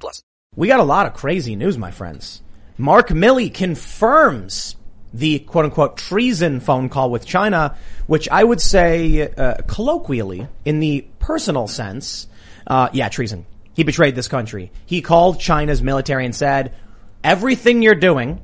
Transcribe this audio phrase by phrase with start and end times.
[0.00, 0.22] plus.
[0.56, 2.42] We got a lot of crazy news, my friends.
[2.78, 4.76] Mark Milley confirms
[5.12, 7.76] the quote unquote treason phone call with China,
[8.06, 12.26] which I would say, uh, colloquially, in the personal sense,
[12.66, 13.46] uh, yeah, treason.
[13.74, 14.70] He betrayed this country.
[14.86, 16.74] He called China's military and said,
[17.22, 18.40] everything you're doing,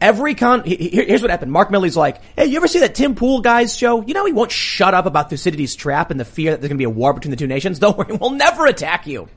[0.00, 1.52] every con, he- he- here's what happened.
[1.52, 4.02] Mark Milley's like, hey, you ever see that Tim Pool guy's show?
[4.02, 6.76] You know, he won't shut up about Thucydides' trap and the fear that there's going
[6.78, 7.78] to be a war between the two nations.
[7.80, 9.28] Don't worry, we'll never attack you.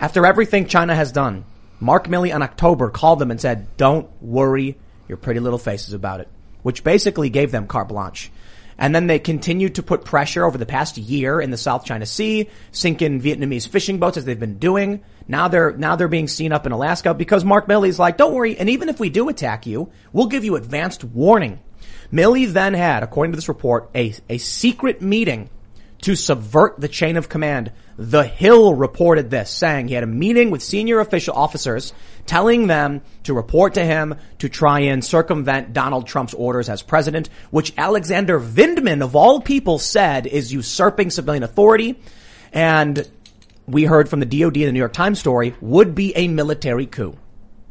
[0.00, 1.44] After everything China has done,
[1.78, 6.20] Mark Milley in October called them and said, don't worry your pretty little faces about
[6.20, 6.28] it,
[6.62, 8.32] which basically gave them carte blanche.
[8.78, 12.06] And then they continued to put pressure over the past year in the South China
[12.06, 15.02] Sea, sink in Vietnamese fishing boats as they've been doing.
[15.28, 18.56] Now they're, now they're being seen up in Alaska because Mark Milley's like, don't worry.
[18.56, 21.60] And even if we do attack you, we'll give you advanced warning.
[22.10, 25.50] Milley then had, according to this report, a, a secret meeting
[26.00, 27.72] to subvert the chain of command.
[28.00, 31.92] The Hill reported this, saying he had a meeting with senior official officers
[32.24, 37.28] telling them to report to him to try and circumvent Donald Trump's orders as president,
[37.50, 42.00] which Alexander Vindman of all people said is usurping civilian authority.
[42.54, 43.06] And
[43.66, 46.86] we heard from the DOD in the New York Times story would be a military
[46.86, 47.18] coup.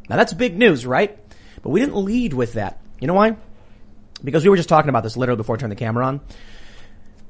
[0.08, 1.18] Now that's big news, right?
[1.60, 2.80] But we didn't lead with that.
[3.00, 3.36] You know why?
[4.22, 6.20] Because we were just talking about this literally before I turned the camera on.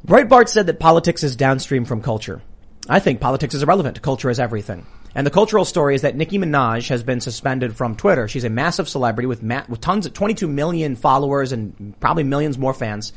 [0.07, 2.43] Breitbart said that politics is downstream from culture.
[2.91, 4.03] I think politics is irrelevant.
[4.03, 4.85] Culture is everything.
[5.15, 8.27] And the cultural story is that Nicki Minaj has been suspended from Twitter.
[8.27, 12.59] She's a massive celebrity with ma- with tons of 22 million followers and probably millions
[12.59, 13.13] more fans.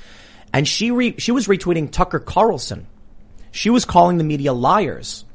[0.53, 2.85] And she re- she was retweeting Tucker Carlson.
[3.51, 5.25] She was calling the media liars.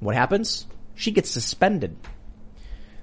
[0.00, 0.66] What happens?
[0.96, 1.96] She gets suspended.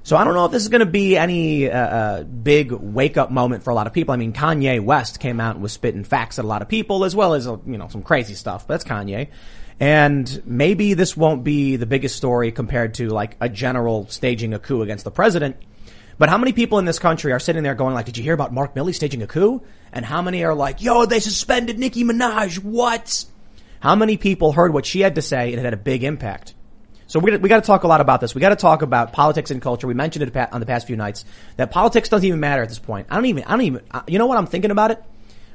[0.03, 3.18] So I don't know if this is going to be any uh, uh, big wake
[3.18, 4.14] up moment for a lot of people.
[4.14, 7.03] I mean, Kanye West came out and was spitting facts at a lot of people,
[7.03, 8.68] as well as uh, you know some crazy stuff.
[8.68, 9.28] But that's Kanye,
[9.80, 14.60] and maybe this won't be the biggest story compared to like a general staging a
[14.60, 15.58] coup against the president.
[16.18, 18.34] But how many people in this country are sitting there going like, "Did you hear
[18.34, 19.62] about Mark Milley staging a coup?"
[19.94, 22.60] And how many are like, "Yo, they suspended Nicki Minaj?
[22.64, 23.26] What?"
[23.80, 26.56] How many people heard what she had to say and it had a big impact?
[27.06, 28.36] So we we got to talk a lot about this.
[28.36, 29.88] We got to talk about politics and culture.
[29.88, 31.24] We mentioned it on the past few nights
[31.56, 33.08] that politics doesn't even matter at this point.
[33.09, 33.44] I don't even.
[33.44, 33.82] I don't even.
[34.08, 35.02] You know what I'm thinking about it?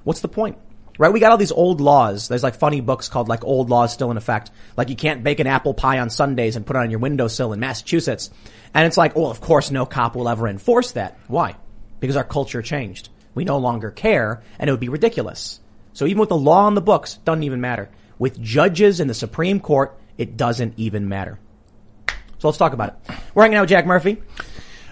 [0.04, 0.58] What's the point?
[0.98, 1.12] Right?
[1.12, 2.28] We got all these old laws.
[2.28, 4.50] There's like funny books called like old laws still in effect.
[4.76, 7.52] Like you can't bake an apple pie on Sundays and put it on your windowsill
[7.52, 8.30] in Massachusetts.
[8.74, 11.18] And it's like, well, of course no cop will ever enforce that.
[11.28, 11.56] Why?
[12.00, 13.08] Because our culture changed.
[13.34, 15.60] We no longer care and it would be ridiculous.
[15.94, 17.90] So even with the law on the books, doesn't even matter.
[18.18, 21.38] With judges in the Supreme Court, it doesn't even matter.
[22.38, 23.16] So let's talk about it.
[23.34, 24.22] We're hanging out with Jack Murphy.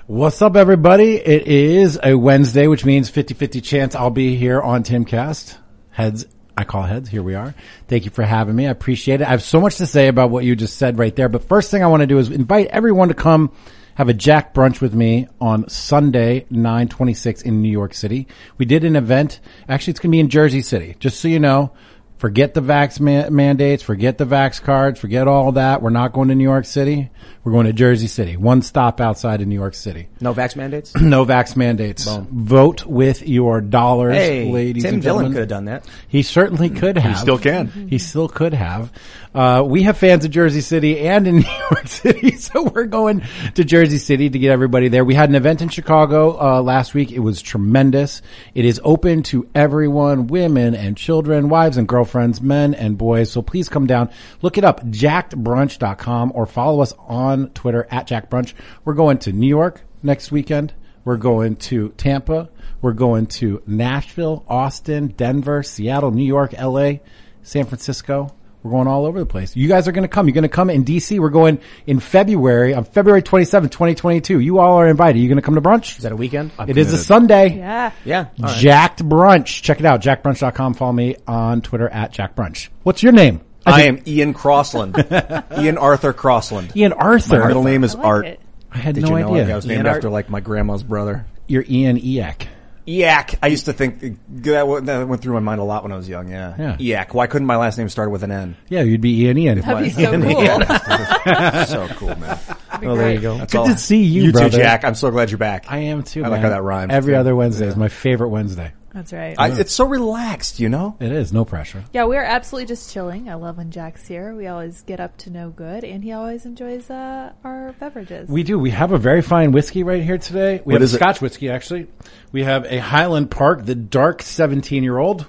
[0.06, 1.15] What's up, everybody?
[1.15, 5.56] It is a Wednesday, which means 50-50 chance I'll be here on Timcast.
[5.91, 7.09] Heads, I call heads.
[7.09, 7.55] Here we are.
[7.89, 8.67] Thank you for having me.
[8.67, 9.27] I appreciate it.
[9.27, 11.28] I have so much to say about what you just said right there.
[11.28, 13.53] But first thing I want to do is invite everyone to come
[14.00, 18.27] have a Jack brunch with me on Sunday, 926 in New York City.
[18.56, 19.41] We did an event.
[19.69, 20.97] Actually, it's going to be in Jersey City.
[21.00, 21.73] Just so you know,
[22.20, 25.81] forget the vax ma- mandates, forget the vax cards, forget all that.
[25.81, 27.10] We're not going to New York City.
[27.42, 28.36] We're going to Jersey City.
[28.36, 30.08] One stop outside of New York City.
[30.20, 30.94] No vax mandates?
[31.00, 32.04] no vax mandates.
[32.06, 35.32] Vote with your dollars, Hey, ladies Tim and Dillon gentlemen.
[35.32, 35.88] could have done that.
[36.06, 37.12] He certainly could have.
[37.16, 37.88] He still can.
[37.88, 38.92] He still could have.
[39.34, 43.22] Uh, we have fans in Jersey City and in New York City, so we're going
[43.54, 45.04] to Jersey City to get everybody there.
[45.04, 47.10] We had an event in Chicago uh, last week.
[47.10, 48.20] It was tremendous.
[48.54, 52.09] It is open to everyone, women and children, wives and girlfriends,
[52.41, 53.31] men and boys.
[53.31, 54.10] So please come down.
[54.43, 58.54] Look it up, jackedbrunch.com or follow us on Twitter at jackbrunch.
[58.84, 60.75] We're going to New York next weekend.
[61.05, 62.50] We're going to Tampa.
[62.82, 66.94] We're going to Nashville, Austin, Denver, Seattle, New York, LA,
[67.43, 68.35] San Francisco.
[68.62, 69.57] We're going all over the place.
[69.57, 70.27] You guys are going to come.
[70.27, 71.19] You're going to come in DC.
[71.19, 74.39] We're going in February, on February 27th, 2022.
[74.41, 75.19] You all are invited.
[75.19, 75.97] Are you going to come to brunch?
[75.97, 76.51] Is that a weekend?
[76.69, 77.57] It is a Sunday.
[77.57, 77.93] Yeah.
[78.05, 78.27] Yeah.
[78.39, 78.57] All right.
[78.59, 79.62] Jacked Brunch.
[79.62, 80.03] Check it out.
[80.03, 80.75] Jackbrunch.com.
[80.75, 82.69] Follow me on Twitter at Jack Brunch.
[82.83, 83.41] What's your name?
[83.65, 84.97] I am Ian Crossland.
[85.59, 86.77] Ian Arthur Crossland.
[86.77, 87.41] Ian Arthur.
[87.41, 88.27] My middle name is I like Art.
[88.27, 88.41] it.
[88.73, 89.53] I had Did no you know idea.
[89.53, 89.97] I was named Ian Art?
[89.97, 91.27] after like my grandma's brother?
[91.47, 92.49] You're Ian Eek.
[92.90, 93.38] Yak.
[93.42, 95.96] I used to think that went, that went through my mind a lot when I
[95.96, 96.28] was young.
[96.28, 96.54] Yeah.
[96.58, 96.76] Yeah.
[96.78, 97.14] Yak.
[97.14, 98.56] Why couldn't my last name start with an N?
[98.69, 99.60] Yeah, you'd be Ian Ian.
[99.60, 101.66] That'd be so cool.
[101.66, 102.38] so cool, man.
[102.82, 103.38] Well, there you go.
[103.38, 103.66] That's Good all.
[103.66, 104.50] to see you, You brother.
[104.50, 104.84] too, Jack.
[104.84, 105.66] I'm so glad you're back.
[105.69, 106.25] I am too.
[106.25, 106.50] I like man.
[106.50, 107.19] how that rhymes, Every too.
[107.19, 108.72] other Wednesday is my favorite Wednesday.
[108.92, 109.37] That's right.
[109.38, 110.96] I, it's so relaxed, you know.
[110.98, 111.84] It is no pressure.
[111.92, 113.28] yeah, we are absolutely just chilling.
[113.28, 114.34] I love when Jack's here.
[114.34, 118.28] We always get up to no good, and he always enjoys uh, our beverages.
[118.28, 118.58] We do.
[118.58, 120.60] We have a very fine whiskey right here today.
[120.64, 120.98] We What have is a it?
[120.98, 121.87] Scotch whiskey actually.
[122.32, 125.26] We have a Highland Park, the dark 17 year old.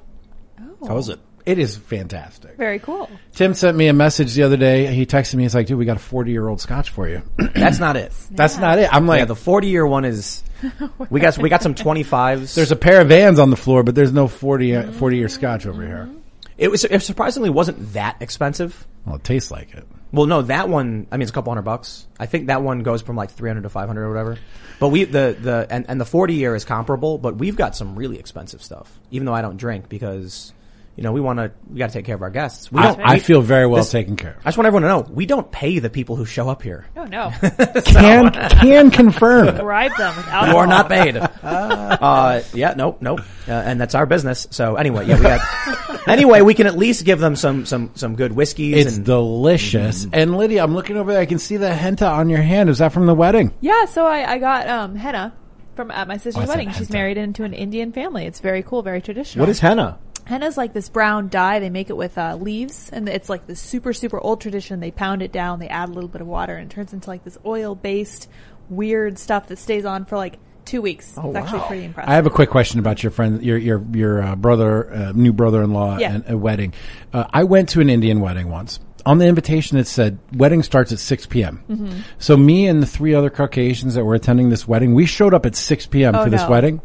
[0.87, 1.19] How is it?
[1.45, 2.55] It is fantastic.
[2.57, 3.09] Very cool.
[3.33, 4.87] Tim sent me a message the other day.
[4.93, 5.43] He texted me.
[5.43, 7.21] He's like, dude, we got a 40 year old Scotch for you.
[7.55, 8.11] That's not it.
[8.31, 8.93] That's not it.
[8.93, 10.43] I'm like, Yeah, the 40 year one is,
[11.09, 12.53] we got, we got some 25s.
[12.55, 15.29] there's a pair of vans on the floor, but there's no 40, uh, 40 year
[15.29, 16.09] Scotch over here.
[16.57, 18.87] it was, it surprisingly wasn't that expensive.
[19.05, 19.87] Well, it tastes like it.
[20.13, 22.05] Well, no, that one, I mean, it's a couple hundred bucks.
[22.19, 24.37] I think that one goes from like 300 to 500 or whatever.
[24.79, 27.95] But we, the, the, and, and the 40 year is comparable, but we've got some
[27.95, 30.53] really expensive stuff, even though I don't drink because,
[30.97, 32.71] you know, we want to, we got to take care of our guests.
[32.71, 34.37] We don't, I, I we- feel very well this- taken care of.
[34.39, 36.85] I just want everyone to know, we don't pay the people who show up here.
[36.97, 37.31] Oh no,
[37.85, 39.55] Can, can confirm.
[39.57, 40.47] bribe them with alcohol.
[40.53, 41.15] You are not paid.
[41.17, 43.21] uh, yeah, nope, nope.
[43.47, 44.47] Uh, and that's our business.
[44.51, 48.15] So anyway, yeah, we got, anyway, we can at least give them some, some, some
[48.15, 50.05] good whiskeys It's and delicious.
[50.13, 51.21] And Lydia, I'm looking over there.
[51.21, 52.69] I can see the henna on your hand.
[52.69, 53.53] Is that from the wedding?
[53.61, 55.33] Yeah, so I, I got um, henna
[55.75, 56.71] from at my sister's Oh, wedding.
[56.71, 58.25] She's married into an Indian family.
[58.25, 59.41] It's very cool, very traditional.
[59.43, 59.97] What is henna?
[60.31, 61.59] Henna's like this brown dye.
[61.59, 64.79] They make it with uh, leaves, and it's like this super, super old tradition.
[64.79, 67.09] They pound it down, they add a little bit of water, and it turns into
[67.09, 68.29] like this oil-based
[68.69, 71.17] weird stuff that stays on for like two weeks.
[71.17, 72.09] it's actually pretty impressive.
[72.09, 75.33] I have a quick question about your friend, your your your uh, brother, uh, new
[75.33, 76.13] brother-in-law, Yeah.
[76.13, 76.73] and a wedding.
[77.11, 78.79] Uh, I went to an Indian wedding once.
[79.05, 81.63] On the invitation, it said wedding starts at six p.m.
[81.69, 81.99] Mm-hmm.
[82.19, 85.45] So me and the three other Caucasians that were attending this wedding, we showed up
[85.45, 86.15] at six p.m.
[86.15, 86.49] Oh, for this no.
[86.49, 86.81] wedding.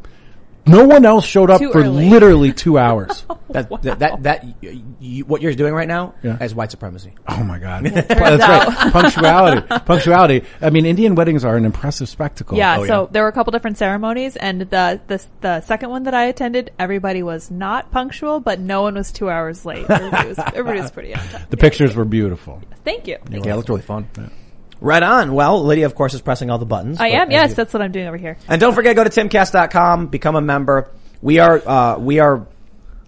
[0.66, 2.08] No one else showed up Too for early.
[2.10, 3.24] literally two hours.
[3.30, 6.42] Oh, that, that, that, that y y what you're doing right now Yeah.
[6.42, 7.14] is white supremacy.
[7.28, 8.66] Oh my god, turns that's out.
[8.68, 8.92] right.
[8.92, 10.42] Punctuality, punctuality.
[10.60, 12.58] I mean, Indian weddings are an impressive spectacle.
[12.58, 13.08] yeah, Oh, so yeah.
[13.12, 16.72] there were a couple different ceremonies, and the, the the second one that I attended,
[16.78, 19.88] everybody was not punctual, but no one was two hours late.
[19.88, 21.46] Everybody was, everybody was pretty on time.
[21.50, 22.60] the pictures were beautiful.
[22.84, 23.18] Thank you.
[23.24, 23.54] Thank Yeah, you.
[23.54, 24.08] it looked really fun.
[24.80, 25.32] Right on.
[25.32, 27.00] Well, Lydia, of course, is pressing all the buttons.
[27.00, 27.30] I am.
[27.30, 28.36] Yes, you- that's what I'm doing over here.
[28.48, 30.90] And don't forget, go to timcast.com, become a member.
[31.22, 32.46] We are, uh, we are,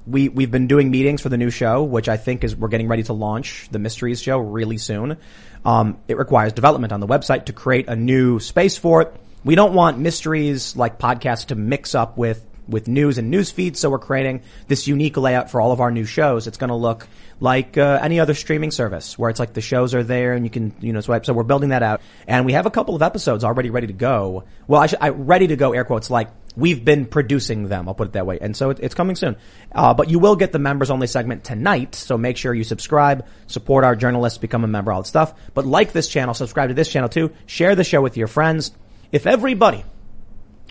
[0.07, 2.89] we, we've been doing meetings for the new show, which I think is, we're getting
[2.89, 5.19] ready to launch the mysteries show really soon.
[5.65, 9.15] Um, it requires development on the website to create a new space for it.
[9.45, 13.81] We don't want mysteries like podcasts to mix up with, with news and news feeds,
[13.81, 16.47] so we're creating this unique layout for all of our new shows.
[16.47, 17.09] It's going to look
[17.41, 20.51] like uh, any other streaming service, where it's like the shows are there and you
[20.51, 21.25] can, you know, swipe.
[21.25, 23.93] So we're building that out, and we have a couple of episodes already ready to
[23.93, 24.45] go.
[24.67, 25.73] Well, I should, I ready to go.
[25.73, 27.89] Air quotes like we've been producing them.
[27.89, 29.37] I'll put it that way, and so it, it's coming soon.
[29.73, 33.27] Uh, but you will get the members only segment tonight, so make sure you subscribe,
[33.47, 35.33] support our journalists, become a member, all that stuff.
[35.55, 37.33] But like this channel, subscribe to this channel too.
[37.47, 38.73] Share the show with your friends.
[39.11, 39.85] If everybody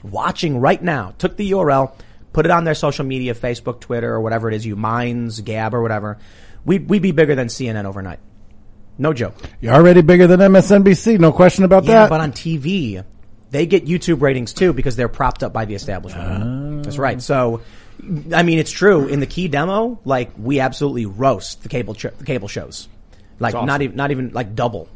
[0.04, 1.94] watching right now took the URL,
[2.34, 5.74] put it on their social media, Facebook, Twitter, or whatever it is, you Minds, Gab,
[5.74, 6.18] or whatever,
[6.66, 8.20] we'd, we'd be bigger than CNN overnight.
[8.98, 9.36] No joke.
[9.62, 12.10] You're already bigger than MSNBC, no question about Yeah, that.
[12.10, 13.04] but on TV,
[13.52, 16.44] they get YouTube ratings too because they're propped up by the establishment.
[16.44, 16.82] Ah.
[16.84, 17.22] That's right.
[17.22, 17.62] So,
[18.34, 19.08] I mean, it's true.
[19.08, 22.88] In the key demo, like we absolutely roast the cable ch- the cable shows,
[23.40, 24.88] like not even not even like double.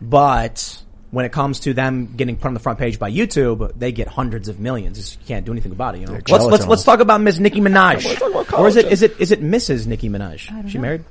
[0.00, 0.82] But
[1.12, 4.08] when it comes to them getting put on the front page by YouTube, they get
[4.08, 5.18] hundreds of millions.
[5.20, 6.00] You can't do anything about it.
[6.00, 6.14] You know.
[6.14, 9.42] Let's let's let's talk about Miss Nicki Minaj, or is it is it is it
[9.42, 9.86] Mrs.
[9.86, 10.68] Nicki Minaj?
[10.68, 11.04] She married.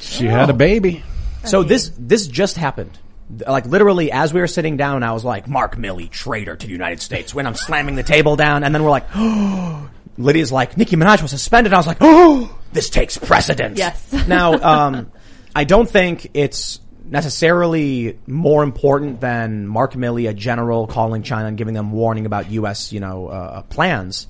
[0.00, 1.04] she had a baby.
[1.44, 2.98] So this this just happened.
[3.46, 6.72] Like literally, as we were sitting down, I was like, "Mark Milley, traitor to the
[6.72, 9.88] United States." When I'm slamming the table down, and then we're like, oh.
[10.18, 14.12] Lydia's like, "Nicki Minaj was suspended." And I was like, "Oh, this takes precedence." Yes.
[14.28, 15.12] now, um,
[15.54, 21.56] I don't think it's necessarily more important than Mark Milley, a general, calling China and
[21.56, 22.92] giving them warning about U.S.
[22.92, 24.26] you know uh, plans.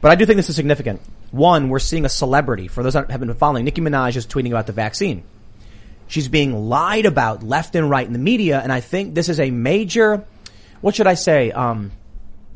[0.00, 1.00] But I do think this is significant.
[1.30, 2.68] One, we're seeing a celebrity.
[2.68, 5.24] For those that haven't been following, Nicki Minaj is tweeting about the vaccine.
[6.06, 9.40] She's being lied about left and right in the media, and I think this is
[9.40, 10.24] a major.
[10.80, 11.50] What should I say?
[11.50, 11.92] Um,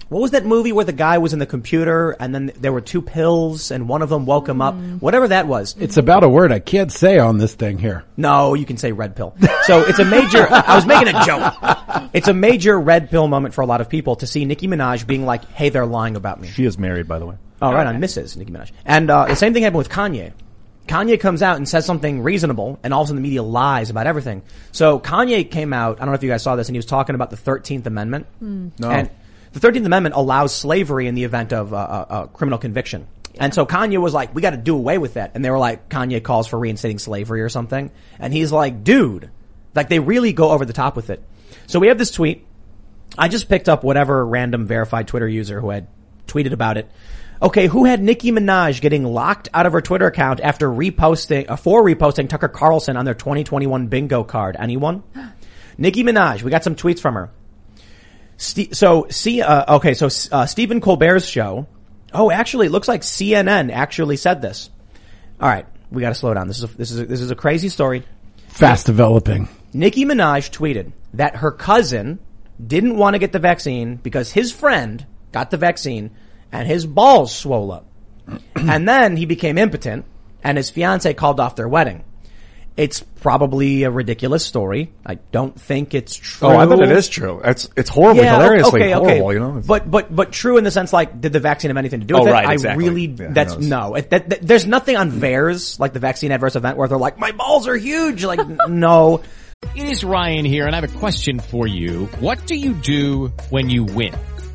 [0.08, 2.80] what was that movie where the guy was in the computer and then there were
[2.80, 4.74] two pills and one of them woke him up?
[5.00, 5.76] Whatever that was.
[5.78, 8.04] It's about a word I can't say on this thing here.
[8.16, 9.36] No, you can say red pill.
[9.64, 12.10] So it's a major, I was making a joke.
[12.14, 15.06] It's a major red pill moment for a lot of people to see Nicki Minaj
[15.06, 16.48] being like, hey, they're lying about me.
[16.48, 17.36] She is married, by the way.
[17.60, 18.36] Oh, right on Mrs.
[18.36, 18.70] Nicki Minaj.
[18.84, 20.32] And uh, the same thing happened with Kanye.
[20.86, 23.90] Kanye comes out and says something reasonable, and all of a sudden the media lies
[23.90, 24.42] about everything.
[24.72, 25.96] So Kanye came out.
[25.96, 27.86] I don't know if you guys saw this, and he was talking about the Thirteenth
[27.86, 28.26] Amendment.
[28.40, 28.90] No.
[28.90, 29.10] And
[29.58, 33.06] the 13th Amendment allows slavery in the event of a, a, a criminal conviction.
[33.38, 35.32] And so Kanye was like, we got to do away with that.
[35.34, 37.90] And they were like, Kanye calls for reinstating slavery or something.
[38.18, 39.30] And he's like, dude,
[39.74, 41.22] like they really go over the top with it.
[41.66, 42.46] So we have this tweet.
[43.16, 45.86] I just picked up whatever random verified Twitter user who had
[46.26, 46.90] tweeted about it.
[47.40, 51.54] Okay, who had Nicki Minaj getting locked out of her Twitter account after reposting, uh,
[51.54, 54.56] for reposting Tucker Carlson on their 2021 bingo card?
[54.58, 55.04] Anyone?
[55.78, 57.30] Nicki Minaj, we got some tweets from her.
[58.38, 61.66] So, see, uh, okay, so uh, Stephen Colbert's show.
[62.12, 64.70] Oh, actually, it looks like CNN actually said this.
[65.40, 66.46] All right, we got to slow down.
[66.46, 68.04] This is a, this is a, this is a crazy story.
[68.48, 69.48] Fast developing.
[69.72, 72.20] Nicki Minaj tweeted that her cousin
[72.64, 76.10] didn't want to get the vaccine because his friend got the vaccine
[76.50, 77.86] and his balls swole up.
[78.56, 80.04] and then he became impotent
[80.42, 82.04] and his fiance called off their wedding.
[82.78, 84.92] It's probably a ridiculous story.
[85.04, 86.48] I don't think it's true.
[86.48, 87.40] Oh, I bet it is true.
[87.44, 89.10] It's it's horribly, Yeah, hilariously okay, horrible.
[89.26, 89.34] okay.
[89.34, 91.76] You know, It's- but but but true in the sense like, did the vaccine have
[91.76, 92.32] anything to do with Oh, it?
[92.32, 93.96] right, I really, Yeah, that's no.
[93.96, 97.18] It, that, that- there's nothing on VAERS like the vaccine adverse event where they're like,
[97.18, 98.24] my balls are huge.
[98.24, 99.22] Like, no.
[99.74, 102.06] It is Ryan here, and I have a question for you.
[102.20, 104.14] What do you do when you win?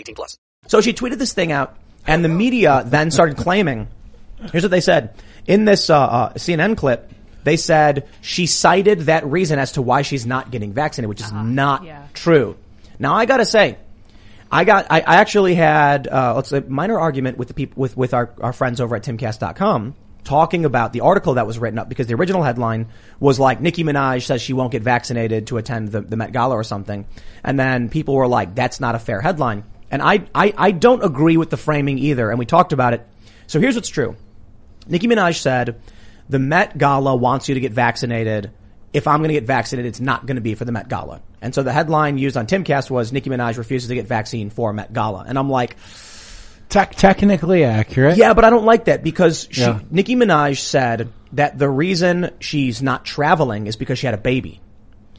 [0.00, 0.38] 18 plus.
[0.66, 1.76] So she tweeted this thing out,
[2.06, 3.88] and the media then started claiming.
[4.52, 5.14] Here's what they said
[5.46, 7.10] in this uh, uh, CNN clip.
[7.42, 11.32] They said she cited that reason as to why she's not getting vaccinated, which is
[11.32, 12.06] not yeah.
[12.12, 12.56] true.
[12.98, 13.78] Now I gotta say,
[14.50, 17.96] I got I, I actually had uh, let's say minor argument with the people with
[17.96, 21.88] with our, our friends over at timcast.com talking about the article that was written up
[21.88, 22.88] because the original headline
[23.18, 26.54] was like Nicki Minaj says she won't get vaccinated to attend the, the Met Gala
[26.54, 27.06] or something,
[27.42, 31.02] and then people were like that's not a fair headline, and I, I I don't
[31.04, 33.06] agree with the framing either, and we talked about it.
[33.46, 34.16] So here's what's true.
[34.86, 35.80] Nicki Minaj said,
[36.28, 38.50] the Met Gala wants you to get vaccinated.
[38.92, 41.20] If I'm going to get vaccinated, it's not going to be for the Met Gala.
[41.42, 44.72] And so the headline used on Timcast was Nicki Minaj refuses to get vaccine for
[44.72, 45.24] Met Gala.
[45.28, 45.76] And I'm like,
[46.68, 48.16] Tec- technically accurate.
[48.16, 49.80] yeah, but I don't like that because she, Yeah.
[49.90, 54.60] Nicki Minaj said that the reason she's not traveling is because she had a baby.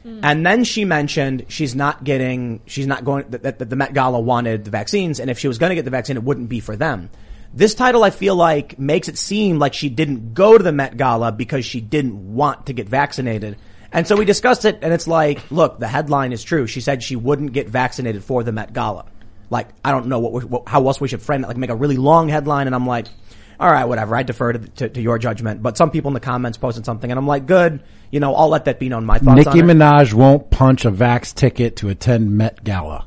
[0.04, 0.20] Mm.
[0.22, 4.64] And then she mentioned she's not getting, she's not going, that, the Met Gala wanted
[4.64, 6.76] the vaccines, and if she was going to get the vaccine, it wouldn't be for
[6.76, 7.10] them.
[7.54, 10.96] This title, I feel like, makes it seem like she didn't go to the Met
[10.96, 13.58] Gala because she didn't want to get vaccinated.
[13.92, 16.66] And so we discussed it, and it's like, look, the headline is true.
[16.66, 19.04] She said she wouldn't get vaccinated for the Met Gala.
[19.50, 21.46] Like, I don't know what, what how else we should frame it.
[21.46, 23.06] Like, make a really long headline, and I'm like,
[23.62, 24.16] all right, whatever.
[24.16, 25.62] I defer to, to, to your judgment.
[25.62, 27.82] But some people in the comments posted something, and I'm like, good.
[28.10, 29.06] You know, I'll let that be known.
[29.06, 29.76] My thoughts Nicki on it.
[29.76, 33.06] Minaj won't punch a vax ticket to attend Met Gala.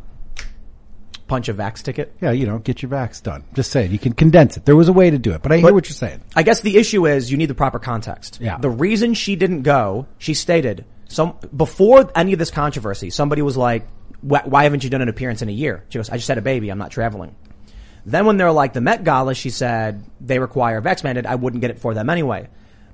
[1.28, 2.16] punch a vax ticket.
[2.22, 3.44] Yeah, you know, get your vax done.
[3.54, 4.66] Just saying, you can condense it.
[4.66, 6.22] There was a way to do it, but I hear what you're saying.
[6.36, 8.40] I guess the issue is you need the proper context.
[8.42, 8.58] Yeah.
[8.58, 13.58] The reason she didn't go, she stated, some before any of this controversy, somebody was
[13.58, 13.88] like,
[14.22, 15.84] why haven't you done an appearance in a year?
[15.90, 16.70] She goes, I just had a baby.
[16.70, 17.36] I'm not traveling.
[18.06, 21.26] Then when they're like the Met Gala, she said they require vax mandate.
[21.26, 22.48] I wouldn't get it for them anyway.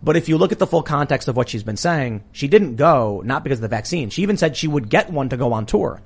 [0.04, 2.76] But if you look at the full context of what she's been saying, she didn't
[2.76, 4.10] go not because of the vaccine.
[4.10, 6.02] She even said she would get one to go on tour.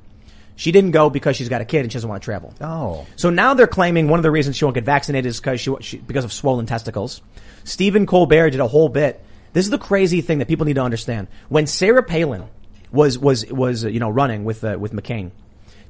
[0.57, 2.53] She didn't go because she's got a kid and she doesn't want to travel.
[2.61, 3.05] Oh.
[3.15, 5.75] So now they're claiming one of the reasons she won't get vaccinated is because she,
[5.81, 7.21] she because of swollen testicles.
[7.63, 9.23] Stephen Colbert did a whole bit.
[9.53, 11.27] This is the crazy thing that people need to understand.
[11.49, 12.45] When Sarah Palin
[12.91, 15.31] was was was you know running with uh, with McCain,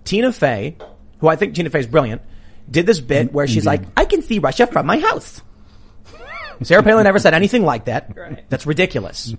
[0.03, 0.77] Tina Fey,
[1.19, 2.22] who I think Tina Fey is brilliant,
[2.69, 5.41] did this bit where she's like, "I can see Russia from my house."
[6.63, 8.15] Sarah Palin never said anything like that.
[8.50, 9.36] That's ridiculous.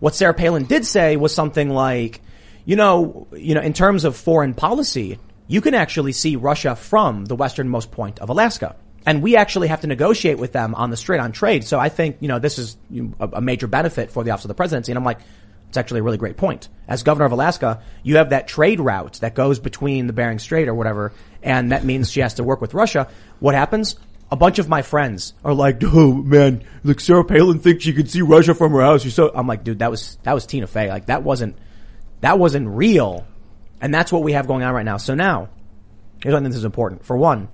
[0.00, 2.20] what Sarah Palin did say was something like,
[2.64, 7.24] you know, you know, in terms of foreign policy, you can actually see Russia from
[7.24, 8.76] the westernmost point of Alaska.
[9.06, 11.64] And we actually have to negotiate with them on the strait on trade.
[11.64, 12.76] So I think, you know, this is
[13.18, 14.92] a, a major benefit for the office of the presidency.
[14.92, 15.20] And I'm like,
[15.68, 16.68] it's actually a really great point.
[16.86, 20.68] As governor of Alaska, you have that trade route that goes between the Bering Strait
[20.68, 21.12] or whatever.
[21.42, 23.08] And that means she has to work with Russia.
[23.40, 23.96] What happens?
[24.30, 28.06] a bunch of my friends are like, "Oh man, like Sarah Palin thinks she can
[28.06, 30.66] see Russia from her house." She's so I'm like, dude, that was that was Tina
[30.66, 30.88] Fey.
[30.88, 31.56] Like that wasn't
[32.20, 33.26] that wasn't real,
[33.80, 34.98] and that's what we have going on right now.
[34.98, 35.48] So now,
[36.22, 37.04] here's why I think this is important.
[37.04, 37.48] For one,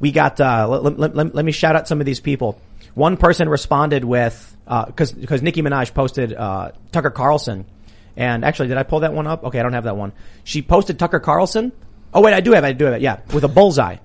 [0.00, 0.40] we got.
[0.40, 2.60] Uh, let, let, let, let me shout out some of these people.
[2.96, 7.66] One person responded with because because Nicki Minaj posted uh, Tucker Carlson,
[8.16, 9.44] and actually, did I pull that one up?
[9.44, 10.14] Okay, I don't have that one.
[10.44, 11.72] She posted Tucker Carlson.
[12.14, 12.68] Oh wait, I do have it.
[12.68, 13.02] I do have it.
[13.02, 13.98] Yeah, with a bullseye.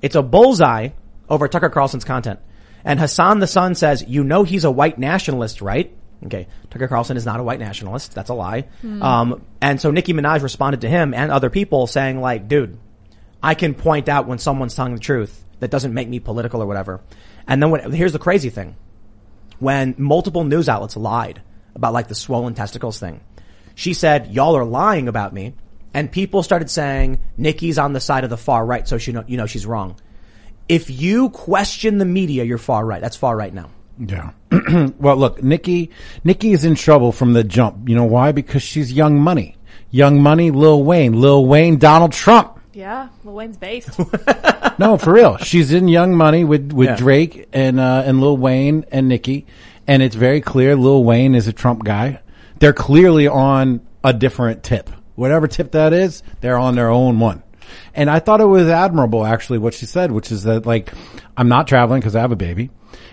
[0.00, 0.90] It's a bullseye
[1.28, 2.38] over Tucker Carlson's content.
[2.84, 5.92] And Hasan the Hun says, "You know he's a white nationalist, right?"
[6.26, 8.14] Okay, Tucker Carlson is not a white nationalist.
[8.14, 8.66] That's a lie.
[9.02, 12.78] Um, and so Nicki Minaj responded to him and other people saying, like, dude,
[13.42, 15.42] I can point out when someone's telling the truth.
[15.58, 17.00] That doesn't make me political or whatever.
[17.46, 18.76] And then here's the crazy thing.
[19.58, 21.40] When multiple news outlets lied
[21.74, 23.20] about like the swollen testicles thing,
[23.74, 25.54] she said, y'all are lying about me.
[25.94, 29.24] And people started saying, Nicki's on the side of the far right, so she know,
[29.26, 29.96] you know she's wrong.
[30.68, 33.00] If you question the media, you're far right.
[33.00, 33.70] That's far right now.
[33.98, 34.32] Yeah.
[34.98, 35.90] well, look, Nicki,
[36.24, 37.88] Nicki is in trouble from the jump.
[37.88, 38.32] You know why?
[38.32, 39.56] Because she's young money.
[39.90, 41.20] Young money, Lil Wayne.
[41.20, 42.55] Lil Wayne, Donald Trump.
[42.76, 43.98] Yeah, Lil Wayne's based.
[44.78, 45.38] No, for real.
[45.38, 46.96] She's in Young Money with with Yeah.
[46.96, 49.46] Drake and uh, and Lil Wayne and Nicki,
[49.86, 52.20] and it's very clear Lil Wayne is a Trump guy.
[52.58, 54.90] They're clearly on a different tip.
[55.14, 57.42] Whatever tip that is, they're on their own one.
[57.94, 60.92] And I thought it was admirable, actually, what she said, which is that like
[61.38, 62.68] I'm not traveling because I have a baby,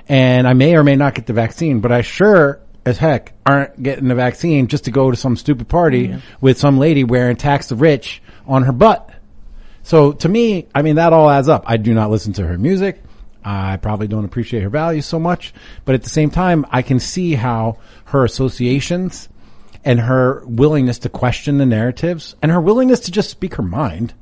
[0.09, 3.81] and I may or may not get the vaccine, but I sure as heck aren't
[3.81, 7.67] getting the vaccine just to go to some stupid party with some lady wearing tax
[7.69, 9.09] the rich on her butt.
[9.83, 11.63] So to me, I mean, that all adds up.
[11.67, 13.01] I do not listen to her music.
[13.45, 16.99] I probably don't appreciate her value so much, but at the same time, I can
[16.99, 19.27] see how her associations
[19.83, 24.13] and her willingness to question the narratives and her willingness to just speak her mind.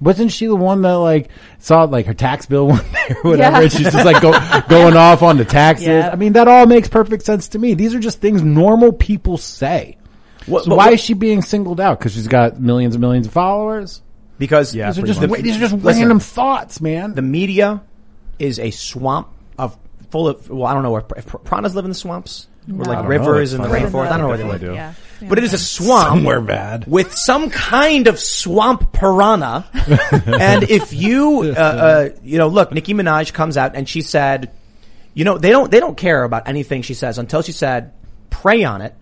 [0.00, 3.56] Wasn't she the one that like saw like her tax bill one day or whatever?
[3.58, 3.62] Yeah.
[3.62, 4.32] And she's just like go,
[4.68, 5.86] going off on the taxes.
[5.86, 6.10] Yeah.
[6.12, 7.74] I mean, that all makes perfect sense to me.
[7.74, 9.96] These are just things normal people say.
[10.46, 12.00] What- so why what- is she being singled out?
[12.00, 14.02] Because she's got millions and millions of followers.
[14.38, 15.40] Because Yeah, These are just much.
[15.40, 16.00] these are just Listen.
[16.02, 17.14] random thoughts, man.
[17.14, 17.82] the media
[18.38, 19.28] is a swamp
[19.58, 19.76] of
[20.10, 23.08] full of well, I don't know where if piranhas live in the swamps or like
[23.08, 24.06] rivers I in the rainforest.
[24.08, 24.60] I don't know where they live.
[24.60, 24.74] do.
[24.74, 24.94] yeah.
[25.20, 25.28] yeah.
[25.28, 26.86] But it is a swamp Somewhere bad.
[26.86, 29.64] with some kind of swamp piranha.
[30.26, 34.50] and if you, uh, uh, you know, look, Nicki Minaj comes out and she said,
[35.14, 37.92] you know, they don't, they don't care about anything she says until she said,
[38.30, 38.94] pray on it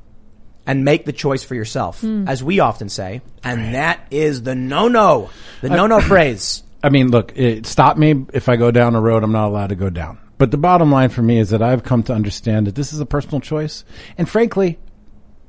[0.66, 2.26] and make the choice for yourself, hmm.
[2.28, 3.20] as we often say.
[3.42, 6.62] And that is the no-no, the no-no phrase.
[6.82, 9.68] I mean, look, it, stop me if I go down a road I'm not allowed
[9.68, 10.18] to go down.
[10.36, 13.00] But the bottom line for me is that I've come to understand that this is
[13.00, 13.84] a personal choice.
[14.18, 14.78] And frankly,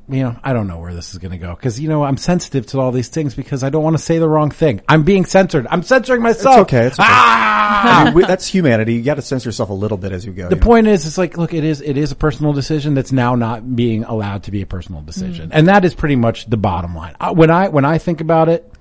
[0.07, 2.17] you know, I don't know where this is going to go because, you know, I'm
[2.17, 4.81] sensitive to all these things because I don't want to say the wrong thing.
[4.87, 5.65] I'm being censored.
[5.69, 6.59] I'm censoring myself.
[6.59, 7.07] okay, it's okay.
[7.09, 8.01] Ah!
[8.01, 8.93] I mean, we- that's humanity.
[8.93, 10.47] You got to censor yourself a little bit as you go.
[10.49, 10.65] The you know?
[10.65, 13.75] point is, it's like, look, it is, it is a personal decision that's now not
[13.75, 15.51] being allowed to be a personal decision.
[15.51, 17.15] And that is pretty much the bottom line.
[17.19, 18.71] Uh, When I, when I think about it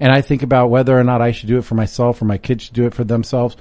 [0.00, 2.36] and I think about whether or not I should do it for myself or my
[2.38, 3.56] kids should do it for themselves,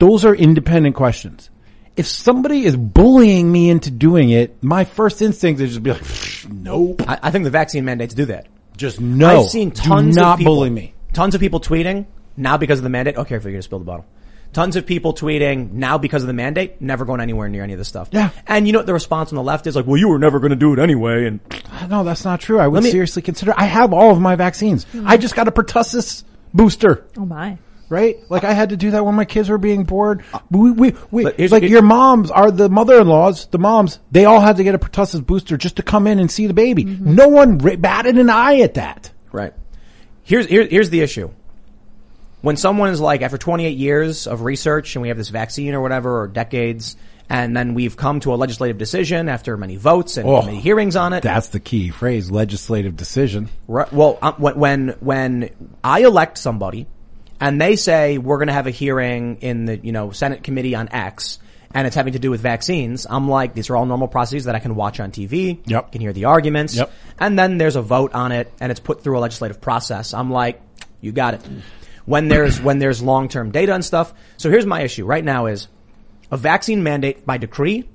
[0.00, 1.50] those are independent questions.
[1.96, 6.02] If somebody is bullying me into doing it, my first instinct is just be like,
[6.48, 7.02] nope.
[7.08, 8.46] I, I think the vaccine mandates do that.
[8.76, 9.42] Just no.
[9.42, 10.94] I've seen tons do not of people, bully me.
[11.12, 13.16] Tons of people tweeting now because of the mandate.
[13.16, 14.04] Okay, if you're going to spill the bottle.
[14.52, 17.78] Tons of people tweeting now because of the mandate, never going anywhere near any of
[17.78, 18.08] this stuff.
[18.12, 18.30] Yeah.
[18.46, 20.38] And you know what the response on the left is like, well, you were never
[20.38, 21.26] going to do it anyway.
[21.26, 21.40] And
[21.88, 22.58] No, that's not true.
[22.58, 23.52] I would me- seriously consider.
[23.56, 24.84] I have all of my vaccines.
[24.84, 25.06] Hmm.
[25.06, 27.04] I just got a pertussis booster.
[27.16, 27.58] oh my.
[27.88, 28.18] Right?
[28.28, 30.24] Like I had to do that when my kids were being bored.
[30.50, 33.98] We, we, we here's- like your moms are the mother-in-laws, the moms.
[34.10, 36.54] They all had to get a pertussis booster just to come in and see the
[36.54, 36.84] baby.
[36.84, 39.10] No one batted an eye at that.
[39.32, 39.52] Right.
[40.22, 41.30] Here's here, here's the issue.
[42.40, 45.80] When someone is like, after 28 years of research, and we have this vaccine or
[45.80, 46.94] whatever, or decades,
[47.30, 50.94] and then we've come to a legislative decision after many votes and Oh, many hearings
[50.94, 51.22] on it.
[51.22, 53.48] That's the key phrase: legislative decision.
[53.66, 53.90] Right.
[53.90, 55.50] Well, uh, when when when
[55.82, 56.86] I elect somebody,
[57.40, 60.74] and they say we're going to have a hearing in the you know Senate committee
[60.74, 61.38] on X,
[61.74, 64.54] and it's having to do with vaccines, I'm like, these are all normal processes that
[64.54, 65.58] I can watch on TV.
[65.66, 65.92] Yep.
[65.92, 66.76] Can hear the arguments.
[66.76, 66.92] Yep.
[67.18, 70.14] And then there's a vote on it, and it's put through a legislative process.
[70.14, 70.60] I'm like,
[71.00, 71.42] you got it.
[72.06, 74.14] When there's when there's long term data and stuff.
[74.36, 75.68] So here's my issue right now: is
[76.30, 77.88] a vaccine mandate by decree.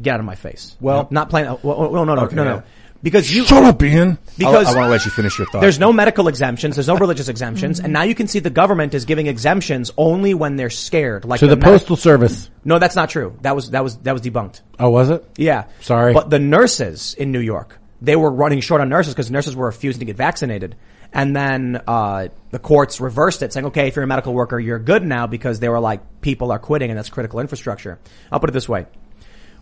[0.00, 0.76] Get out of my face.
[0.80, 1.58] Well, not playing.
[1.62, 2.62] Well, well, no, no, Okay, no, yeah.
[3.02, 4.18] Because you Shut up, Ian.
[4.36, 5.60] because I want to let you finish your thought.
[5.62, 6.76] there's no medical exemptions.
[6.76, 10.34] There's no religious exemptions, and now you can see the government is giving exemptions only
[10.34, 11.24] when they're scared.
[11.24, 12.50] Like To the med- postal service.
[12.64, 13.36] No, that's not true.
[13.40, 14.60] That was that was that was debunked.
[14.78, 15.24] Oh, was it?
[15.38, 16.12] Yeah, Sorry.
[16.12, 19.66] But the nurses in New York, they were running short on nurses because nurses were
[19.66, 20.76] refusing to get vaccinated,
[21.12, 24.78] And then uh, the courts reversed it, saying, okay, if you're a medical worker, you're
[24.78, 27.98] good now because they were like, people are quitting and that's critical infrastructure.
[28.30, 28.86] I'll put it this way.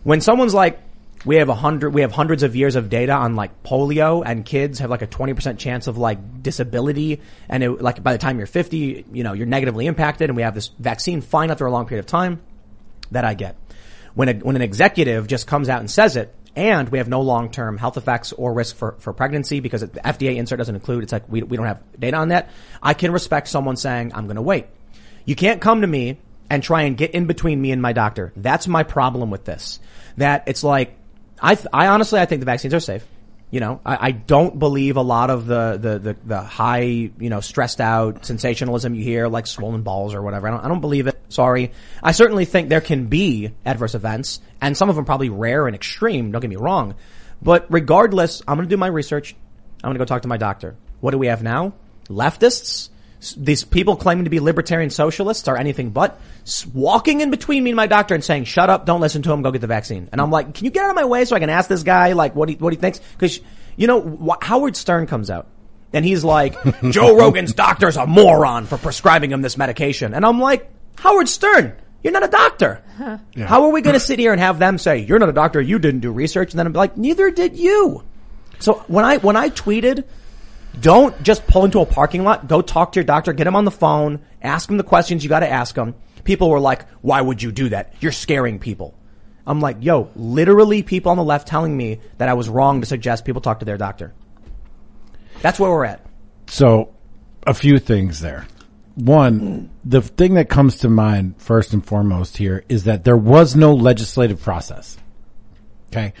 [0.03, 0.79] When someone's like,
[1.25, 4.45] we have a hundred, we have hundreds of years of data on like polio and
[4.45, 7.21] kids have like a 20% chance of like disability.
[7.49, 10.43] And it, like by the time you're 50, you know, you're negatively impacted and we
[10.43, 12.41] have this vaccine fine after a long period of time
[13.11, 13.57] that I get.
[14.13, 17.21] When a, when an executive just comes out and says it, and we have no
[17.21, 21.13] long-term health effects or risk for, for pregnancy because the FDA insert doesn't include, it's
[21.13, 22.49] like we, we don't have data on that.
[22.81, 24.65] I can respect someone saying, I'm going to wait.
[25.25, 26.17] You can't come to me
[26.49, 28.33] and try and get in between me and my doctor.
[28.35, 29.79] That's my problem with this.
[30.17, 30.97] That it's like,
[31.41, 33.05] I, th- I honestly, I think the vaccines are safe.
[33.51, 37.29] You know, I, I don't believe a lot of the, the, the, the high, you
[37.29, 40.47] know, stressed out sensationalism you hear, like swollen balls or whatever.
[40.47, 41.19] I don't, I don't believe it.
[41.29, 41.71] Sorry.
[42.03, 45.75] I certainly think there can be adverse events, and some of them probably rare and
[45.75, 46.95] extreme, don't get me wrong.
[47.41, 49.35] But regardless, I'm gonna do my research.
[49.83, 50.75] I'm gonna go talk to my doctor.
[50.99, 51.73] What do we have now?
[52.07, 52.89] Leftists?
[53.19, 56.19] S- These people claiming to be libertarian socialists are anything but
[56.73, 59.41] walking in between me and my doctor and saying, shut up, don't listen to him,
[59.41, 60.09] go get the vaccine.
[60.11, 61.83] And I'm like, can you get out of my way so I can ask this
[61.83, 63.01] guy, like, what he, what he thinks?
[63.17, 63.39] Cause,
[63.75, 65.47] you know, wh- Howard Stern comes out
[65.93, 66.55] and he's like,
[66.91, 70.13] Joe Rogan's doctor's a moron for prescribing him this medication.
[70.13, 72.81] And I'm like, Howard Stern, you're not a doctor.
[73.37, 75.59] How are we going to sit here and have them say, you're not a doctor,
[75.59, 76.51] you didn't do research?
[76.51, 78.03] And then I'm like, neither did you.
[78.59, 80.03] So when I, when I tweeted,
[80.79, 82.47] don't just pull into a parking lot.
[82.47, 83.33] Go talk to your doctor.
[83.33, 84.21] Get him on the phone.
[84.41, 85.95] Ask him the questions you got to ask him.
[86.23, 87.93] People were like, why would you do that?
[87.99, 88.95] You're scaring people.
[89.47, 92.87] I'm like, yo, literally people on the left telling me that I was wrong to
[92.87, 94.13] suggest people talk to their doctor.
[95.41, 96.05] That's where we're at.
[96.47, 96.93] So,
[97.47, 98.45] a few things there.
[98.95, 103.55] One, the thing that comes to mind first and foremost here is that there was
[103.55, 104.97] no legislative process.
[105.87, 106.13] Okay.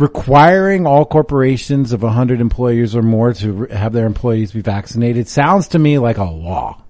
[0.00, 5.68] Requiring all corporations of 100 employees or more to have their employees be vaccinated sounds
[5.68, 6.82] to me like a law.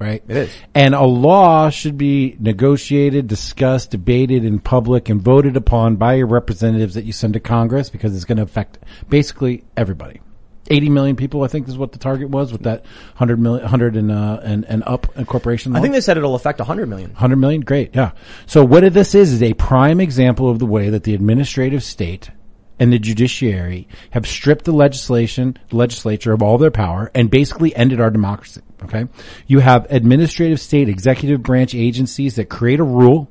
[0.00, 0.22] Right?
[0.26, 0.54] It is.
[0.74, 6.26] And a law should be negotiated, discussed, debated in public and voted upon by your
[6.26, 8.78] representatives that you send to Congress because it's going to affect
[9.10, 10.22] basically everybody.
[10.68, 13.96] 80 million people, I think is what the target was with that 100 million, 100
[13.96, 15.78] and, uh, and, and up corporation law.
[15.78, 17.10] I think they said it'll affect 100 million.
[17.10, 17.60] 100 million?
[17.60, 17.94] Great.
[17.94, 18.12] Yeah.
[18.46, 22.30] So what this is, is a prime example of the way that the administrative state
[22.78, 27.74] and the judiciary have stripped the legislation, the legislature of all their power and basically
[27.74, 28.60] ended our democracy.
[28.84, 29.06] Okay.
[29.46, 33.30] You have administrative state executive branch agencies that create a rule.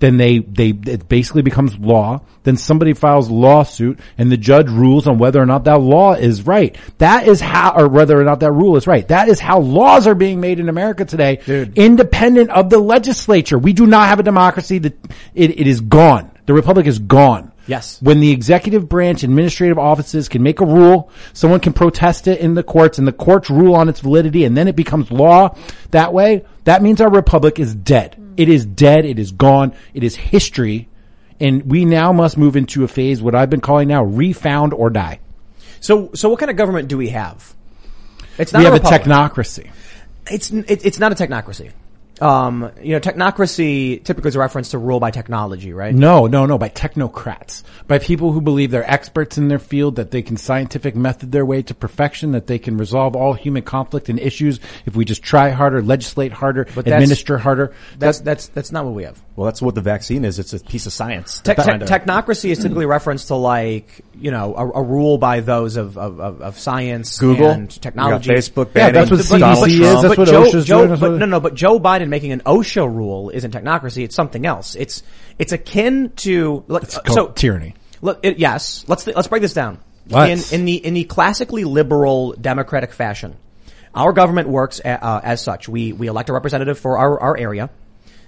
[0.00, 2.20] Then they, they, it basically becomes law.
[2.44, 6.14] Then somebody files a lawsuit and the judge rules on whether or not that law
[6.14, 6.76] is right.
[6.98, 9.06] That is how, or whether or not that rule is right.
[9.08, 11.40] That is how laws are being made in America today.
[11.74, 13.58] Independent of the legislature.
[13.58, 14.94] We do not have a democracy that,
[15.34, 16.30] it, it is gone.
[16.46, 17.52] The republic is gone.
[17.66, 18.00] Yes.
[18.00, 22.54] When the executive branch administrative offices can make a rule, someone can protest it in
[22.54, 25.54] the courts and the courts rule on its validity and then it becomes law
[25.90, 28.16] that way, that means our republic is dead.
[28.38, 29.04] It is dead.
[29.04, 29.74] It is gone.
[29.92, 30.88] It is history.
[31.40, 34.90] And we now must move into a phase, what I've been calling now, refound or
[34.90, 35.20] die.
[35.80, 37.54] So, so what kind of government do we have?
[38.38, 39.70] It's not We have a technocracy.
[40.30, 41.72] It's it, it's not a technocracy.
[42.20, 45.94] Um, you know, technocracy typically is a reference to rule by technology, right?
[45.94, 47.62] No, no, no, by technocrats.
[47.86, 51.46] By people who believe they're experts in their field, that they can scientific method their
[51.46, 55.22] way to perfection, that they can resolve all human conflict and issues if we just
[55.22, 57.74] try harder, legislate harder, that's- administer harder.
[57.98, 59.22] That's that's that's not what we have.
[59.38, 60.40] Well, that's what the vaccine is.
[60.40, 61.40] It's a piece of science.
[61.42, 65.76] Te- te- technocracy is typically referenced to like you know a, a rule by those
[65.76, 68.30] of of, of, of science Google, and technology.
[68.30, 69.78] You got Facebook Yeah, that's what Donald CDC is.
[69.78, 70.02] Trump.
[70.02, 70.98] That's but what Joe, OSHA's Joe, doing.
[70.98, 74.02] But no, no, but Joe Biden making an OSHA rule isn't technocracy.
[74.02, 74.74] It's something else.
[74.74, 75.04] It's
[75.38, 77.76] it's akin to It's uh, so tyranny.
[78.02, 78.86] Look, it, yes.
[78.88, 79.78] Let's th- let's break this down.
[80.08, 80.50] Let's.
[80.50, 83.36] In in the in the classically liberal democratic fashion,
[83.94, 85.68] our government works a, uh, as such.
[85.68, 87.70] We we elect a representative for our our area.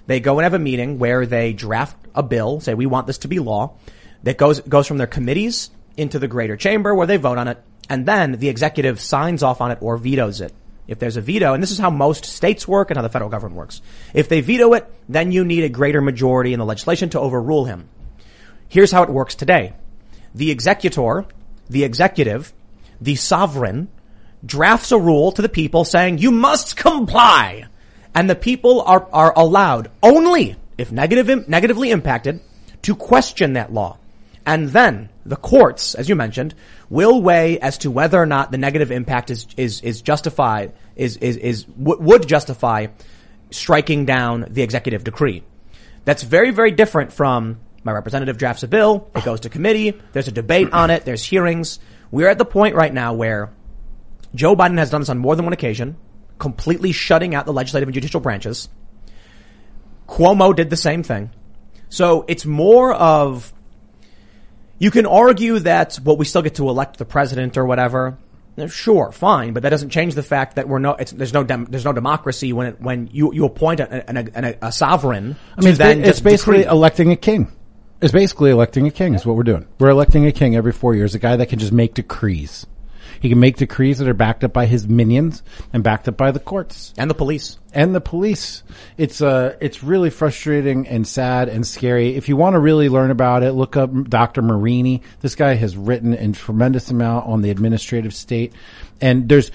[0.07, 3.19] They go and have a meeting where they draft a bill, say we want this
[3.19, 3.75] to be law.
[4.23, 7.61] That goes goes from their committees into the greater chamber where they vote on it,
[7.89, 10.53] and then the executive signs off on it or vetoes it.
[10.87, 13.31] If there's a veto, and this is how most states work and how the federal
[13.31, 13.81] government works.
[14.13, 17.65] If they veto it, then you need a greater majority in the legislation to overrule
[17.65, 17.87] him.
[18.67, 19.73] Here's how it works today.
[20.35, 21.25] The executor,
[21.69, 22.53] the executive,
[22.99, 23.89] the sovereign
[24.45, 27.65] drafts a rule to the people saying you must comply.
[28.13, 32.41] And the people are, are allowed only if negative, negatively impacted
[32.83, 33.97] to question that law.
[34.45, 36.55] And then the courts, as you mentioned,
[36.89, 41.17] will weigh as to whether or not the negative impact is, is, is justified, is,
[41.17, 42.87] is, is, would justify
[43.51, 45.43] striking down the executive decree.
[46.05, 50.27] That's very, very different from my representative drafts a bill, it goes to committee, there's
[50.27, 51.79] a debate on it, there's hearings.
[52.11, 53.51] We're at the point right now where
[54.35, 55.97] Joe Biden has done this on more than one occasion,
[56.41, 58.67] completely shutting out the legislative and judicial branches.
[60.07, 61.29] Cuomo did the same thing.
[61.87, 63.53] So it's more of,
[64.79, 68.17] you can argue that, well, we still get to elect the president or whatever.
[68.67, 71.65] Sure, fine, but that doesn't change the fact that we're no, it's, there's no, dem,
[71.69, 75.61] there's no democracy when it, when you, you appoint a, a, a, a sovereign I
[75.61, 76.71] mean, it's, then ba- it's basically decree.
[76.71, 77.51] electing a king.
[78.01, 79.67] It's basically electing a king is what we're doing.
[79.79, 82.65] We're electing a king every four years, a guy that can just make decrees.
[83.21, 86.31] He can make decrees that are backed up by his minions and backed up by
[86.31, 87.59] the courts and the police.
[87.71, 88.63] and the police.
[88.97, 92.15] It's uh, it's really frustrating and sad and scary.
[92.15, 94.41] If you want to really learn about it, look up Dr.
[94.41, 95.03] Marini.
[95.19, 98.53] This guy has written a tremendous amount on the administrative state,
[98.99, 99.51] and there's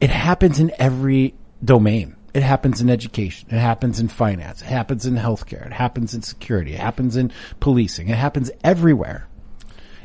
[0.00, 2.16] it happens in every domain.
[2.32, 3.48] It happens in education.
[3.52, 4.62] It happens in finance.
[4.62, 5.66] It happens in healthcare.
[5.66, 6.74] It happens in security.
[6.74, 8.08] It happens in policing.
[8.08, 9.28] It happens everywhere.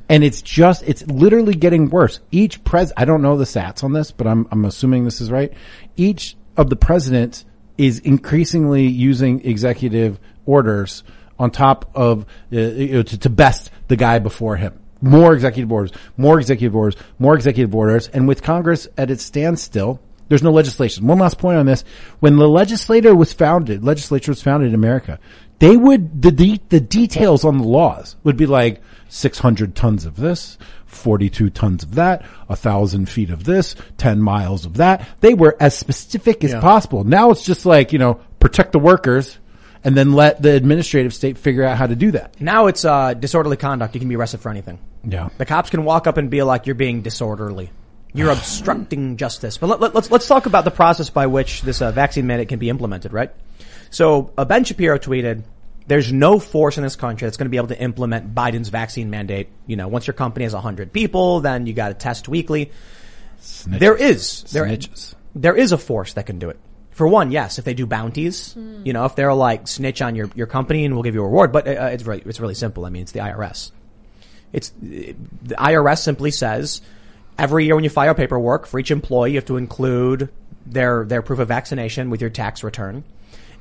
[0.09, 2.19] And it's just, it's literally getting worse.
[2.31, 5.29] Each pres, I don't know the stats on this, but I'm, I'm assuming this is
[5.29, 5.53] right.
[5.95, 7.45] Each of the presidents
[7.77, 11.03] is increasingly using executive orders
[11.37, 14.77] on top of, uh, to, to best the guy before him.
[15.01, 18.09] More executive orders, more executive orders, more executive orders.
[18.09, 21.07] And with Congress at its standstill, there's no legislation.
[21.07, 21.83] One last point on this.
[22.19, 25.19] When the legislator was founded, legislature was founded in America,
[25.59, 30.15] they would, the, de- the details on the laws would be like 600 tons of
[30.15, 35.07] this, 42 tons of that, a thousand feet of this, 10 miles of that.
[35.19, 37.03] They were as specific as possible.
[37.03, 39.37] Now it's just like, you know, protect the workers
[39.83, 42.39] and then let the administrative state figure out how to do that.
[42.39, 43.95] Now it's uh, disorderly conduct.
[43.95, 44.79] You can be arrested for anything.
[45.03, 45.29] Yeah.
[45.37, 47.71] The cops can walk up and be like, "You're being disorderly.
[48.13, 51.81] You're obstructing justice." But let, let, let's let's talk about the process by which this
[51.81, 53.13] uh, vaccine mandate can be implemented.
[53.13, 53.31] Right.
[53.89, 55.43] So uh, Ben Shapiro tweeted,
[55.87, 59.09] "There's no force in this country that's going to be able to implement Biden's vaccine
[59.09, 59.49] mandate.
[59.67, 62.71] You know, once your company has 100 people, then you got to test weekly.
[63.65, 65.15] There is there, Snitches.
[65.33, 66.59] there is a force that can do it.
[66.91, 70.29] For one, yes, if they do bounties, you know, if they're like snitch on your,
[70.35, 72.85] your company and we'll give you a reward, but uh, it's really, it's really simple.
[72.85, 73.71] I mean, it's the IRS.
[74.51, 75.15] It's, the
[75.51, 76.81] IRS simply says
[77.37, 80.27] every year when you file paperwork for each employee, you have to include
[80.65, 83.05] their, their proof of vaccination with your tax return.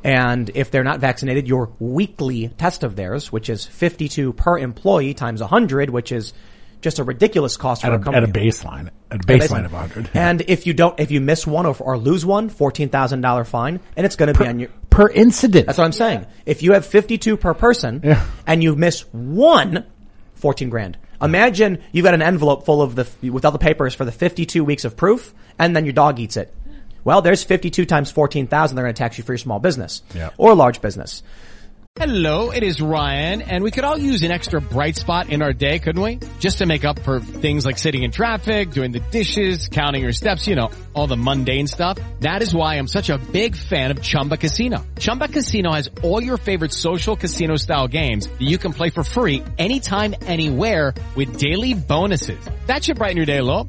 [0.04, 5.14] And if they're not vaccinated, your weekly test of theirs, which is 52 per employee
[5.14, 6.32] times 100, which is
[6.80, 8.22] just a ridiculous cost for At a a, company.
[8.22, 10.10] at a baseline, at a baseline of 100.
[10.14, 13.44] And if you don't, if you miss one or, or lose one, fourteen thousand dollar
[13.44, 14.68] fine, and it's going to be on your.
[14.88, 15.66] per incident.
[15.66, 16.26] That's what I'm saying.
[16.46, 18.24] If you have fifty two per person, Yeah.
[18.46, 19.84] and you miss one,
[20.34, 20.96] 14 grand.
[21.20, 24.46] Imagine you've got an envelope full of the with all the papers for the fifty
[24.46, 26.54] two weeks of proof, and then your dog eats it.
[27.04, 28.76] Well, there's fifty two times fourteen thousand.
[28.76, 30.30] They're going to tax you for your small business Yeah.
[30.36, 31.22] or large business.
[31.98, 35.52] Hello, it is Ryan, and we could all use an extra bright spot in our
[35.52, 36.20] day, couldn't we?
[36.38, 40.12] Just to make up for things like sitting in traffic, doing the dishes, counting your
[40.12, 41.98] steps, you know, all the mundane stuff.
[42.20, 44.86] That is why I'm such a big fan of Chumba Casino.
[45.00, 49.02] Chumba Casino has all your favorite social casino style games that you can play for
[49.02, 52.38] free anytime, anywhere with daily bonuses.
[52.66, 53.68] That should brighten your day a little.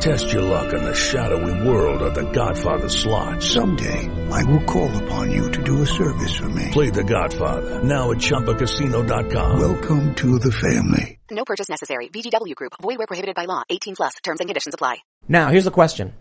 [0.00, 3.42] Test your luck in the shadowy world of The Godfather slot.
[3.42, 6.70] Someday, I will call upon you to do a service for me.
[6.70, 9.58] Play The Godfather now at ChumbaCasino.com.
[9.58, 11.18] Welcome to the family.
[11.30, 12.08] No purchase necessary.
[12.08, 12.72] VGW Group.
[12.80, 13.62] Void where prohibited by law.
[13.68, 14.14] 18 plus.
[14.22, 14.98] Terms and conditions apply.
[15.28, 16.12] Now, here's the question.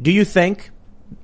[0.00, 0.70] Do you think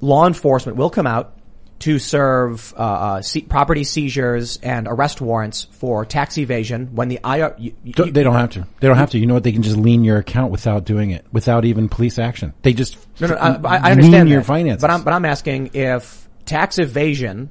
[0.00, 1.36] law enforcement will come out
[1.82, 7.18] to serve uh, uh, se- property seizures and arrest warrants for tax evasion when the
[7.24, 7.54] IR...
[7.58, 8.66] You, you- they don't have to.
[8.80, 9.18] They don't have to.
[9.18, 9.42] You know what?
[9.44, 12.54] They can just lien your account without doing it, without even police action.
[12.62, 14.80] They just no, no, I, I I lien understand your that, finances.
[14.80, 17.50] but I'm but I'm asking if tax evasion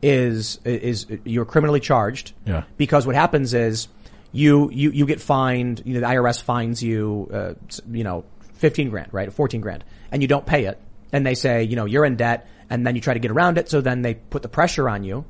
[0.00, 2.32] is is you're criminally charged.
[2.46, 2.64] Yeah.
[2.76, 3.88] Because what happens is
[4.32, 5.82] you you you get fined.
[5.84, 7.54] You know, the IRS fines you, uh,
[7.90, 10.78] you know, fifteen grand, right, fourteen grand, and you don't pay it,
[11.12, 13.58] and they say, you know, you're in debt, and then you try to get around
[13.58, 13.68] it.
[13.68, 15.26] So then they put the pressure on you.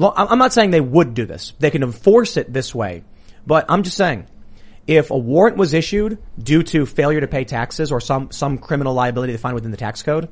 [0.00, 1.52] I'm not saying they would do this.
[1.58, 3.02] They can enforce it this way,
[3.44, 4.28] but I'm just saying.
[4.86, 8.94] If a warrant was issued due to failure to pay taxes or some, some criminal
[8.94, 10.28] liability defined within the tax code,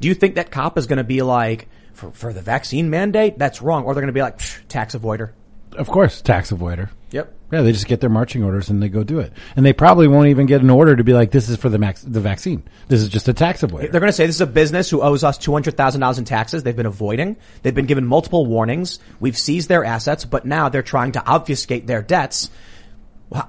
[0.00, 3.38] do you think that cop is going to be like, for, for the vaccine mandate,
[3.38, 3.84] that's wrong?
[3.84, 5.30] Or they're going to be like, "Psh, tax avoider.
[5.76, 6.90] of course, tax avoider.
[7.12, 7.34] Yep.
[7.52, 9.32] Yeah, they just get their marching orders and they go do it.
[9.54, 11.78] And they probably won't even get an order to be like, this is for the
[11.78, 12.62] max, the vaccine.
[12.88, 13.90] This is just a tax avoider.
[13.92, 16.62] They're going to say this is a business who owes us $200,000 in taxes.
[16.62, 17.36] They've been avoiding.
[17.62, 18.98] They've been given multiple warnings.
[19.20, 22.50] We've seized their assets, but now they're trying to obfuscate their debts.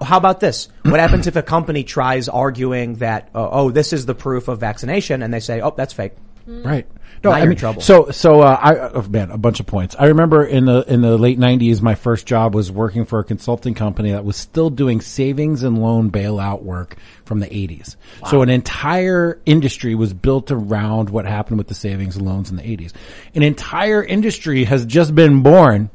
[0.01, 0.67] How about this?
[0.83, 4.59] What happens if a company tries arguing that, uh, oh, this is the proof of
[4.59, 6.13] vaccination and they say, oh, that's fake.
[6.45, 6.85] Right.
[7.23, 7.81] No, Now I mean, trouble.
[7.81, 9.95] so so uh, I oh, man, a bunch of points.
[9.97, 13.23] I remember in the in the late '90s, my first job was working for a
[13.23, 17.95] consulting company that was still doing savings and loan bailout work from the '80s.
[18.29, 22.57] So an entire industry was built around what happened with the savings and loans in
[22.57, 22.91] the '80s.
[23.35, 25.91] An entire industry has just been born,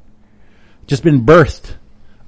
[0.87, 1.75] just been birthed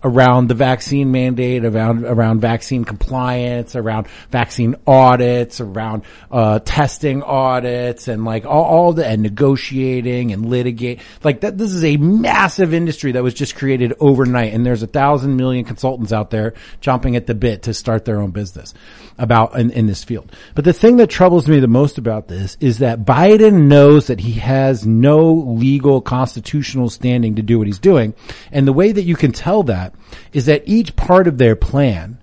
[0.03, 8.09] around the vaccine mandate, around around vaccine compliance, around vaccine audits, around uh, testing audits,
[8.09, 11.01] and like all, all the and negotiating and litigate.
[11.23, 14.87] Like that, this is a massive industry that was just created overnight, and there's a
[14.87, 18.75] thousand million consultants out there chomping at the bit to start their own business
[19.19, 20.35] about in, in this field.
[20.55, 24.21] But the thing that troubles me the most about this is that Biden knows that
[24.21, 28.15] he has no legal constitutional standing to do what he's doing.
[28.51, 29.89] And the way that you can tell that
[30.33, 32.18] is that each part of their plan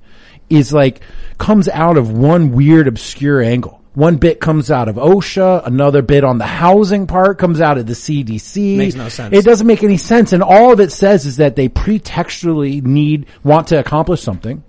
[0.50, 1.02] is like,
[1.38, 3.82] comes out of one weird obscure angle.
[3.94, 7.88] One bit comes out of OSHA, another bit on the housing part comes out of
[7.88, 8.78] the CDC.
[8.78, 9.36] Makes no sense.
[9.36, 10.34] It doesn't make any sense.
[10.34, 14.64] And all of it says is that they pretextually need, want to accomplish something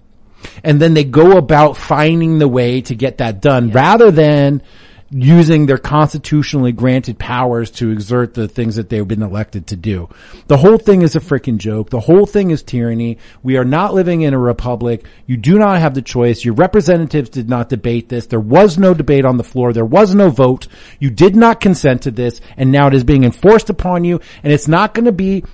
[0.62, 4.62] and then they go about finding the way to get that done rather than
[5.11, 10.09] using their constitutionally granted powers to exert the things that they've been elected to do.
[10.49, 11.88] The whole thing is a freaking joke.
[11.88, 13.18] The whole thing is tyranny.
[13.42, 15.07] We are not living in a republic.
[15.27, 16.44] You do not have the choice.
[16.44, 18.27] Your representatives did not debate this.
[18.27, 19.73] There was no debate on the floor.
[19.73, 20.68] There was no vote.
[20.99, 24.53] You did not consent to this and now it is being enforced upon you and
[24.53, 25.44] it's not going to be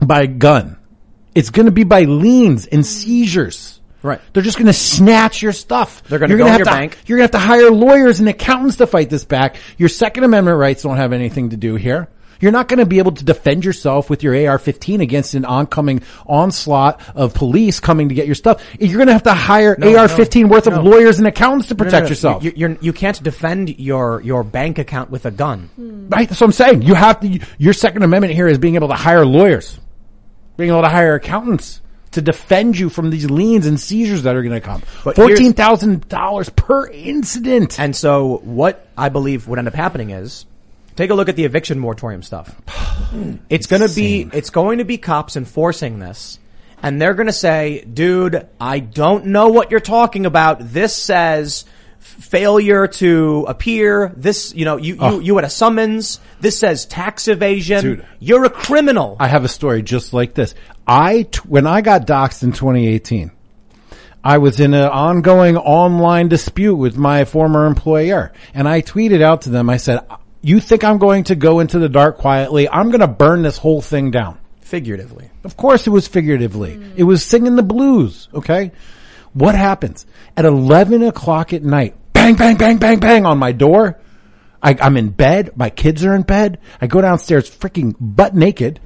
[0.00, 0.76] by gun.
[1.34, 3.80] It's going to be by liens and seizures.
[4.02, 4.20] Right.
[4.32, 6.02] They're just going to snatch your stuff.
[6.04, 6.98] They're gonna go in have your to, bank.
[7.06, 9.56] You're going to have to hire lawyers and accountants to fight this back.
[9.78, 12.08] Your Second Amendment rights don't have anything to do here.
[12.40, 16.02] You're not going to be able to defend yourself with your AR-15 against an oncoming
[16.26, 18.64] onslaught of police coming to get your stuff.
[18.80, 21.74] You're going to have to hire No, AR-15 no, worth of lawyers and accountants to
[21.74, 22.08] No, no, protect no.
[22.08, 22.42] yourself.
[22.42, 25.70] You, you're, you can't defend your, your bank account with a gun.
[25.76, 26.08] Hmm.
[26.08, 26.28] Right.
[26.28, 26.82] That's what I'm saying.
[26.82, 29.78] You have to, your Second Amendment here is being able to hire lawyers,
[30.56, 31.80] being able to hire accountants
[32.12, 34.82] to defend you from these liens and seizures that are going to come.
[35.04, 37.78] But $14,000 per incident.
[37.80, 40.46] And so what I believe would end up happening is
[40.96, 42.54] take a look at the eviction moratorium stuff.
[43.50, 46.38] It's going to be it's going to be cops enforcing this
[46.82, 50.58] and they're going to say, "Dude, I don't know what you're talking about.
[50.60, 51.64] This says
[52.00, 54.12] failure to appear.
[54.16, 56.20] This, you know, you you, you had a summons.
[56.40, 57.82] This says tax evasion.
[57.82, 58.06] Dude.
[58.18, 60.54] You're a criminal." I have a story just like this.
[60.86, 63.30] I, t- when I got doxxed in 2018,
[64.24, 69.42] I was in an ongoing online dispute with my former employer and I tweeted out
[69.42, 70.00] to them, I said,
[70.42, 72.68] you think I'm going to go into the dark quietly?
[72.68, 74.38] I'm going to burn this whole thing down.
[74.60, 75.30] Figuratively.
[75.44, 76.80] Of course it was figuratively.
[76.96, 78.72] It was singing the blues, okay?
[79.34, 80.06] What happens?
[80.36, 83.98] At 11 o'clock at night, bang, bang, bang, bang, bang on my door.
[84.62, 85.56] I, I'm in bed.
[85.56, 86.58] My kids are in bed.
[86.80, 88.80] I go downstairs freaking butt naked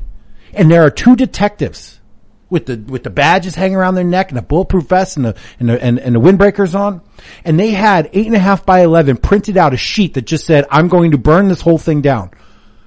[0.57, 2.01] and there are two detectives
[2.49, 5.37] with the, with the badges hanging around their neck and a bulletproof vest and the,
[5.59, 7.03] and the, and, and the windbreakers on.
[7.45, 10.47] And they had eight and a half by 11 printed out a sheet that just
[10.47, 12.31] said, I'm going to burn this whole thing down.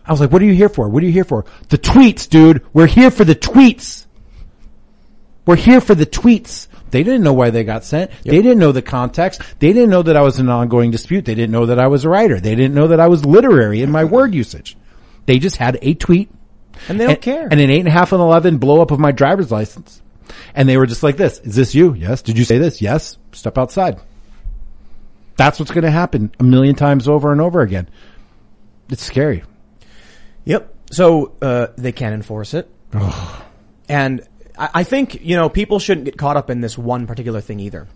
[0.06, 0.90] I was like, what are you here for?
[0.90, 1.46] What are you here for?
[1.68, 2.66] The tweets, dude.
[2.74, 4.08] We're here for the tweets.
[5.46, 6.68] We're here for the tweets.
[6.90, 8.10] They didn't know why they got sent.
[8.24, 9.42] They didn't know the context.
[9.60, 11.26] They didn't know that I was in an ongoing dispute.
[11.26, 12.40] They didn't know that I was a writer.
[12.40, 14.76] They didn't know that I was literary in my word usage.
[15.28, 16.32] They just had a tweet
[16.88, 17.48] And they don't and, care.
[17.50, 20.02] and an eight and a half and eleven blow up of my driver's license.
[20.54, 21.40] And they were just like this.
[21.40, 21.94] Is this you?
[21.94, 22.22] Yes.
[22.22, 22.82] Did you say this?
[22.82, 23.18] Yes.
[23.32, 24.00] Step outside.
[25.36, 27.90] That's what's going to happen a million times over and over again.
[28.90, 29.44] It's scary.
[30.46, 30.76] Yep.
[30.92, 32.68] So uh, they can enforce it,
[33.88, 37.42] and I, I think you know people shouldn't get caught up in this one particular
[37.42, 37.88] thing either.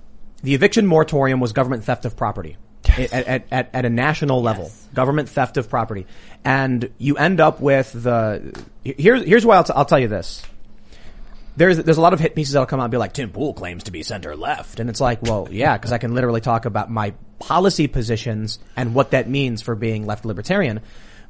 [0.44, 2.58] The eviction moratorium was government theft of property
[2.90, 6.06] at, at, at, at a national level, government theft of property,
[6.44, 8.54] and you end up with the.
[8.84, 10.44] Here's here's why I'll, t- I'll tell you this.
[11.56, 13.54] There's there's a lot of hit pieces that'll come out and be like Tim Pool
[13.54, 16.66] claims to be center left, and it's like, well, yeah, because I can literally talk
[16.66, 20.82] about my policy positions and what that means for being left libertarian.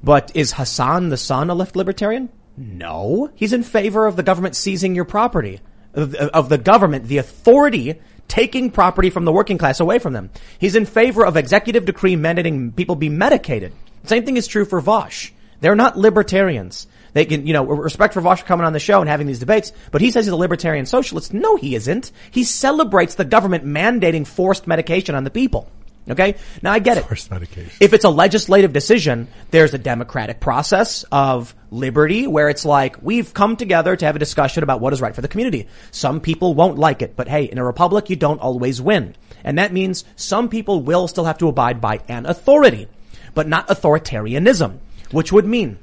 [0.03, 2.29] But is Hasan the Hun a left libertarian?
[2.55, 5.59] No, he's in favor of the government seizing your property,
[5.93, 10.29] of the government, the authority taking property from the working class away from them.
[10.59, 13.73] He's in favor of executive decree mandating people be medicated.
[14.05, 15.31] Same thing is true for Vaush.
[15.61, 16.87] They're not libertarians.
[17.13, 19.71] They can, you know, respect for Vaush coming on the show and having these debates,
[19.91, 21.33] but he says he's a libertarian socialist.
[21.33, 22.11] No, he isn't.
[22.31, 25.69] He celebrates the government mandating forced medication on the people.
[26.09, 26.35] Okay?
[26.61, 27.05] Now I get it.
[27.05, 27.71] Forced medication.
[27.79, 33.33] If it's a legislative decision, there's a democratic process of liberty where it's like, we've
[33.33, 35.67] come together to have a discussion about what is right for the community.
[35.91, 39.15] Some people won't like it, but hey, in a republic, you don't always win.
[39.43, 42.87] And that means some people will still have to abide by an authority,
[43.33, 44.79] but not authoritarianism,
[45.11, 45.79] which would mean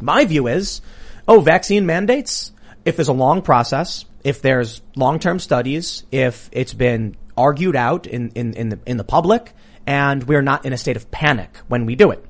[0.00, 0.80] my view is,
[1.28, 2.52] oh, vaccine mandates,
[2.84, 8.30] if there's a long process, if there's long-term studies, if it's been argued out in,
[8.30, 9.52] in, in the, in the public,
[9.86, 12.24] and we're not in a state of panic when we do it.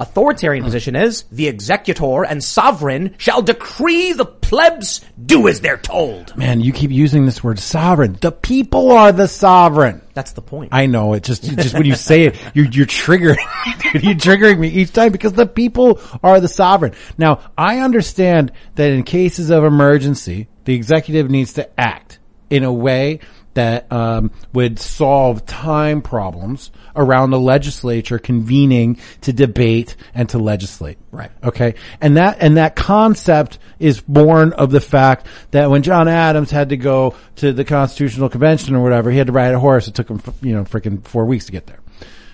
[0.00, 6.36] Authoritarian position is the executor and sovereign shall decree the plebs do as they're told.
[6.36, 8.16] Man, you keep using this word sovereign.
[8.20, 10.02] The people are the sovereign.
[10.14, 10.72] That's the point.
[10.72, 13.38] I know it just, just when you say it, you're, you're triggering,
[13.94, 16.92] you're triggering me each time because the people are the sovereign.
[17.16, 22.20] Now, I understand that in cases of emergency, the executive needs to act
[22.50, 23.18] in a way
[23.58, 30.98] that um, would solve time problems around the legislature convening to debate and to legislate.
[31.10, 31.30] Right.
[31.42, 31.74] Okay.
[32.00, 36.70] And that and that concept is born of the fact that when John Adams had
[36.70, 39.88] to go to the Constitutional Convention or whatever, he had to ride a horse.
[39.88, 41.80] It took him, you know, freaking four weeks to get there.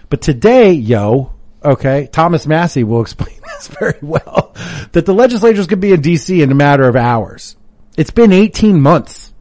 [0.09, 1.33] But today, yo,
[1.65, 4.55] okay, Thomas Massie will explain this very well,
[4.93, 7.57] that the legislatures could be in DC in a matter of hours.
[7.97, 9.33] It's been 18 months.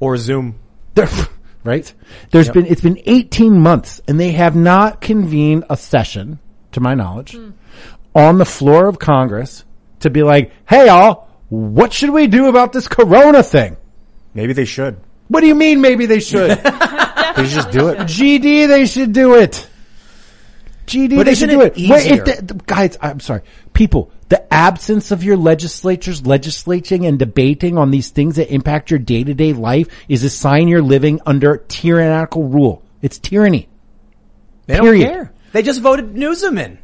[0.00, 0.58] or Zoom.
[1.06, 1.26] There,
[1.64, 1.92] right?
[2.30, 6.38] There's been, it's been 18 months and they have not convened a session,
[6.72, 7.50] to my knowledge, hmm.
[8.14, 9.64] on the floor of Congress
[10.00, 13.76] to be like, hey y'all, what should we do about this corona thing?
[14.34, 14.98] Maybe they should.
[15.28, 16.60] What do you mean maybe they should?
[17.38, 17.98] They should just do it.
[17.98, 19.68] GD, they should do it.
[20.86, 21.88] GD, But they should do it it.
[21.88, 23.42] Wait, if the, the- guys, I'm sorry.
[23.74, 28.98] People, the absence of your legislatures legislating and debating on these things that impact your
[28.98, 32.82] day to day life is a sign you're living under tyrannical rule.
[33.00, 33.68] It's tyranny.
[34.66, 35.04] They Period.
[35.04, 35.32] don't care.
[35.52, 36.78] They just voted Newsom in.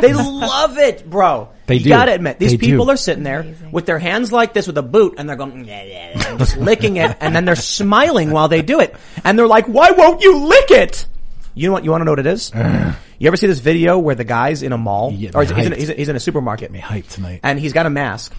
[0.00, 1.50] they love it, bro.
[1.66, 1.90] They you do.
[1.90, 2.90] gotta admit, these They people do.
[2.92, 5.84] are sitting there with their hands like this with a boot and they're going, yeah,
[5.84, 8.96] yeah, yeah, just licking it and then they're smiling while they do it.
[9.24, 11.06] And they're like, why won't you lick it?
[11.54, 12.50] You know what, you wanna know what it is?
[13.20, 15.12] you ever see this video where the guy's in a mall?
[15.12, 16.70] Yeah, or he's, he's in, he's, he's in a supermarket.
[16.70, 17.40] Me hyped tonight.
[17.42, 18.32] And he's got a mask.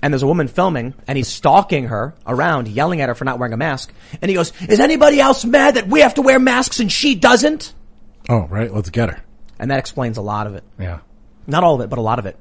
[0.00, 3.40] And there's a woman filming and he's stalking her around, yelling at her for not
[3.40, 3.92] wearing a mask.
[4.22, 7.16] And he goes, is anybody else mad that we have to wear masks and she
[7.16, 7.74] doesn't?
[8.28, 8.72] Oh, right.
[8.72, 9.20] Let's get her.
[9.58, 10.62] And that explains a lot of it.
[10.78, 11.00] Yeah.
[11.48, 12.38] Not all of it, but a lot of it.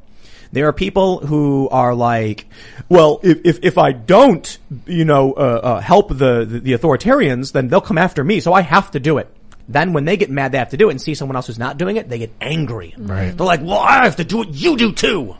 [0.51, 2.45] There are people who are like,
[2.89, 7.53] well, if, if, if I don't, you know, uh, uh, help the, the, the authoritarians,
[7.53, 9.35] then they'll come after me, so I have to do it.
[9.67, 11.59] Then when they get mad they have to do it and see someone else who's
[11.59, 12.93] not doing it, they get angry.
[12.97, 13.35] Right.
[13.35, 15.35] They're like, well, I have to do it, you do too.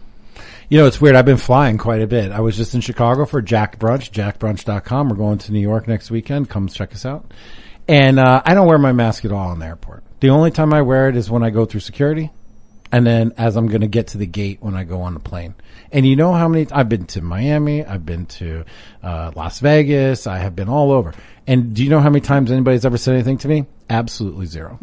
[0.70, 1.16] You know, it's weird.
[1.16, 2.34] I've been flying quite a bit.
[2.34, 5.08] I was just in Chicago for Jack Brunch, jackbrunch.com.
[5.08, 6.50] We're going to New York next weekend.
[6.50, 7.32] Come check us out.
[7.88, 10.04] And, uh, I don't wear my mask at all in the airport.
[10.20, 12.32] The only time I wear it is when I go through security
[12.92, 15.20] and then as I'm going to get to the gate when I go on the
[15.20, 15.56] plane.
[15.92, 18.66] And you know how many, I've been to Miami, I've been to,
[19.02, 21.14] uh, Las Vegas, I have been all over.
[21.46, 23.66] And do you know how many times anybody's ever said anything to me?
[23.90, 24.78] Absolutely zero.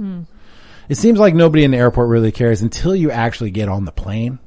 [0.89, 3.93] It seems like nobody in the airport really cares until you actually get on the
[3.93, 4.39] plane.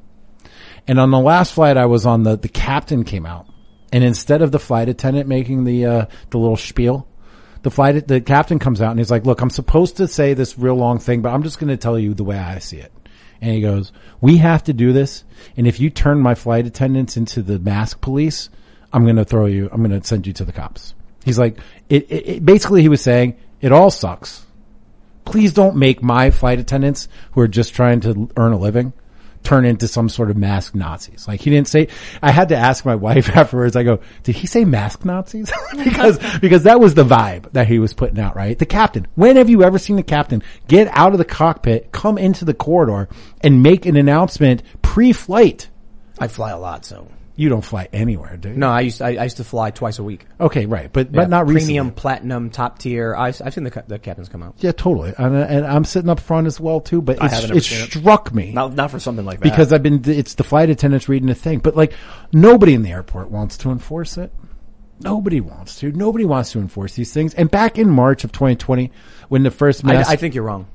[0.87, 3.47] And on the last flight I was on, the, the captain came out.
[3.91, 7.07] And instead of the flight attendant making the, uh, the little spiel,
[7.63, 10.57] the flight, the captain comes out and he's like, look, I'm supposed to say this
[10.57, 12.91] real long thing, but I'm just going to tell you the way I see it.
[13.41, 15.23] And he goes, we have to do this.
[15.55, 18.49] And if you turn my flight attendants into the mask police,
[18.91, 20.95] I'm going to throw you, I'm going to send you to the cops.
[21.23, 21.59] He's like,
[21.89, 24.45] it, it, it basically he was saying, it all sucks.
[25.25, 28.93] Please don't make my flight attendants who are just trying to earn a living
[29.43, 31.27] turn into some sort of masked Nazis.
[31.27, 31.87] Like he didn't say,
[32.21, 35.51] I had to ask my wife afterwards, I go, did he say masked Nazis?
[35.83, 38.57] because, because that was the vibe that he was putting out, right?
[38.57, 39.07] The captain.
[39.15, 42.53] When have you ever seen the captain get out of the cockpit, come into the
[42.53, 43.09] corridor
[43.41, 45.69] and make an announcement pre-flight?
[46.19, 47.07] I fly a lot, so.
[47.39, 48.55] You don't fly anywhere, do you?
[48.55, 50.25] No, I used, I, I used to fly twice a week.
[50.41, 50.91] Okay, right.
[50.91, 51.91] But, but not Premium, recently.
[51.91, 53.15] platinum, top tier.
[53.15, 54.55] I, I've seen the, ca- the captains come out.
[54.57, 55.13] Yeah, totally.
[55.19, 57.83] And, and I'm sitting up front as well too, but I it's, ever it seen
[57.83, 57.91] it.
[57.91, 58.53] struck me.
[58.53, 59.43] Not, not for something like that.
[59.43, 61.93] because I've been, it's the flight attendants reading the thing, but like
[62.33, 64.33] nobody in the airport wants to enforce it.
[64.99, 65.91] Nobody wants to.
[65.91, 67.35] Nobody wants to enforce these things.
[67.35, 68.91] And back in March of 2020,
[69.29, 70.65] when the first I, mask, I think you're wrong.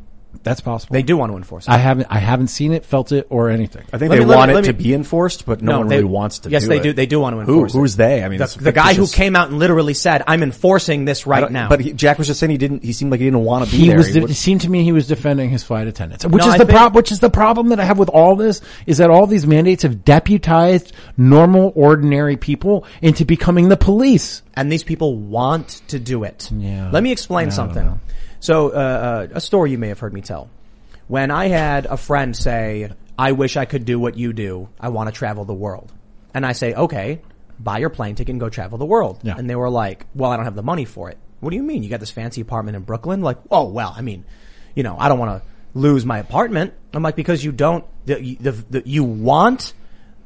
[0.45, 0.95] That's possible.
[0.95, 1.71] They do want to enforce it.
[1.71, 2.09] I haven't.
[2.11, 3.85] I haven't seen it, felt it, or anything.
[3.93, 5.63] I think Let they me- let me- want let it me- to be enforced, but
[5.63, 6.51] no, one they- really wants to.
[6.51, 6.83] Yes, do they it.
[6.83, 6.93] do.
[6.93, 7.53] They do want to Who?
[7.53, 7.79] enforce it.
[7.79, 8.25] Who's they?
[8.25, 9.15] I mean, the, it's the guy who fictitious.
[9.15, 12.19] came out and literally said, "I'm enforcing this I right don't- now." But he, Jack
[12.19, 12.83] was just saying he didn't.
[12.83, 13.99] He seemed like he didn't want to be he there.
[13.99, 14.09] was.
[14.09, 16.49] He de- would- it seemed to me he was defending his flight attendants, which No,
[16.49, 16.97] is I the think- problem.
[16.97, 19.85] Which is the problem that I have with all this is that all these mandates
[19.85, 24.43] have deputized normal, ordinary people into becoming the police.
[24.55, 26.51] and these people want to do it.
[26.55, 26.91] Yeah.
[26.93, 28.01] Let me explain I don't something.
[28.43, 30.51] So, uh, uh, a story you may have heard me tell.
[31.07, 34.69] When I had a friend say, "I wish I could do what you do.
[34.81, 35.93] I want to travel the world,"
[36.35, 37.21] and I say, "Okay,
[37.61, 39.37] buy your plane ticket and go travel the world." Yeah.
[39.39, 41.63] And they were like, "Well, I don't have the money for it." What do you
[41.63, 41.85] mean?
[41.85, 43.21] You got this fancy apartment in Brooklyn?
[43.21, 44.25] Like, oh well, I mean,
[44.75, 46.75] you know, I don't want to lose my apartment.
[46.93, 49.73] I'm like, because you don't, the, the, the, you want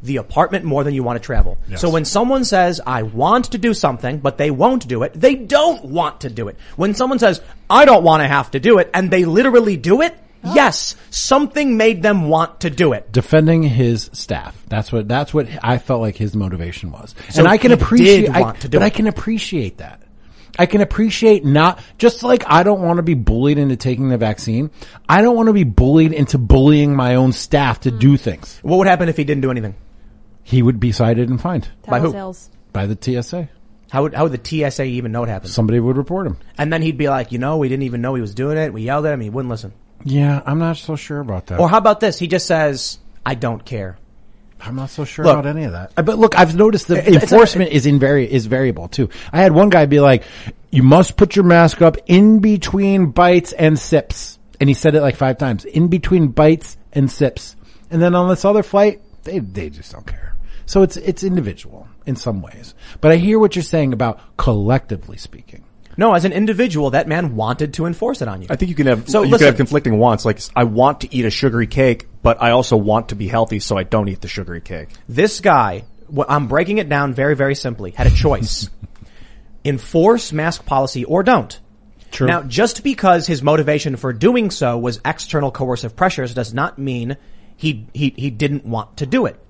[0.06, 1.58] the apartment more than you want to travel.
[1.76, 5.34] So when someone says, I want to do something, but they won't do it, they
[5.34, 6.56] don't want to do it.
[6.76, 10.02] When someone says, I don't want to have to do it, and they literally do
[10.02, 10.16] it,
[10.54, 13.12] yes, something made them want to do it.
[13.12, 14.56] defending his staff.
[14.68, 17.14] That's what that's what I felt like his motivation was.
[17.30, 20.02] So and I can appreciate I, want to do but I can appreciate that.
[20.58, 24.18] I can appreciate not just like I don't want to be bullied into taking the
[24.18, 24.70] vaccine.
[25.08, 28.16] I don't want to be bullied into bullying my own staff to do hmm.
[28.16, 28.58] things.
[28.62, 29.74] What would happen if he didn't do anything?
[30.48, 32.12] He would be cited and fined By who?
[32.12, 32.50] Sales.
[32.72, 33.48] by the TSA.
[33.90, 35.50] How would, how would the TSA even know it happened?
[35.50, 36.36] Somebody would report him.
[36.56, 38.72] And then he'd be like, you know, we didn't even know he was doing it.
[38.72, 39.20] We yelled at him.
[39.20, 39.72] He wouldn't listen.
[40.04, 41.58] Yeah, I'm not so sure about that.
[41.58, 42.16] Or how about this?
[42.18, 43.98] He just says, I don't care.
[44.60, 45.92] I'm not so sure Look, about any of that.
[45.96, 48.86] Uh, But look, I've noticed the It's- it's a- enforcement is in very is variable
[48.88, 49.08] too.
[49.32, 50.22] I had one guy be like,
[50.70, 55.02] "You must put your mask up in between bites and sips," and he said it
[55.02, 55.64] like five times.
[55.66, 57.54] In between bites and sips,
[57.90, 60.25] and then on this other flight, they they just don't care.
[60.66, 62.74] So it's it's individual in some ways.
[63.00, 65.64] But I hear what you're saying about collectively speaking.
[65.98, 68.48] No, as an individual, that man wanted to enforce it on you.
[68.50, 70.24] I think you can have So you listen- can have conflicting wants.
[70.24, 73.60] Like I want to eat a sugary cake, but I also want to be healthy,
[73.60, 74.88] so I don't eat the sugary cake.
[75.08, 75.84] This guy,
[76.28, 78.68] I'm breaking it down very, very simply, had a choice.
[79.64, 81.58] Enforce mask policy or don't.
[82.10, 82.26] True.
[82.26, 87.16] Now, just because his motivation for doing so was external coercive pressures does not mean
[87.56, 89.40] he, he, he didn't want to do it.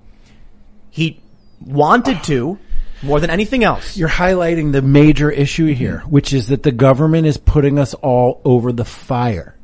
[0.97, 1.21] He
[1.61, 2.57] wanted to
[3.03, 3.95] more than anything else.
[3.95, 6.09] You're highlighting the major issue here, mm-hmm.
[6.09, 9.55] which is that the government is putting us all over the fire.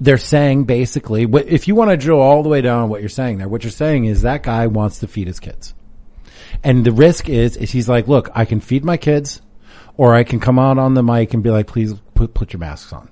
[0.00, 3.08] They're saying basically, if you want to drill all the way down on what you're
[3.08, 5.72] saying there, what you're saying is that guy wants to feed his kids.
[6.64, 9.40] And the risk is, is he's like, look, I can feed my kids
[9.96, 12.58] or I can come out on the mic and be like, please put, put your
[12.58, 13.08] masks on.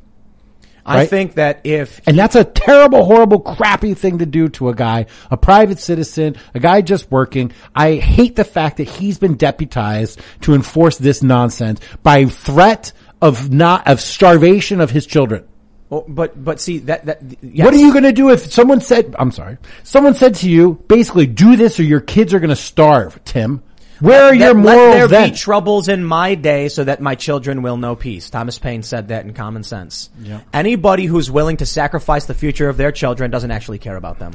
[0.86, 1.10] I right?
[1.10, 5.06] think that if And that's a terrible, horrible, crappy thing to do to a guy,
[5.30, 7.52] a private citizen, a guy just working.
[7.74, 13.50] I hate the fact that he's been deputized to enforce this nonsense by threat of
[13.50, 15.46] not, of starvation of his children.
[15.90, 17.64] Oh, but but see that that yes.
[17.64, 20.82] What are you going to do if someone said, I'm sorry, someone said to you,
[20.88, 23.62] basically do this or your kids are going to starve, Tim?
[24.04, 25.30] Where are Let- your let morals there then?
[25.30, 28.28] be troubles in my day so that my children will know peace.
[28.30, 30.10] Thomas Paine said that in Common Sense.
[30.52, 34.32] Anybody who's willing to sacrifice the future of their children doesn't actually care about them.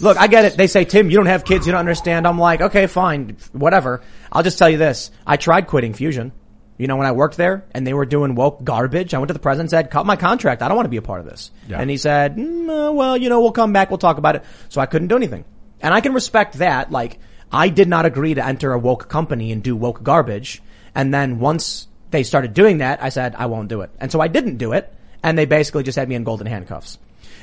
[0.00, 0.56] Look, I get it.
[0.56, 2.26] They say, Tim, you don't have kids, you don't understand.
[2.26, 4.02] I'm like, okay, fine, whatever.
[4.32, 5.10] I'll just tell you this.
[5.26, 6.32] I tried quitting Fusion.
[6.78, 9.32] You know, when I worked there and they were doing woke garbage, I went to
[9.32, 10.60] the president and said, cut my contract.
[10.60, 11.50] I don't want to be a part of this.
[11.66, 11.80] Yeah.
[11.80, 13.90] And he said, mm, uh, well, you know, we'll come back.
[13.90, 14.44] We'll talk about it.
[14.68, 15.46] So I couldn't do anything.
[15.80, 16.90] And I can respect that.
[16.90, 17.18] Like,
[17.52, 20.62] I did not agree to enter a woke company and do woke garbage.
[20.94, 23.90] And then once they started doing that, I said, I won't do it.
[24.00, 24.92] And so I didn't do it.
[25.22, 26.98] And they basically just had me in golden handcuffs.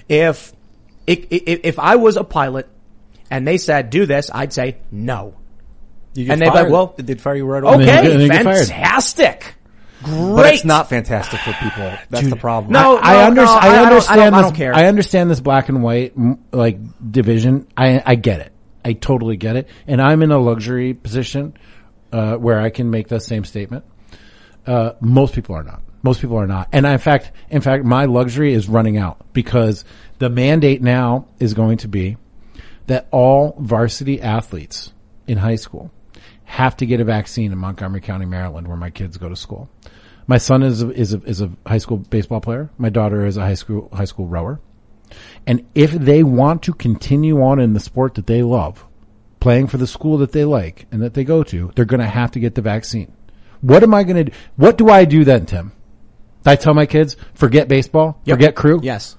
[0.09, 0.53] If,
[1.07, 2.67] if, if I was a pilot
[3.29, 5.35] and they said, do this, I'd say, no.
[6.13, 7.77] You And they'd be like, well, they'd fire you right away.
[7.77, 8.67] then you get- Okay, then you get fired.
[8.67, 9.55] fantastic.
[10.03, 10.35] Great.
[10.35, 11.91] But it's not fantastic for people.
[12.09, 12.73] That's the problem.
[12.73, 14.45] No, I, under- no, I I- I don't- I understand don't- I this.
[14.47, 14.75] don't care.
[14.75, 16.13] I understand this black and white
[16.51, 16.77] like
[17.11, 17.67] division.
[17.75, 18.52] I I get it.
[18.83, 19.67] I totally get it.
[19.87, 21.55] And I'm in a luxury position
[22.11, 23.85] uh, where I can make the same statement.
[24.65, 25.81] Uh, most people are not.
[26.03, 26.69] Most people are not.
[26.71, 29.85] And in fact, in fact, my luxury is running out because
[30.19, 32.17] the mandate now is going to be
[32.87, 34.91] that all varsity athletes
[35.27, 35.91] in high school
[36.43, 39.69] have to get a vaccine in Montgomery County, Maryland, where my kids go to school.
[40.27, 42.69] My son is a, is a, is a high school baseball player.
[42.77, 44.59] My daughter is a high school high school rower.
[45.47, 48.85] And if they want to continue on in the sport that they love,
[49.39, 52.07] playing for the school that they like and that they go to, they're going to
[52.07, 53.11] have to get the vaccine.
[53.61, 54.31] What am I going to do?
[54.55, 55.71] What do I do then, Tim?
[56.45, 58.35] I tell my kids, forget baseball, Yep.
[58.37, 58.79] forget crew.
[58.83, 59.15] Yes.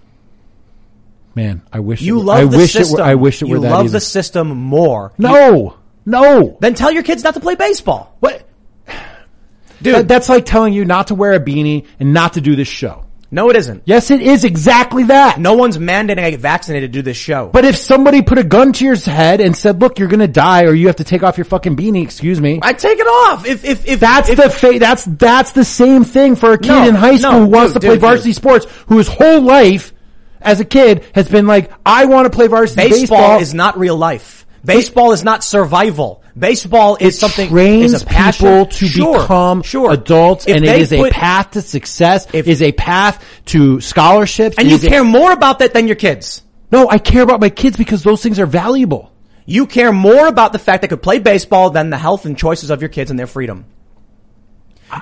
[1.34, 3.00] Man, I wish You it were, love I the wish system.
[3.00, 3.92] it were, I wish it were you love easy.
[3.92, 5.12] the system more.
[5.18, 5.76] no,
[6.06, 6.56] no.
[6.60, 8.14] Then tell your kids not to play baseball.
[8.20, 8.46] What?
[9.82, 12.54] Dude, That- that's like telling you not to wear a beanie and not to do
[12.56, 13.04] this show.
[13.30, 13.82] No, it isn't.
[13.84, 15.38] Yes, it is exactly that.
[15.40, 17.50] No one's mandating I get vaccinated to do this show.
[17.52, 20.28] But if somebody put a gun to your head and said, "Look, you're going to
[20.28, 22.60] die, or you have to take off your fucking beanie," excuse me.
[22.62, 23.46] I take it off.
[23.46, 26.68] If if if That's if, the fa- that's that's the same thing for a kid
[26.68, 28.36] No, in high school no, who wants dude, to play dude, varsity dude.
[28.36, 29.92] sports, who his whole life
[30.40, 33.78] as a kid has been like, "I want to play varsity baseball, baseball." is not
[33.78, 34.43] real life.
[34.64, 36.22] Baseball is not survival.
[36.36, 38.46] Baseball is it something trains is a passion.
[38.46, 39.92] people to Sure, become sure.
[39.92, 42.26] adults, If and it is is a path to success.
[42.32, 44.56] If- is a path to scholarships.
[44.58, 46.42] and you is a- care more about that than your kids.
[46.72, 49.12] no, I care about my kids because those things are valuable.
[49.46, 52.70] You care more about the fact they could play baseball than the health and choices
[52.70, 53.66] of your kids and their freedom.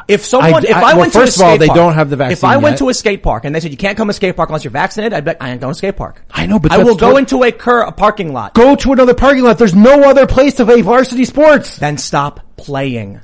[0.09, 1.67] If someone, I- if I- I, well, went to first a of all, skate they
[1.67, 2.33] park, don't have the vaccine.
[2.33, 2.79] If I went yet.
[2.79, 4.65] to a skate park and they said you can't come to a skate park unless
[4.65, 6.23] you're vaccinated, I'd be I ain't going to a skate park.
[6.31, 8.55] I know, but I will go into a, cur- a parking lot.
[8.55, 9.59] Go to another parking lot.
[9.59, 11.77] There's no other place to play varsity sports.
[11.77, 13.21] then stop playing.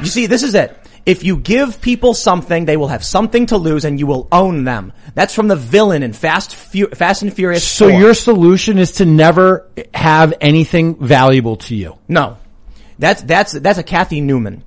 [0.00, 0.76] You see, this is it.
[1.04, 4.62] If you give people something, they will have something to lose and you will own
[4.64, 4.92] them.
[5.16, 7.66] That's from the villain in Fast, Fu- Fast and Furious.
[7.66, 7.98] So 4.
[8.00, 11.98] your solution is to never have anything valuable to you.
[12.06, 12.36] No.
[13.00, 14.62] That's, that's, that's a Cathy Newman.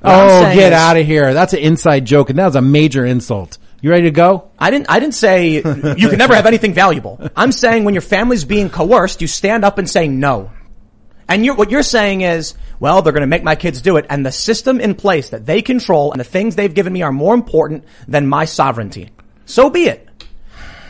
[0.00, 1.34] What Oh, get is- out of here.
[1.34, 3.58] That's an inside joke and that was a major insult.
[3.82, 4.50] You ready to go?
[4.58, 5.62] I didn't, I didn't say you
[6.08, 7.18] can never have anything valuable.
[7.34, 10.50] I'm saying when your family's being coerced, you stand up and say no.
[11.28, 14.04] And you're, what you're saying is, well, they're going to make my kids do it,
[14.10, 17.12] and the system in place that they control and the things they've given me are
[17.12, 19.10] more important than my sovereignty.
[19.46, 20.08] So be it.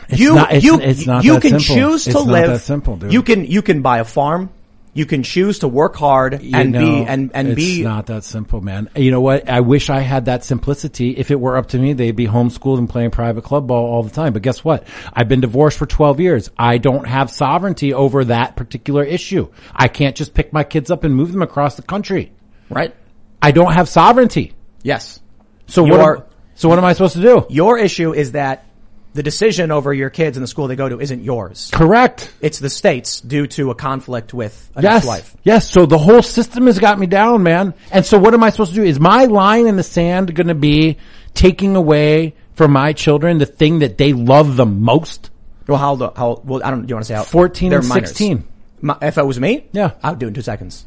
[0.09, 1.75] you, not- it's- you, it's not you that can simple.
[1.75, 2.47] choose to It's not live.
[2.49, 3.13] that simple, dude.
[3.13, 4.49] You can, you can buy a farm.
[4.93, 8.25] You can choose to work hard You and be, and, and it's be, not that
[8.25, 8.89] simple, man.
[8.95, 9.47] You know what?
[9.49, 11.11] I wish I had that simplicity.
[11.11, 14.03] If it were up to me, they'd be homeschooled and playing private club ball all
[14.03, 14.33] the time.
[14.33, 14.85] But guess what?
[15.13, 16.51] I've been divorced for 12 years.
[16.57, 19.49] I don't have sovereignty over that particular issue.
[19.73, 22.33] I can't just pick my kids up and move them across the country.
[22.69, 22.93] right?
[23.41, 24.53] I don't have sovereignty.
[24.83, 25.21] Yes.
[25.67, 26.17] So what?
[26.17, 26.23] Am,
[26.55, 27.45] so what am I supposed to do?
[27.49, 28.65] Your issue is that
[29.13, 31.69] the decision over your kids and the school they go to isn't yours.
[31.73, 32.31] Correct.
[32.41, 35.05] It's the state's due to a conflict with an Yes.
[35.05, 35.35] wife.
[35.43, 35.69] Yes.
[35.69, 37.73] So the whole system has got me down, man.
[37.91, 38.83] And so what am I supposed to do?
[38.83, 40.97] Is my line in the sand going to be
[41.33, 45.29] taking away from my children the thing that they love the most?
[45.67, 47.23] Well, how, the- how, well, I don't, do you want to say how?
[47.23, 48.09] 14 They're and minors.
[48.09, 48.43] 16.
[48.81, 49.67] My, if it was me?
[49.73, 49.91] Yeah.
[50.01, 50.85] I would do it in two seconds.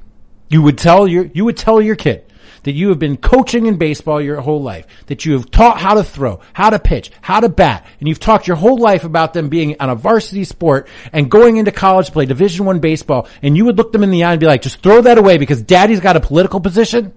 [0.49, 2.25] You would tell your, you would tell your kid
[2.64, 5.95] that you have been coaching in baseball your whole life, that you have taught how
[5.95, 9.34] to throw, how to pitch, how to bat, and you've talked your whole life about
[9.34, 13.28] them being on a varsity sport and going into college to play division one baseball,
[13.42, 15.38] and you would look them in the eye and be like, just throw that away
[15.38, 17.12] because daddy's got a political position?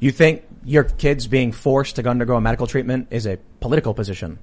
[0.00, 4.38] You think your kids being forced to undergo a medical treatment is a political position?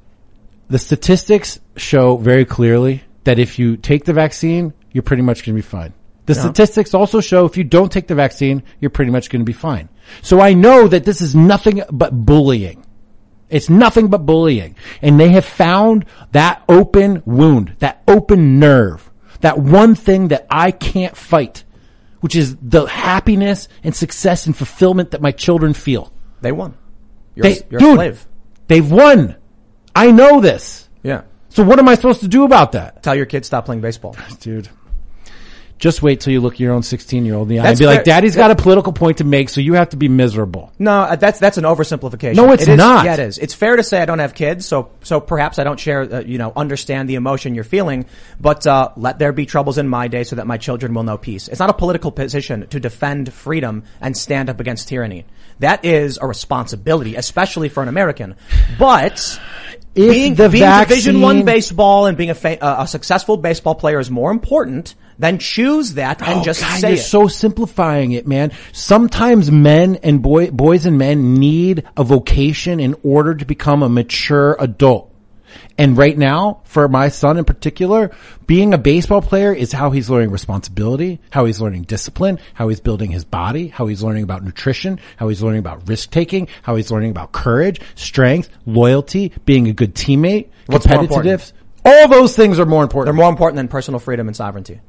[0.69, 5.55] The statistics show very clearly that if you take the vaccine, you're pretty much going
[5.55, 5.93] to be fine.
[6.29, 9.45] The statistics also show if you don't take the vaccine, you're pretty much going to
[9.45, 9.89] be fine.
[10.21, 12.85] So I know that this is nothing but bullying.
[13.49, 14.75] It's nothing but bullying.
[15.01, 19.09] And they have found that open wound, that open nerve,
[19.41, 21.63] that one thing that I can't fight,
[22.21, 26.13] which is the happiness and success and fulfillment that my children feel.
[26.41, 26.77] They won.
[27.35, 28.27] You're, They, a, you're dude, a slave.
[28.67, 29.35] they've won.
[29.95, 30.87] I know this.
[31.01, 31.23] Yeah.
[31.49, 33.01] So what am I supposed to do about that?
[33.01, 34.15] Tell your kids stop playing baseball.
[34.39, 34.69] Dude.
[35.79, 37.79] Just wait till you look your own 16 year old in the eye and That's
[37.79, 38.03] be like, fair.
[38.03, 40.73] daddy's got a political point to make, so you have to be miserable.
[40.77, 42.35] No, uh, that's that's an oversimplification.
[42.35, 43.05] No, it's It is- not.
[43.05, 43.37] Yeah, it is.
[43.37, 46.19] It's fair to say I don't have kids, so so perhaps I don't share, uh,
[46.19, 48.05] you know, understand the emotion you're feeling.
[48.41, 51.17] But uh, let there be troubles in my day, so that my children will know
[51.17, 51.47] peace.
[51.47, 55.25] It's not a political position to defend freedom and stand up against tyranny.
[55.59, 58.35] That is a responsibility, especially for an American.
[58.77, 59.39] But
[59.95, 63.37] If being, the being Division One vaccine- baseball and being a, fa- uh, a successful
[63.37, 64.95] baseball player is more important.
[65.19, 67.01] Then choose that and Oh, just God, say you're it.
[67.01, 68.51] so simplifying it, man.
[68.71, 73.89] Sometimes men and boy, boys and men need a vocation in order to become a
[73.89, 75.13] mature adult.
[75.77, 78.11] And right now, for my son in particular,
[78.47, 82.79] being a baseball player is how he's learning responsibility, how he's learning discipline, how he's
[82.79, 86.75] building his body, how he's learning about nutrition, how he's learning about risk taking, how
[86.75, 91.39] he's learning about courage, strength, loyalty, being a good teammate, What's more important?
[91.41, 91.53] competitiveness.
[91.85, 93.07] All those things are more important.
[93.07, 94.81] They're more important than personal freedom and sovereignty.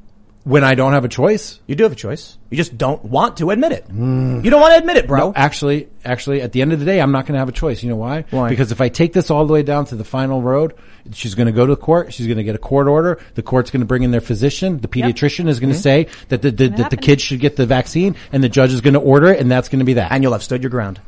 [0.45, 1.61] When I don't have a choice.
[1.66, 2.38] You do have a choice.
[2.49, 3.88] You just don't want to admit it.
[3.88, 4.45] Mm.
[4.45, 5.32] You don't want to admit it, bro.
[5.36, 7.82] Actually, actually, at the end of the day, I'm not going to have a choice.
[7.82, 8.24] You know why?
[8.30, 8.49] Why?
[8.49, 10.74] Because if I take this all the way down to the final road,
[11.12, 12.14] she's going to go to court.
[12.14, 13.20] She's going to get a court order.
[13.34, 14.78] The court's going to bring in their physician.
[14.78, 15.82] The pediatrician is going to mm-hmm.
[15.82, 18.80] say that the, the that the kids should get the vaccine, and the judge is
[18.80, 20.11] going to order it, and that's going to be that.
[20.11, 21.01] and you'll have stood your ground.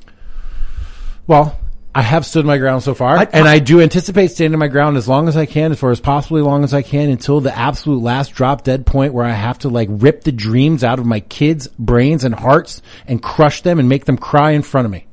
[1.26, 1.58] well,
[1.94, 4.96] I have stood my ground so far, I- and I do anticipate standing my ground
[4.96, 7.56] as long as I can, as far as possibly long as I can, until the
[7.56, 11.04] absolute last drop dead point where I have to like rip the dreams out of
[11.04, 14.90] my kids' brains and hearts and crush them and make them cry in front of
[14.90, 15.06] me.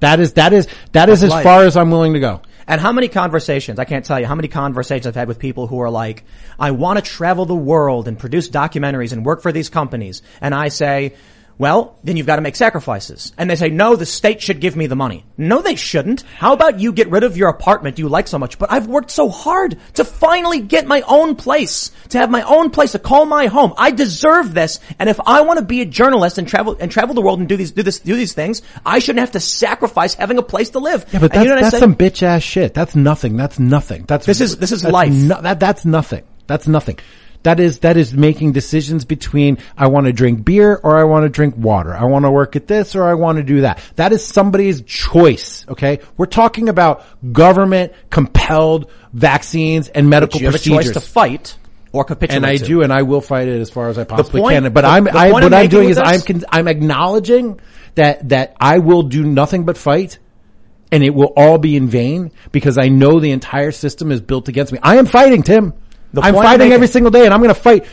[0.00, 1.44] That is that is that is That's as life.
[1.44, 2.40] far as I'm willing to go.
[2.66, 5.66] And how many conversations, I can't tell you how many conversations I've had with people
[5.66, 6.24] who are like,
[6.58, 10.22] I want to travel the world and produce documentaries and work for these companies.
[10.40, 11.12] And I say,
[11.56, 13.32] well, then you've got to make sacrifices.
[13.38, 15.24] And they say, no, the state should give me the money.
[15.38, 16.22] No, they shouldn't.
[16.22, 18.58] How about you get rid of your apartment you like so much?
[18.58, 22.70] But I've worked so hard to finally get my own place, to have my own
[22.70, 23.72] place, to call my home.
[23.78, 24.80] I deserve this.
[24.98, 27.48] And if I want to be a journalist and travel, and travel the world and
[27.48, 30.70] do these, do this, do these things, I shouldn't have to sacrifice having a place
[30.70, 31.06] to live.
[31.12, 32.74] Yeah, but that's, you know that's some bitch ass shit.
[32.74, 33.36] That's nothing.
[33.36, 34.04] That's nothing.
[34.06, 35.12] That's This is- this is that's life.
[35.12, 36.24] no- that that's nothing.
[36.46, 36.98] That's nothing.
[37.44, 41.24] That is that is making decisions between I want to drink beer or I want
[41.24, 41.94] to drink water.
[41.94, 43.80] I want to work at this or I want to do that.
[43.96, 45.66] That is somebody's choice.
[45.68, 51.56] Okay, we're talking about government compelled vaccines and medical you have a choice to fight
[51.92, 52.36] or capitulate.
[52.38, 52.64] and I to.
[52.64, 54.72] do, and I will fight it as far as I possibly point- can.
[54.72, 57.60] But the- I'm, the I, what I'm I'm doing is I'm, con- I'm acknowledging
[57.94, 60.18] that that I will do nothing but fight,
[60.90, 64.48] and it will all be in vain because I know the entire system is built
[64.48, 64.78] against me.
[64.82, 65.74] I am fighting, Tim.
[66.22, 67.86] I'm fighting every single day, and I'm going to fight.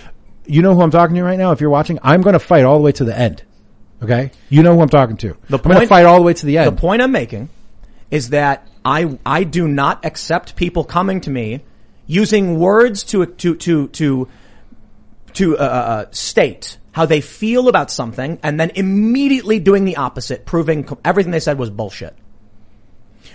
[0.46, 1.52] You know who I'm talking to right now?
[1.52, 3.44] If you're watching, I'm going to fight all the way to the end.
[4.04, 5.38] Okay, you know who I'm talking to.
[5.50, 6.76] The I'm going to fight all the way to the end.
[6.76, 7.50] The point I'm making
[8.10, 11.62] is that I I do not accept people coming to me
[12.08, 14.28] using words to to to to
[15.34, 20.46] to uh, uh, state how they feel about something and then immediately doing the opposite,
[20.46, 22.14] proving everything they said was bullshit.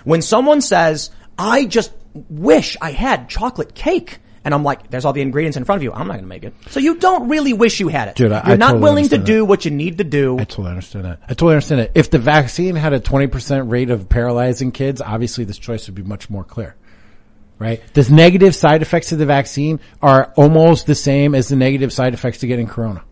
[0.05, 1.93] When someone says, "I just
[2.29, 5.83] wish I had chocolate cake." And I'm like, there's all the ingredients in front of
[5.83, 5.91] you.
[5.93, 6.55] I'm not going to make it.
[6.69, 8.15] So you don't really wish you had it.
[8.15, 10.39] Dude, I- You're I not totally willing to do what you need to do.
[10.39, 11.19] I totally understand that.
[11.25, 11.91] I totally understand it.
[11.97, 16.05] If the vaccine had a 20% rate of paralyzing kids, obviously this choice would be
[16.05, 16.77] much more clear.
[17.59, 17.83] Right?
[17.95, 22.15] The negative side effects of the vaccine are almost the same as the negative side
[22.15, 23.03] effects to getting corona.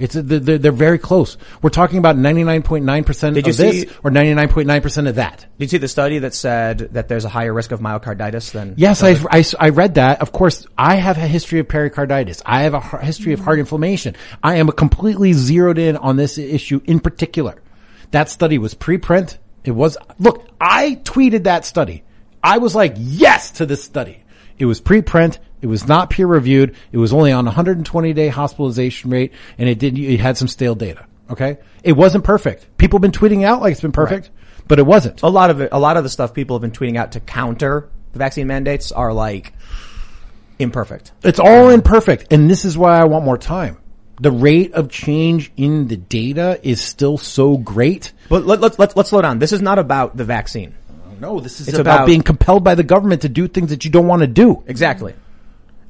[0.00, 1.36] It's they're, they're very close.
[1.62, 5.46] We're talking about 99.9% Did you of this see- or 99.9% of that.
[5.58, 8.74] Did you see the study that said that there's a higher risk of myocarditis than?
[8.76, 10.22] Yes, I, I, I read that.
[10.22, 12.42] Of course, I have a history of pericarditis.
[12.46, 13.60] I have a har- history of heart mm.
[13.60, 14.16] inflammation.
[14.42, 17.60] I am completely zeroed in on this issue in particular.
[18.10, 19.36] That study was preprint.
[19.64, 22.02] It was, look, I tweeted that study.
[22.42, 24.22] I was like, yes to this study.
[24.58, 25.38] It was preprint.
[25.60, 26.74] It was not peer reviewed.
[26.92, 30.74] It was only on 120 day hospitalization rate and it did, it had some stale
[30.74, 31.06] data.
[31.30, 31.58] Okay.
[31.84, 32.76] It wasn't perfect.
[32.78, 34.30] People have been tweeting out like it's been perfect,
[34.66, 35.22] but it wasn't.
[35.22, 37.20] A lot of it, a lot of the stuff people have been tweeting out to
[37.20, 39.52] counter the vaccine mandates are like
[40.58, 41.12] imperfect.
[41.22, 43.78] It's all imperfect, and this is why I want more time.
[44.20, 48.12] The rate of change in the data is still so great.
[48.28, 49.38] But let, let's let's let's slow down.
[49.38, 50.74] This is not about the vaccine.
[51.20, 53.84] No, this is It's about, about- being compelled by the government to do things that
[53.84, 54.64] you don't want to do.
[54.66, 55.14] Exactly.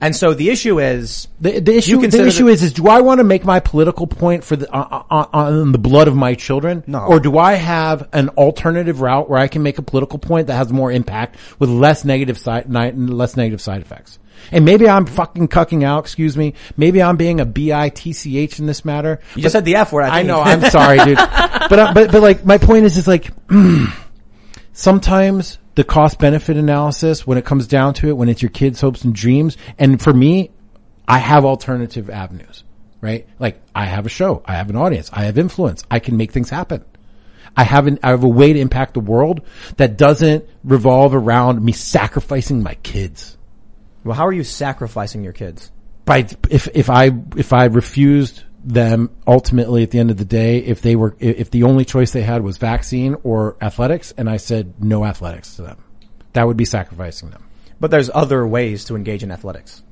[0.03, 3.01] And so the issue is The, the issue, the issue that- is, is do I
[3.03, 6.35] want to make my political point for the, uh, uh, on the blood of my
[6.35, 6.83] children?
[6.87, 7.01] No.
[7.01, 10.55] Or do I have an alternative route where I can make a political point that
[10.55, 14.19] has more impact with less negative side, less negative side effects?
[14.51, 16.55] And maybe I'm fucking cucking out, excuse me.
[16.79, 19.21] Maybe I'm being a B-I-T-C-H in this matter.
[19.37, 20.05] you just said the F word.
[20.05, 20.41] I, I know.
[20.41, 21.19] I'm sorry, dude.
[21.71, 23.31] But uh, but but like my point is, is like
[24.73, 28.83] sometimes the cost benefit analysis when it comes down to it, when it's your kids'
[28.83, 30.51] hopes and dreams, and for me,
[31.09, 32.65] I have alternative avenues,
[33.01, 33.27] right?
[33.39, 36.33] Like I have a show, I have an audience, I have influence, I can make
[36.33, 36.85] things happen.
[37.57, 39.41] I have an, I have a way to impact the world
[39.79, 43.39] that doesn't revolve around me sacrificing my kids.
[44.05, 45.73] well, how are you sacrificing your kids?
[46.05, 50.59] by if if I if I refused them ultimately at the end of the day
[50.59, 54.37] if they were if the only choice they had was vaccine or athletics and I
[54.37, 55.83] said no athletics to them
[56.35, 57.43] that would be sacrificing them
[57.81, 59.83] But there's other ways to engage in athletics.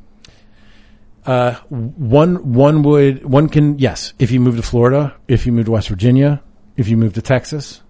[1.24, 5.72] one one would one can yes if you move to Florida if you move to
[5.72, 6.42] West Virginia
[6.76, 7.82] if you move to Texas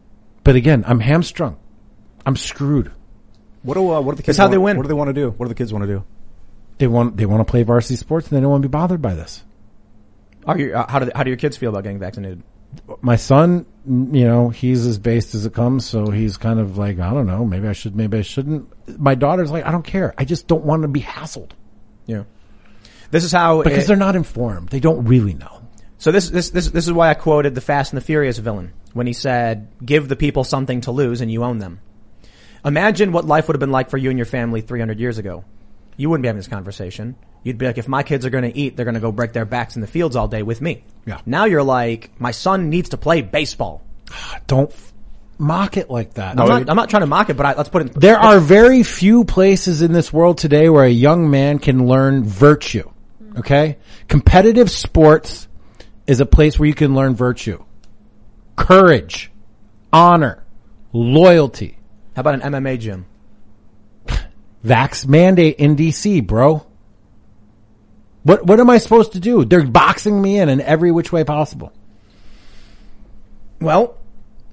[0.45, 1.57] but again I'm hamstrung
[2.25, 2.93] I'm screwed
[3.63, 4.39] What do uh, what do the kids?
[4.39, 4.77] how want, they win.
[4.77, 5.31] What do they want to do?
[5.31, 6.05] What do the kids want to do?
[6.79, 9.03] they want they want to play varsity sports and they don't want to be bothered
[9.03, 9.43] by this
[10.49, 12.43] Are you, uh, how do how do your kids feel about getting vaccinated?
[13.01, 16.99] my son, you know, he's as based as it comes, so he's kind of like,
[16.99, 18.69] I don't know, maybe I should, maybe I shouldn't.
[19.01, 20.13] My daughter's like, I don't care.
[20.19, 21.53] I just don't want to be hassled
[22.07, 22.25] Yeah.
[23.11, 24.69] This is how because it- they're not informed.
[24.69, 25.63] They don't really know.
[25.97, 28.73] So this this this this is why I quoted the Fast and the Furious villain
[28.93, 31.81] when he said, "Give the people something to lose, and you own them."
[32.65, 35.45] Imagine what life would have been like for you and your family 300 years ago.
[35.97, 37.17] You wouldn't be having this conversation.
[37.43, 39.33] You'd be like, if my kids are going to eat, they're going to go break
[39.33, 40.85] their backs in the fields all day with me.
[41.07, 41.21] Yeah.
[41.25, 43.83] Now you're like, my son needs to play baseball.
[44.47, 44.93] Don't f-
[45.39, 46.39] mock it like that.
[46.39, 47.95] I'm, not, I'm not trying to mock it, but I, let's put it.
[47.95, 51.87] In, There are very few places in this world today where a young man can
[51.87, 52.91] learn virtue.
[53.39, 53.79] Okay?
[54.09, 55.49] Competitive sports
[56.07, 57.63] is a place where you can learn virtue.
[58.57, 59.31] Courage,
[59.93, 60.45] honor,
[60.93, 61.79] loyalty.
[62.17, 63.07] How about an MMA gym?
[64.65, 66.67] Vax mandate in DC, bro.
[68.29, 69.45] What what am I supposed to do?
[69.45, 71.73] They're boxing me in in every which way possible.
[73.61, 73.97] Well,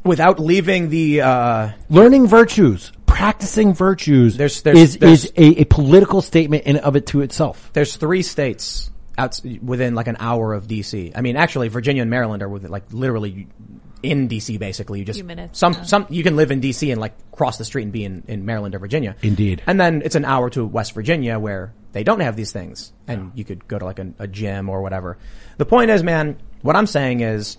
[0.03, 5.65] without leaving the, uh, Learning virtues, practicing virtues There's- there's- is there's- is a, a
[5.65, 7.69] political statement in of it to itself.
[7.73, 11.11] there's three states out within like an hour of DC.
[11.15, 13.47] I mean, actually, Virginia and Maryland are with like literally
[14.03, 14.59] in DC.
[14.59, 15.83] Basically, you just Few minutes, some yeah.
[15.83, 18.45] some you can live in DC and like cross the street and be in, in
[18.45, 19.15] Maryland or Virginia.
[19.21, 19.61] Indeed.
[19.67, 23.31] And then it's an hour to West Virginia where they don't have these things, and
[23.35, 25.17] you could go to like a, a gym or whatever.
[25.57, 27.57] The point is, man, what I'm saying is,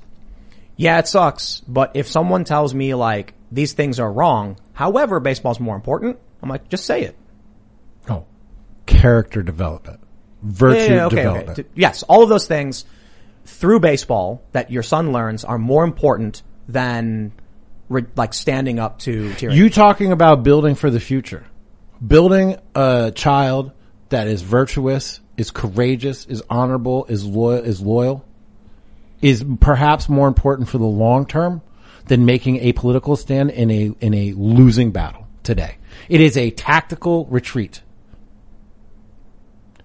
[0.76, 5.58] yeah, it sucks, but if someone tells me like these things are wrong, however, baseball's
[5.58, 7.16] more important, I'm like, just say it.
[8.10, 8.26] Oh,
[8.84, 10.00] Character development.
[10.42, 11.58] Virtue Yeah, yeah, okay, development.
[11.58, 11.68] okay.
[11.74, 12.84] Yes, all of those things
[13.46, 17.32] through baseball that your son learns are more important than
[17.88, 19.58] re- like standing up to tyranny.
[19.58, 21.46] You talking about building for the future.
[22.06, 23.72] Building a child
[24.10, 28.24] that is virtuous, is courageous, is honorable, is loyal, is loyal,
[29.22, 31.62] is perhaps more important for the long term
[32.06, 35.78] than making a political stand in a, in a losing battle today.
[36.08, 37.82] It is a tactical retreat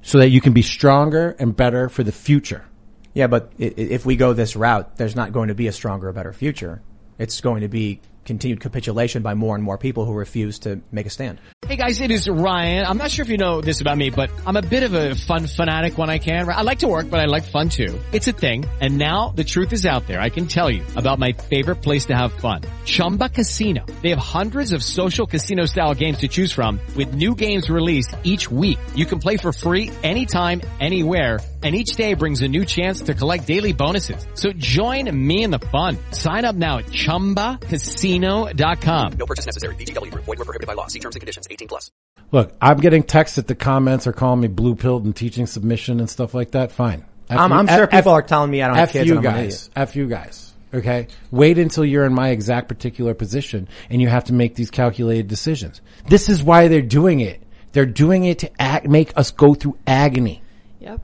[0.01, 2.66] so that you can be stronger and better for the future.
[3.14, 6.34] Yeah, but if we go this route, there's not going to be a stronger better
[6.34, 6.82] future.
[7.18, 11.05] It's going to be continued capitulation by more and more people who refuse to make
[11.05, 11.39] a stand.
[11.68, 12.86] Hey guys, it is Ryan.
[12.86, 15.16] I'm not sure if you know this about me, but I'm a bit of a
[15.16, 16.47] fun fanatic when I can.
[16.49, 17.99] I like to work, but I like fun too.
[18.12, 18.66] It's a thing.
[18.80, 20.22] And now the truth is out there.
[20.22, 22.62] I can tell you about my favorite place to have fun.
[22.86, 23.86] Chumba Casino.
[24.01, 28.16] They have hundreds of social casino style games to choose from with new games released
[28.24, 28.80] each week.
[28.95, 33.14] You can play for free anytime, anywhere and each day brings a new chance to
[33.14, 34.26] collect daily bonuses.
[34.34, 35.97] So join me in the fun.
[36.12, 39.14] Sign up now at ChumbaCasino.com.
[39.14, 39.76] No purchase necessary.
[39.76, 40.26] VGW Group.
[40.26, 40.88] Void were prohibited by law.
[40.88, 41.47] See terms and conditions.
[41.51, 41.91] 18 plus.
[42.32, 45.99] Look, I'm getting texts that the comments are calling me blue pilled and teaching submission
[45.99, 46.72] and stuff like that.
[46.72, 47.05] Fine.
[47.30, 49.09] F I'm, you- I'm sure people F- are telling me I don't have F kids.
[49.09, 49.70] you and I'm an guys.
[49.76, 50.53] F you guys.
[50.74, 51.07] Okay.
[51.32, 55.28] Wait until you're in my exact particular position and you have to make these calculated
[55.28, 55.82] decisions.
[56.07, 57.41] This is why they're doing it.
[57.74, 60.41] They're doing it to ag- make us go through agony.
[60.80, 61.01] Yep.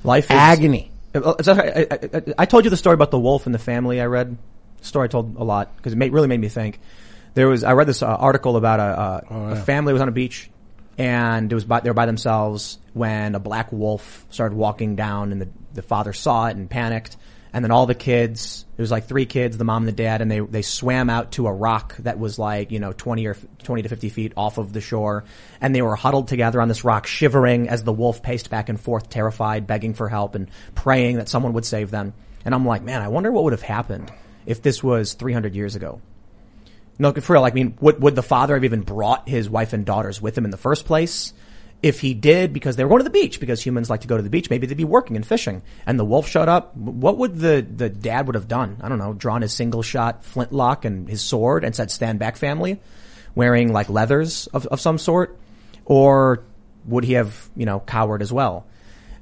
[0.00, 0.06] Idiot.
[0.06, 0.90] Life is Agony.
[1.14, 3.54] Uh, is that- I, I- I- I told you the story about the wolf and
[3.54, 4.00] the family.
[4.00, 4.36] I read
[4.82, 6.80] story I told a lot because it made, really made me think.
[7.34, 10.12] There was I read this uh, article about a, a, a family was on a
[10.12, 10.50] beach
[10.98, 15.32] and it was by, they were by themselves when a black wolf started walking down
[15.32, 17.16] and the the father saw it and panicked
[17.52, 20.20] and then all the kids it was like three kids the mom and the dad
[20.20, 23.36] and they they swam out to a rock that was like you know 20 or
[23.62, 25.24] 20 to 50 feet off of the shore
[25.60, 28.80] and they were huddled together on this rock shivering as the wolf paced back and
[28.80, 32.12] forth terrified begging for help and praying that someone would save them
[32.44, 34.12] and I'm like man I wonder what would have happened
[34.46, 36.00] if this was 300 years ago
[36.98, 37.40] no, for real.
[37.40, 40.36] Like, I mean, would, would the father have even brought his wife and daughters with
[40.36, 41.32] him in the first place?
[41.82, 44.16] If he did, because they were going to the beach, because humans like to go
[44.16, 46.76] to the beach, maybe they'd be working and fishing, and the wolf showed up.
[46.76, 48.76] What would the, the dad would have done?
[48.82, 52.36] I don't know, drawn his single shot flintlock and his sword and said, stand back
[52.36, 52.80] family,
[53.34, 55.38] wearing like leathers of, of some sort?
[55.86, 56.44] Or
[56.84, 58.66] would he have, you know, cowered as well?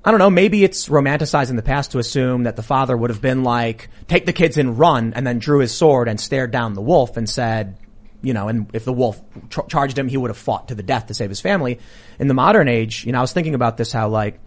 [0.04, 3.20] I don't know, maybe it's romanticizing the past to assume that the father would have
[3.20, 6.74] been like, take the kids and run, and then drew his sword and stared down
[6.74, 7.76] the wolf and said,
[8.22, 10.82] you know, and if the wolf ch- charged him, he would have fought to the
[10.82, 11.78] death to save his family.
[12.18, 14.40] In the modern age, you know, I was thinking about this, how like,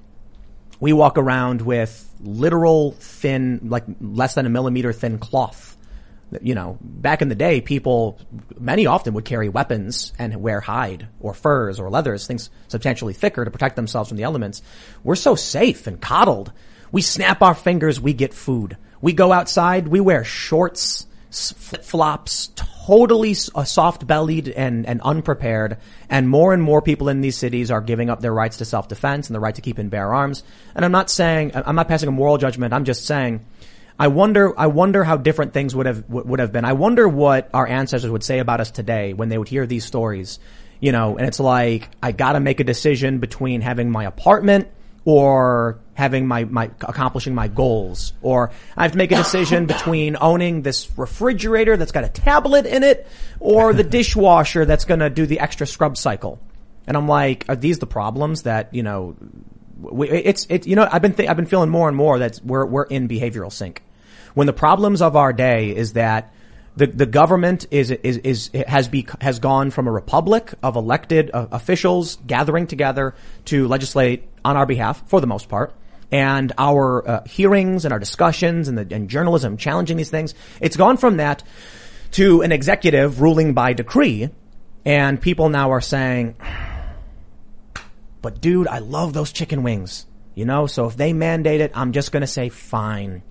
[0.79, 5.77] we walk around with literal thin, like less than a millimeter thin cloth.
[6.41, 8.17] You know, back in the day, people,
[8.57, 13.43] many often would carry weapons and wear hide or furs or leathers, things substantially thicker
[13.45, 14.61] to protect themselves from the elements.
[15.03, 16.51] We're so safe and coddled.
[16.91, 18.77] We snap our fingers, we get food.
[19.01, 25.77] We go outside, we wear shorts, flip flops, totally uh, soft bellied and, and unprepared.
[26.09, 28.87] And more and more people in these cities are giving up their rights to self
[28.87, 30.43] defense and the right to keep and bear arms.
[30.75, 32.73] And I'm not saying, I'm not passing a moral judgment.
[32.73, 33.45] I'm just saying,
[33.97, 36.65] I wonder, I wonder how different things would have, would have been.
[36.65, 39.85] I wonder what our ancestors would say about us today when they would hear these
[39.85, 40.39] stories.
[40.79, 44.67] You know, and it's like, I gotta make a decision between having my apartment
[45.03, 48.13] or having my, my, accomplishing my goals.
[48.21, 52.65] Or I have to make a decision between owning this refrigerator that's got a tablet
[52.65, 53.07] in it
[53.39, 56.39] or the dishwasher that's gonna do the extra scrub cycle.
[56.87, 59.15] And I'm like, are these the problems that, you know,
[59.79, 62.39] we, it's, it, you know, I've been, th- I've been feeling more and more that
[62.43, 63.83] we're, we're in behavioral sink.
[64.33, 66.33] When the problems of our day is that
[66.75, 71.31] the, the government is, is, is, has be, has gone from a republic of elected
[71.33, 73.13] uh, officials gathering together
[73.45, 75.73] to legislate on our behalf for the most part.
[76.11, 80.75] And our uh, hearings and our discussions and the and journalism challenging these things, it's
[80.75, 81.43] gone from that
[82.11, 84.29] to an executive ruling by decree.
[84.83, 86.35] And people now are saying,
[88.21, 90.05] But dude, I love those chicken wings.
[90.35, 93.21] You know, so if they mandate it, I'm just gonna say fine.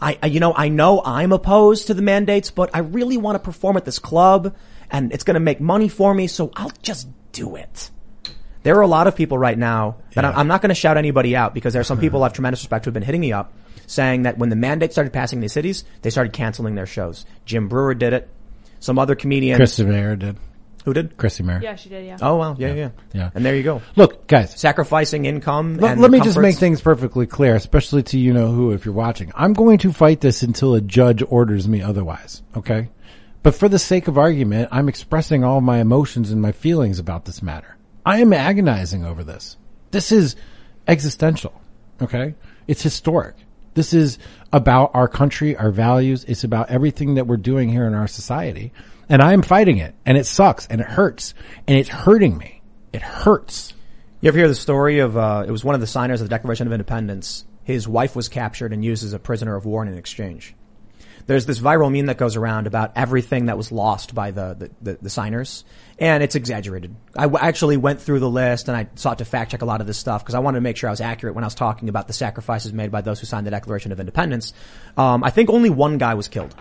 [0.00, 3.36] I, I you know, I know I'm opposed to the mandates, but I really want
[3.36, 4.54] to perform at this club
[4.90, 7.90] and it's gonna make money for me, so I'll just do it.
[8.62, 10.96] There are a lot of people right now, and I'm- I'm not going to shout
[10.96, 13.20] anybody out because there are some people I have tremendous respect who have been hitting
[13.20, 13.52] me up
[13.86, 17.24] saying that when the mandate started passing in these cities, they started canceling their shows.
[17.46, 18.28] Jim Breuer did it.
[18.78, 19.56] Some other comedians.
[19.58, 20.36] Chrissie Mayr did.
[20.84, 21.16] Who did?
[21.18, 21.60] Chrissie Mayr.
[21.62, 22.06] Yeah, she did.
[22.06, 22.16] Yeah.
[22.22, 22.88] Oh, well, yeah, yeah.
[23.12, 23.30] Yeah.
[23.34, 23.82] And there you go.
[23.96, 25.76] Look, guys, Sacrificing income.
[25.76, 28.84] Let, and let me just make things perfectly clear, especially to you know who if
[28.86, 29.32] you're watching.
[29.34, 32.42] I'm going to fight this until a judge orders me otherwise.
[32.56, 32.88] Okay.
[33.42, 37.24] But for the sake of argument, I'm expressing all my emotions and my feelings about
[37.26, 37.76] this matter.
[38.04, 39.56] I am agonizing over this.
[39.90, 40.36] This is
[40.86, 41.60] existential.
[42.00, 42.34] Okay.
[42.66, 43.34] It's historic.
[43.74, 44.18] This is
[44.52, 46.24] about our country, our values.
[46.24, 48.72] It's about everything that we're doing here in our society.
[49.08, 51.34] And I am fighting it and it sucks and it hurts
[51.66, 52.62] and it's hurting me.
[52.92, 53.74] It hurts.
[54.20, 56.34] You ever hear the story of, uh, it was one of the signers of the
[56.34, 57.44] Declaration of Independence.
[57.64, 60.54] His wife was captured and used as a prisoner of war in an exchange.
[61.30, 64.70] There's this viral meme that goes around about everything that was lost by the, the,
[64.82, 65.64] the, the signers.
[65.96, 66.96] And it's exaggerated.
[67.16, 69.80] I w- actually went through the list and I sought to fact check a lot
[69.80, 71.54] of this stuff because I wanted to make sure I was accurate when I was
[71.54, 74.52] talking about the sacrifices made by those who signed the Declaration of Independence.
[74.96, 76.52] Um, I think only one guy was killed.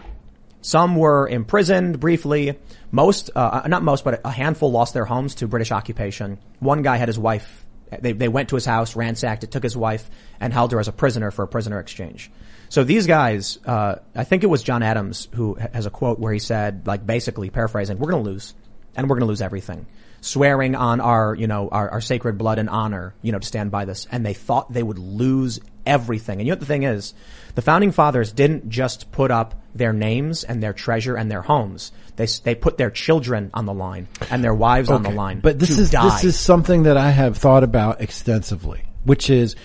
[0.62, 2.60] Some were imprisoned briefly.
[2.92, 6.38] Most, uh, not most, but a handful lost their homes to British occupation.
[6.60, 7.66] One guy had his wife.
[8.02, 10.08] They, they went to his house, ransacked it, took his wife,
[10.40, 12.30] and held her as a prisoner for a prisoner exchange.
[12.70, 16.32] So these guys, uh, I think it was John Adams who has a quote where
[16.32, 18.54] he said, like basically paraphrasing, we're gonna lose.
[18.96, 19.88] And we're gonna lose everything.
[20.22, 23.72] Swearing on our, you know, our, our sacred blood and honor, you know, to stand
[23.72, 24.08] by this.
[24.12, 26.40] And they thought they would lose everything.
[26.40, 27.14] And you know what the thing is?
[27.56, 31.92] The founding fathers didn't just put up their names and their treasure and their homes.
[32.18, 35.40] They, they put their children on the line and their wives on the line.
[35.40, 36.04] But this to is die.
[36.04, 39.56] this is something that I have thought about extensively, which is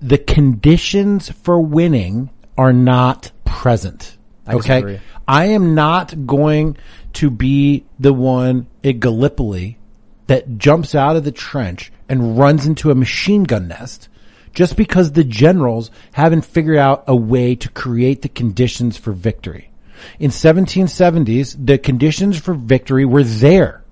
[0.00, 4.16] the conditions for winning are not present.
[4.46, 5.00] I okay, disagree.
[5.26, 6.76] I am not going
[7.14, 9.78] to be the one at Gallipoli
[10.26, 14.08] that jumps out of the trench and runs into a machine gun nest
[14.52, 19.70] just because the generals haven't figured out a way to create the conditions for victory.
[20.18, 23.84] In 1770s, the conditions for victory were there.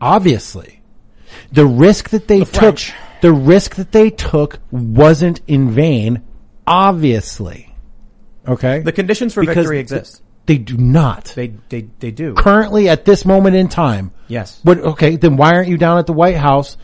[0.00, 0.82] Obviously.
[1.52, 2.92] The risk that they took, French.
[3.20, 6.22] the risk that they took wasn't in vain.
[6.70, 7.74] Obviously.
[8.48, 8.80] Okay?
[8.80, 10.22] the conditions for Because victory th- exist.
[10.46, 11.26] They do not.
[11.36, 12.34] They, they, they do.
[12.34, 14.12] Currently at this moment in time.
[14.26, 14.58] Yes.
[14.62, 16.76] What, okay, then why aren't you down at the White House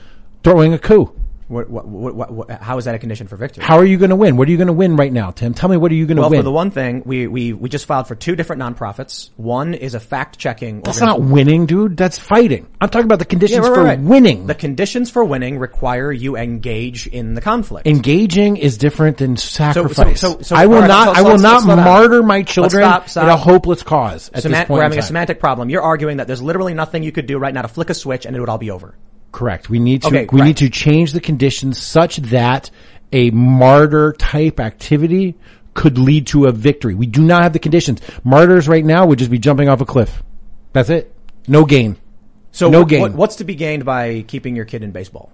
[0.44, 1.15] throwing a coup?
[1.48, 3.62] What, what, what, what, how is that a condition for victory?
[3.64, 4.36] How are you going to win?
[4.36, 5.54] What are you going to win right now, Tim?
[5.54, 6.38] Tell me what are you going to Well, win?
[6.38, 9.30] Well, for the one thing, we, we, we just filed for two different nonprofits.
[9.36, 10.80] One is a fact checking.
[10.80, 11.96] That's not winning, dude.
[11.96, 12.66] That's fighting.
[12.80, 14.48] I'm talking about the conditions Yeah, right, for right, winning.
[14.48, 17.86] The conditions for winning require you engage in the conflict.
[17.86, 20.20] Engaging is different than sacrifice.
[20.20, 21.14] so- so- I will right, not.
[21.14, 21.84] so- I will not let's slow down.
[21.84, 23.22] martyr my children stop, stop.
[23.22, 24.30] in a hopeless cause.
[24.34, 25.70] At Semant- this point we're in having a semantic problem.
[25.70, 28.26] You're arguing that there's literally nothing you could do right now to flick a switch
[28.26, 28.96] and it would all be over.
[29.32, 29.68] Correct.
[29.68, 30.08] We need to.
[30.08, 30.46] Okay, we right.
[30.46, 32.70] need to change the conditions such that
[33.12, 35.36] a martyr type activity
[35.74, 36.94] could lead to a victory.
[36.94, 38.00] We do not have the conditions.
[38.24, 40.22] Martyrs right now would just be jumping off a cliff.
[40.72, 41.14] That's it.
[41.46, 41.96] No gain.
[42.50, 43.00] So No what- gain.
[43.02, 45.30] what- what's to be gained by keeping your kid in baseball?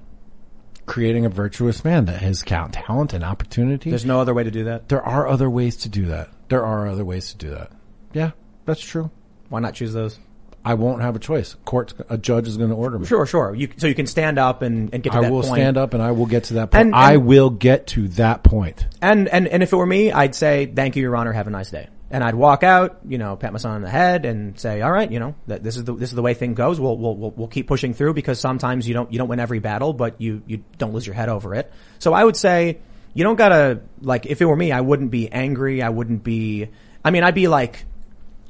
[0.85, 3.89] Creating a virtuous man that has count, talent and opportunity.
[3.89, 4.89] There's no other way to do that.
[4.89, 6.29] There are other ways to do that.
[6.49, 7.71] There are other ways to do that.
[8.13, 8.33] Yeah,
[8.67, 9.11] that's true.
[9.49, 10.19] Why not choose those?
[10.65, 11.57] I won't have a choice.
[11.65, 13.07] Court, a judge is going to order me.
[13.07, 13.55] Sure, sure.
[13.55, 15.55] You, so you can stand up and, and get to I that will point.
[15.55, 16.81] stand up and I will get to that point.
[16.87, 18.87] And- I will get to that point.
[19.01, 21.51] And, and, and if it were me, I'd say, thank you, your honor, have a
[21.51, 21.89] nice day.
[22.11, 24.93] And I'd walk out, you know, pat my son on the head and say, all
[24.93, 26.79] right, you know, that this is the, this is the way thing goes.
[26.79, 29.61] We'll, we'll, we'll, we'll keep pushing through because sometimes you don't, you don't win every
[29.61, 31.73] battle, but you, you don't lose your head over it.
[31.99, 32.81] So I would say,
[33.15, 35.83] you don't gotta, like, if it were me, I wouldn't be angry.
[35.83, 36.69] I wouldn't be,
[37.05, 37.85] I mean, I'd be like,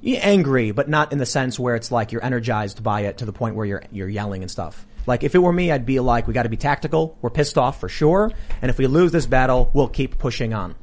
[0.04, 3.32] angry, but not in the sense where it's like you're energized by it to the
[3.32, 4.86] point where you're you're yelling and stuff.
[5.06, 7.16] Like if it were me, I'd be like, we got to be tactical.
[7.22, 10.74] We're pissed off for sure, and if we lose this battle, we'll keep pushing on.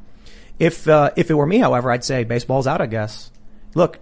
[0.58, 2.82] If uh, if it were me, however, I'd say baseball's out.
[2.82, 3.32] I guess.
[3.76, 4.00] Look,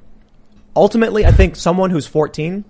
[0.76, 2.64] ultimately, I think someone who's 14,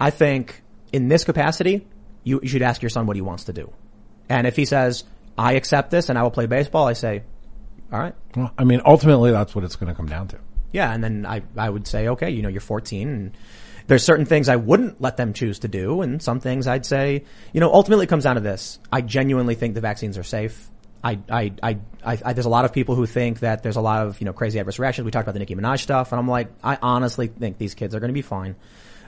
[0.00, 1.86] I think in this capacity,
[2.24, 3.72] you, you should ask your son what he wants to do,
[4.28, 5.04] and if he says,
[5.38, 7.22] "I accept this and I will play baseball," I say,
[7.92, 10.38] "All right." Well, I mean, ultimately, that's what it's going to come down to.
[10.72, 13.36] Yeah, and then I, I would say, okay, you know, you're 14 and
[13.86, 17.24] there's certain things I wouldn't let them choose to do and some things I'd say,
[17.52, 18.78] you know, ultimately it comes down to this.
[18.92, 20.68] I genuinely think the vaccines are safe.
[21.02, 24.06] I, I, I, I, there's a lot of people who think that there's a lot
[24.06, 25.04] of, you know, crazy adverse reactions.
[25.06, 27.94] We talked about the Nicki Minaj stuff and I'm like, I honestly think these kids
[27.94, 28.54] are going to be fine.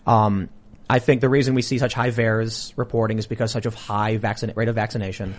[0.06, 0.48] Um,
[0.90, 4.16] I think the reason we see such high VAERS reporting is because such a high
[4.16, 5.34] vaccine rate of vaccination.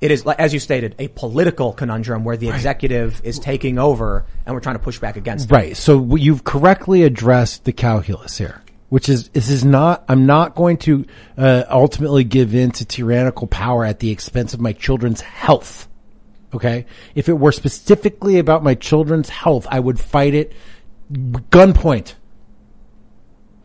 [0.00, 4.54] It is, as you stated, a political conundrum where the executive is taking over and
[4.54, 5.54] we're trying to push back against it.
[5.54, 5.76] Right.
[5.76, 10.04] So you've correctly addressed the calculus here, which is this is not.
[10.08, 11.06] I'm not going to
[11.38, 15.88] uh, ultimately give in to tyrannical power at the expense of my children's health.
[16.52, 16.84] Okay.
[17.14, 20.52] If it were specifically about my children's health, I would fight it
[21.10, 22.14] gunpoint.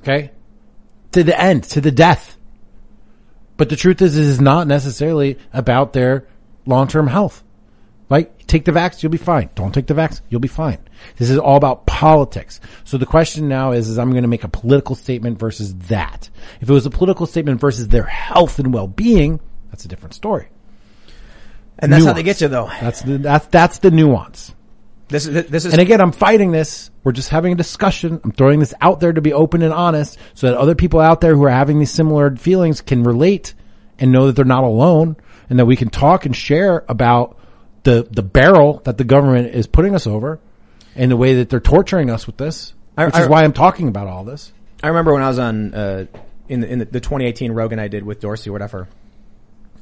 [0.01, 0.31] Okay.
[1.11, 2.37] To the end, to the death.
[3.61, 6.27] But the truth is, it is not necessarily about their
[6.65, 7.43] long-term health.
[8.09, 9.51] Like, take the vax, you'll be fine.
[9.53, 10.79] Don't take the vax, you'll be fine.
[11.17, 12.59] This is all about politics.
[12.85, 16.27] So the question now is, is I'm going to make a political statement versus that.
[16.59, 19.39] If it was a political statement versus their health and well-being,
[19.69, 20.47] that's a different story.
[21.77, 22.65] And that's how they get you though.
[22.65, 24.55] That's the, that's, that's the nuance.
[25.11, 26.89] This is, this is, And again, I'm fighting this.
[27.03, 28.19] We're just having a discussion.
[28.23, 31.21] I'm throwing this out there to be open and honest so that other people out
[31.21, 33.53] there who are having these similar feelings can relate
[33.99, 35.17] and know that they're not alone
[35.49, 37.37] and that we can talk and share about
[37.83, 40.39] the, the barrel that the government is putting us over
[40.95, 43.53] and the way that they're torturing us with this, I- which I- is why I'm
[43.53, 44.51] talking about all this.
[44.81, 46.05] I remember when I was on uh,
[46.49, 48.87] in the, in the, the 2018 Rogan I did with Dorsey or whatever.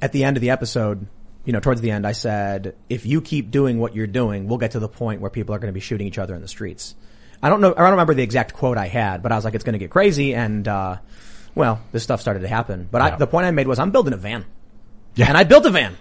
[0.02, 1.08] At the end of the episode,
[1.46, 4.58] you know, towards the end, I said, "If you keep doing what you're doing, we'll
[4.58, 6.48] get to the point where people are going to be shooting each other in the
[6.48, 6.96] streets."
[7.42, 7.72] I don't know.
[7.72, 9.80] I don't remember the exact quote I had, but I was like, "It's going to
[9.80, 10.98] get crazy," and uh,
[11.56, 12.88] well, this stuff started to happen.
[12.92, 14.46] But I, the point I made was, I'm building a van,
[15.16, 15.28] Yeah.
[15.30, 15.96] and I built a van.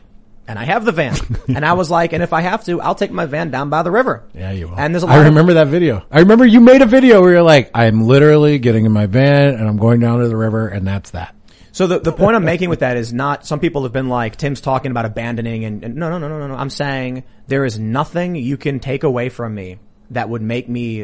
[0.47, 1.14] And I have the van.
[1.49, 3.82] and I was like, and if I have to, I'll take my van down by
[3.82, 4.24] the river.
[4.34, 4.78] Yeah, you will.
[4.78, 6.07] And there's a lot I of- remember that video.
[6.11, 9.49] I remember you made a video where you're like, I'm literally getting in my van
[9.57, 11.34] and I'm going down to the river and that's that.
[11.78, 14.34] So the, the point I'm making with that is not, some people have been like,
[14.34, 16.56] Tim's talking about abandoning and, and no, no, no, no, no, no.
[16.56, 19.78] I'm saying there is nothing you can take away from me
[20.10, 21.02] that would make me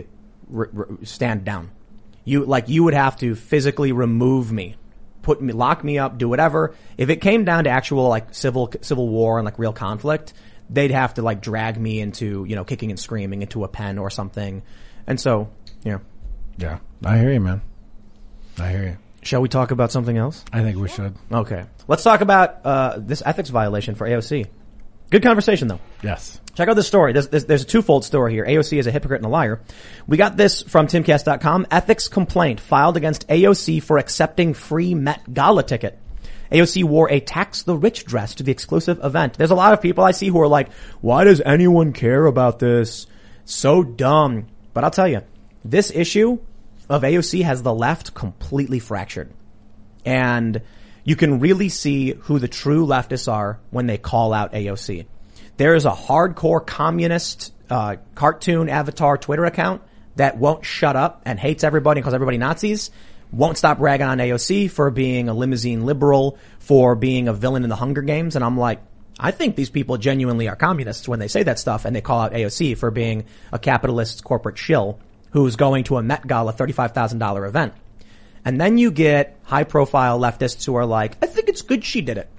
[0.52, 1.70] r- r- stand down.
[2.24, 4.74] You, like, you would have to physically remove me,
[5.22, 6.74] put me, lock me up, do whatever.
[6.98, 10.32] If it came down to actual like civil, civil war and like real conflict,
[10.68, 13.96] they'd have to like drag me into, you know, kicking and screaming into a pen
[13.96, 14.64] or something.
[15.06, 15.50] And so,
[15.84, 15.98] yeah.
[16.56, 16.80] Yeah.
[17.04, 17.62] I hear you, man.
[18.58, 19.03] I hear you.
[19.24, 20.44] Shall we talk about something else?
[20.52, 21.14] I think we should.
[21.32, 21.64] Okay.
[21.88, 24.46] Let's talk about uh, this ethics violation for AOC.
[25.10, 25.80] Good conversation though.
[26.02, 26.40] Yes.
[26.54, 27.14] Check out this story.
[27.14, 28.44] There's, there's, there's a twofold story here.
[28.44, 29.62] AOC is a hypocrite and a liar.
[30.06, 31.68] We got this from timcast.com.
[31.70, 35.98] Ethics complaint filed against AOC for accepting free Met Gala ticket.
[36.52, 39.34] AOC wore a tax the rich dress to the exclusive event.
[39.38, 40.70] There's a lot of people I see who are like,
[41.00, 43.06] why does anyone care about this?
[43.46, 44.48] So dumb.
[44.74, 45.22] But I'll tell you,
[45.64, 46.40] this issue
[46.88, 49.32] of AOC has the left completely fractured.
[50.04, 50.60] And
[51.04, 55.06] you can really see who the true leftists are when they call out AOC.
[55.56, 59.82] There is a hardcore communist uh, cartoon avatar Twitter account
[60.16, 62.90] that won't shut up and hates everybody and calls everybody Nazis.
[63.32, 67.68] Won't stop ragging on AOC for being a limousine liberal, for being a villain in
[67.68, 68.36] the Hunger Games.
[68.36, 68.80] And I'm like,
[69.18, 72.20] I think these people genuinely are communists when they say that stuff and they call
[72.20, 74.98] out AOC for being a capitalist corporate shill
[75.34, 77.74] who's going to a Met Gala $35,000 event.
[78.44, 82.02] And then you get high profile leftists who are like, I think it's good she
[82.02, 82.30] did it.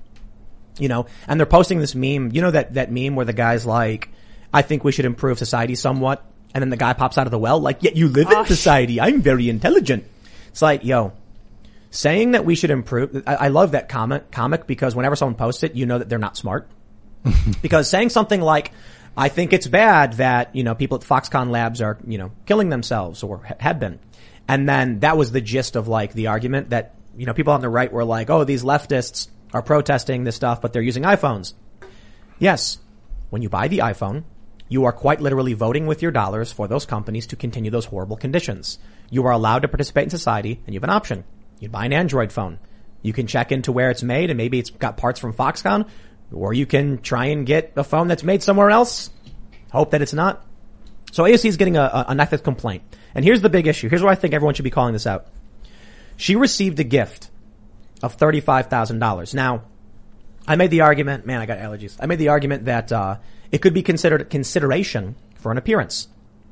[0.80, 3.66] You know, and they're posting this meme, you know that, that meme where the guy's
[3.66, 4.10] like,
[4.54, 6.26] I think we should improve society somewhat.
[6.54, 9.02] And then the guy pops out of the well, like, yet you live in society.
[9.02, 10.06] I'm very intelligent.
[10.48, 11.12] It's like, yo,
[11.92, 13.24] saying that we should improve.
[13.28, 16.18] I, I love that comment, comic because whenever someone posts it, you know that they're
[16.18, 16.70] not smart.
[17.62, 18.72] because saying something like,
[19.18, 22.70] I think it's bad that, you know, people at Foxconn Labs are, you know, killing
[22.70, 24.00] themselves or ha- have been.
[24.48, 27.62] And then that was the gist of like the argument that, you know, people on
[27.62, 31.54] the right were like, oh, these leftists are protesting this stuff, but they're using iPhones.
[32.40, 32.78] Yes.
[33.30, 34.24] When you buy the iPhone,
[34.68, 38.18] you are quite literally voting with your dollars for those companies to continue those horrible
[38.18, 38.80] conditions.
[39.10, 41.24] You are allowed to participate in society and you have an option.
[41.60, 42.60] You buy an Android phone.
[43.02, 45.88] You can check into where it's made and maybe it's got parts from Foxconn
[46.32, 49.10] or you can try and get a phone that's made somewhere else.
[49.72, 50.46] Hope that it's not.
[51.12, 52.84] So AOC is getting a, a, an ethics complaint.
[53.14, 53.90] And here's the big issue.
[53.90, 55.28] Here's why I think everyone should be calling this out.
[56.18, 57.30] She received a gift
[58.04, 59.34] of $35,000.
[59.34, 59.64] Now,
[60.48, 61.98] I made the argument, man, I got allergies.
[62.00, 63.18] I made the argument that, uh,
[63.52, 66.08] it could be considered consideration for an appearance.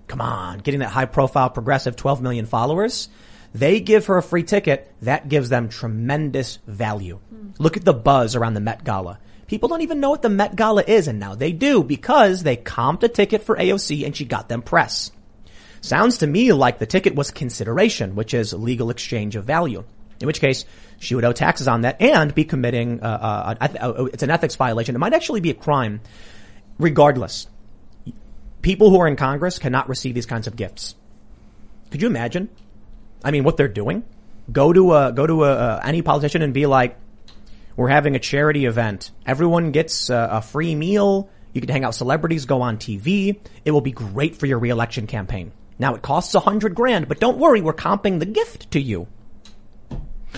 [0.07, 3.09] Come on, getting that high profile progressive 12 million followers.
[3.53, 4.91] They give her a free ticket.
[5.01, 7.19] That gives them tremendous value.
[7.59, 9.19] Look at the buzz around the Met Gala.
[9.53, 12.57] People don't even know what the Met Gala is, and now they do because they
[12.57, 15.11] comped a ticket for AOC and she got them press.
[15.79, 19.83] Sounds to me like the ticket was consideration, which is legal exchange of value.
[20.19, 20.65] In which case,
[20.97, 24.95] she would owe taxes on that and be committing, uh, uh, it's an ethics violation.
[24.95, 26.01] It might actually be a crime.
[26.79, 27.45] Regardless,
[28.63, 30.95] people who are in Congress cannot receive these kinds of gifts.
[31.91, 32.49] Could you imagine?
[33.23, 34.03] I mean, what they're doing?
[34.51, 36.97] Go to a, go to a, any politician and be like,
[37.75, 39.11] we're having a charity event.
[39.25, 41.29] Everyone gets a, a free meal.
[41.53, 43.39] You can hang out celebrities, go on TV.
[43.63, 45.51] It will be great for your reelection campaign.
[45.79, 49.07] Now it costs a hundred grand, but don't worry, we're comping the gift to you.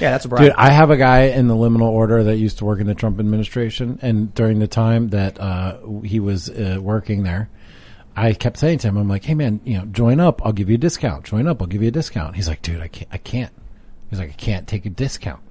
[0.01, 0.43] Yeah, that's a bribe.
[0.43, 2.95] Dude, I have a guy in the liminal order that used to work in the
[2.95, 7.49] Trump administration, and during the time that uh, he was uh, working there,
[8.15, 10.45] I kept saying to him, "I'm like, hey man, you know, join up.
[10.45, 11.25] I'll give you a discount.
[11.25, 11.61] Join up.
[11.61, 13.09] I'll give you a discount." He's like, "Dude, I can't.
[13.11, 13.53] I can't."
[14.09, 15.41] He's like, "I can't take a discount."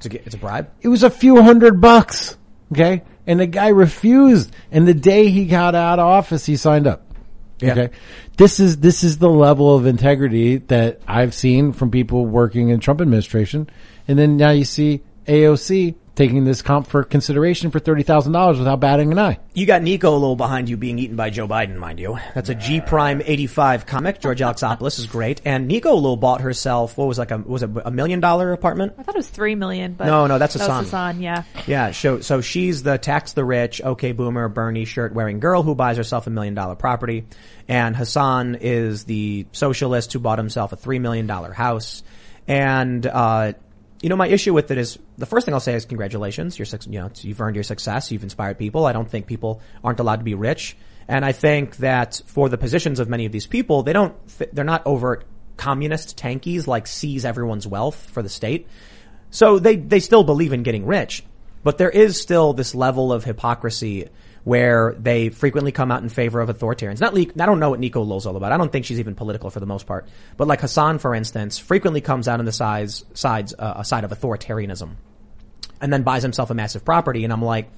[0.00, 0.70] It's, a, it's a bribe.
[0.80, 2.36] It was a few hundred bucks,
[2.72, 4.54] okay, and the guy refused.
[4.70, 7.06] And the day he got out of office, he signed up.
[7.60, 7.72] Yeah.
[7.72, 7.90] Okay.
[8.36, 12.80] This is, this is the level of integrity that I've seen from people working in
[12.80, 13.68] Trump administration.
[14.08, 19.12] And then now you see AOC taking this comp for consideration for $30,000 without batting
[19.12, 19.38] an eye.
[19.54, 22.18] You got Nico a little behind you being eaten by Joe Biden, mind you.
[22.34, 24.20] That's a G Prime 85 comic.
[24.20, 25.40] George Alexopoulos is great.
[25.44, 28.94] And Nico little bought herself, what was like a, was it a million dollar apartment?
[28.98, 31.16] I thought it was three million, but No, no, that's that was Hasan.
[31.16, 31.42] Hasan, yeah.
[31.66, 35.74] Yeah, so, so she's the tax the rich, okay boomer, Bernie shirt wearing girl who
[35.74, 37.24] buys herself a million dollar property.
[37.68, 42.02] And Hasan is the socialist who bought himself a three million dollar house.
[42.48, 43.52] And, uh,
[44.02, 46.58] you know, my issue with it is the first thing I'll say is congratulations.
[46.58, 48.10] You're, you know, you've earned your success.
[48.10, 48.86] You've inspired people.
[48.86, 50.76] I don't think people aren't allowed to be rich.
[51.06, 54.14] And I think that for the positions of many of these people, they don't,
[54.52, 58.66] they're not overt communist tankies like seize everyone's wealth for the state.
[59.30, 61.22] So they, they still believe in getting rich,
[61.62, 64.08] but there is still this level of hypocrisy
[64.44, 67.00] where they frequently come out in favor of authoritarians.
[67.00, 68.52] Not, I don't know what Nico Lowell's all about.
[68.52, 70.06] I don't think she's even political for the most part.
[70.36, 74.04] But like Hasan, for instance, frequently comes out on the sides, sides, uh, a side
[74.04, 74.96] of authoritarianism
[75.80, 77.24] and then buys himself a massive property.
[77.24, 77.70] And I'm like,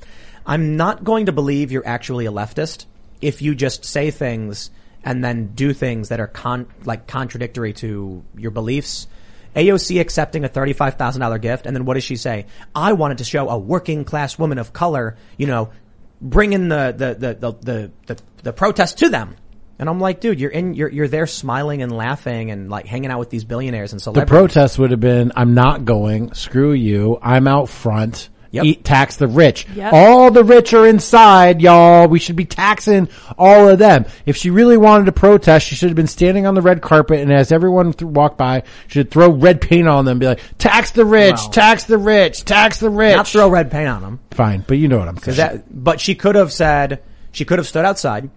[0.44, 2.86] I'm not going to believe you're actually a leftist
[3.20, 4.70] if you just say things
[5.04, 9.06] and then do things that are con- like contradictory to your beliefs.
[9.54, 11.66] AOC accepting a $35,000 gift.
[11.66, 12.46] And then what does she say?
[12.74, 15.70] I wanted to show a working class woman of color, you know,
[16.22, 19.36] bringing the, the, the, the, the, the, the protest to them.
[19.78, 23.10] And I'm like, dude, you're in, you're, you're there smiling and laughing and like hanging
[23.10, 24.54] out with these billionaires and so The celebrities.
[24.54, 28.28] protest would have been, I'm not going, screw you, I'm out front.
[28.52, 28.64] Yep.
[28.66, 29.66] Eat, tax the rich.
[29.74, 29.92] Yep.
[29.94, 32.06] All the rich are inside, y'all.
[32.06, 33.08] We should be taxing
[33.38, 34.04] all of them.
[34.26, 37.20] If she really wanted to protest, she should have been standing on the red carpet
[37.20, 40.26] and as everyone th- walked by, she should throw red paint on them and be
[40.26, 41.48] like, tax the rich, Wow.
[41.50, 43.16] tax the rich, tax the rich.
[43.16, 44.20] Not throw red paint on them.
[44.32, 45.36] Fine, but you know what I'm saying.
[45.38, 47.02] That, but she could have said,
[47.32, 48.28] she could have stood outside,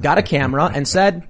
[0.00, 1.24] got a camera and said,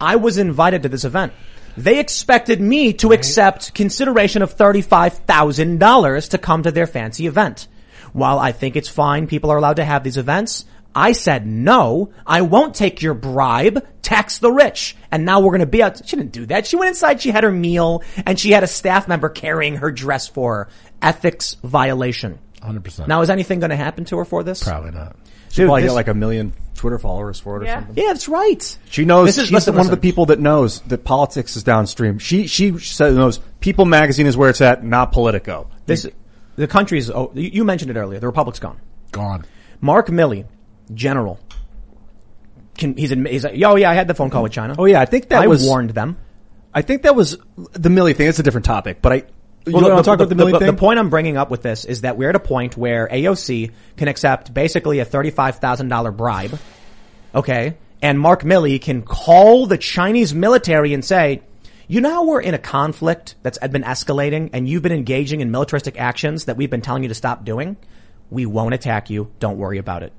[0.00, 1.32] I was invited to this event.
[1.76, 7.68] They expected me to accept consideration of $35,000 to come to their fancy event.
[8.12, 10.64] While I think it's fine, people are allowed to have these events.
[10.94, 14.96] I said no, I won't take your bribe, tax the rich.
[15.10, 16.00] And now we're gonna be out.
[16.08, 16.66] She didn't do that.
[16.66, 19.90] She went inside, she had her meal, and she had a staff member carrying her
[19.90, 20.68] dress for her.
[21.02, 22.38] Ethics violation.
[22.62, 23.06] 100%.
[23.06, 24.62] Now is anything gonna happen to her for this?
[24.62, 25.16] Probably not.
[25.56, 27.78] She Dude, probably this- get like a million Twitter followers for it or Yeah.
[27.78, 27.96] something.
[27.96, 28.78] Yeah, that's right.
[28.90, 30.00] She knows This is- she's listen, one of the listen.
[30.02, 32.18] people that knows that politics is downstream.
[32.18, 35.68] She she said knows People Magazine is where it's at, not Politico.
[35.86, 36.06] This,
[36.56, 38.76] the country's, oh, you you mentioned it earlier, the Republic's gone.
[39.12, 39.46] Gone.
[39.80, 40.44] Mark Milley,
[40.92, 41.38] general,
[42.76, 44.74] can, he's, admi- he's like, oh yeah, I had the phone call with China.
[44.78, 46.18] Oh yeah, I think that I was warned them.
[46.74, 47.38] I think that was
[47.72, 48.28] the Milley thing.
[48.28, 49.22] It's a different topic, but I.
[49.66, 50.66] You Well, want to talk about the Milley the, thing?
[50.68, 53.72] the point I'm bringing up with this is that we're at a point where AOC
[53.96, 56.56] can accept basically a $35,000 bribe.
[57.34, 57.76] Okay.
[58.00, 61.42] And Mark Milley can call the Chinese military and say,
[61.88, 65.98] you know we're in a conflict that's been escalating and you've been engaging in militaristic
[65.98, 67.76] actions that we've been telling you to stop doing?
[68.30, 69.32] We won't attack you.
[69.40, 70.12] Don't worry about it.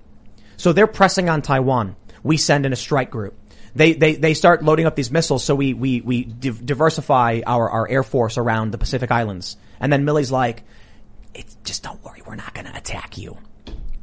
[0.58, 1.96] So they're pressing on Taiwan.
[2.22, 3.34] We send in a strike group.
[3.78, 7.70] They, they, they start loading up these missiles so we, we, we div- diversify our,
[7.70, 9.56] our air force around the Pacific Islands.
[9.80, 10.64] And then Milley's like,
[11.34, 13.38] it's, just don't worry, we're not gonna attack you.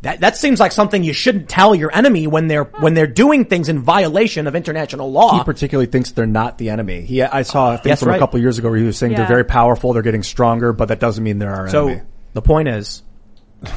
[0.03, 3.47] That, that seems like something you shouldn't tell your enemy when they're, when they're doing
[3.47, 5.39] things in violation of international law.
[5.39, 7.01] he particularly thinks they're not the enemy.
[7.01, 8.17] He, I saw a thing That's from right.
[8.17, 9.19] a couple years ago where he was saying Yeah.
[9.19, 12.03] they're very powerful, they're getting stronger, but that doesn't mean they're our So enemy.
[12.35, 13.03] the point is,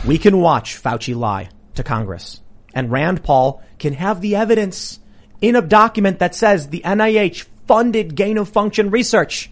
[0.06, 2.41] we can watch Fauci lie to Congress,
[2.74, 4.99] and Rand Paul can have the evidence
[5.41, 9.51] in a document that says the NIH funded gain of function research.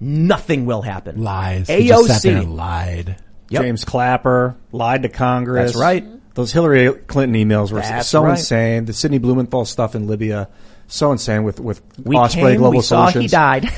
[0.00, 1.22] Nothing will happen.
[1.22, 1.68] Lies.
[1.68, 2.56] He just sat there and AOC.
[2.56, 3.16] lied.
[3.50, 3.62] Yep.
[3.62, 5.72] James Clapper lied to Congress.
[5.72, 6.04] That's right.
[6.34, 8.30] Those Hillary Clinton emails were That's so right.
[8.32, 8.86] insane.
[8.86, 10.48] The Sidney Blumenthal stuff in Libya,
[10.88, 13.30] so insane with with We Osprey came, Global we saw Solutions.
[13.30, 13.70] he died.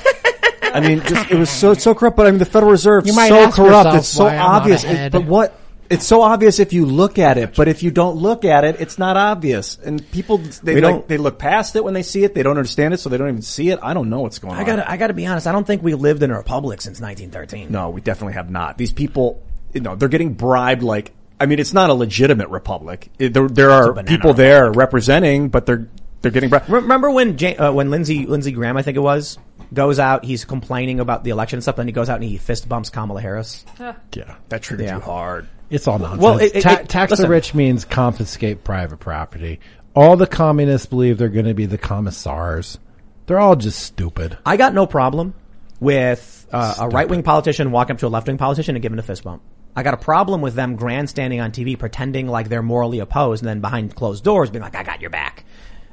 [0.63, 2.17] I mean, just it was so so corrupt.
[2.17, 3.59] But I mean, the Federal Reserve You might so corrupt.
[3.87, 4.85] yourself It's so why I'm not obvious.
[4.85, 5.59] It- but what
[5.91, 8.81] It's so obvious if you look at it, but if you don't look at it,
[8.81, 9.79] it's not obvious.
[9.85, 12.35] And people they We like, don't- they look past it when they see it.
[12.35, 13.79] They don't understand it, so they don't even see it.
[13.83, 14.61] I don't know what's going on.
[14.61, 15.47] I gotta, I gotta be honest.
[15.47, 17.71] I don't think we lived in a republic since 1913.
[17.71, 18.79] No, we definitely have not.
[18.79, 19.43] These people,
[19.73, 23.11] you know, they're getting bribed like, I mean, it's not a legitimate republic.
[23.19, 25.89] It- there, there are banana people there representing, but they're,
[26.23, 26.69] they're getting bribed.
[26.69, 29.39] Remember when Ja- uh, when Lindsey Lindsey Graham, I think it was,
[29.73, 30.25] goes out.
[30.25, 31.77] He's complaining about the election and stuff.
[31.77, 33.65] Then he goes out and he fist bumps Kamala Harris.
[33.79, 34.35] Yeah.
[34.49, 34.95] That triggered Yeah.
[34.97, 35.47] you hard.
[35.71, 36.23] It's all nonsense.
[36.23, 37.25] Well, it- it- Ta- it- tax listen.
[37.25, 39.61] the rich means confiscate private property.
[39.95, 42.79] All the communists believe they're going to be the commissars.
[43.27, 44.39] They're all just stupid.
[44.47, 45.35] I got no problem
[45.81, 48.99] with uh, a right wing politician walking up to a left wing politician and giving
[48.99, 49.43] a fist bump.
[49.75, 53.49] I got a problem with them grandstanding on TV, pretending like they're morally opposed, and
[53.49, 55.45] then behind closed doors being like, "I got your back."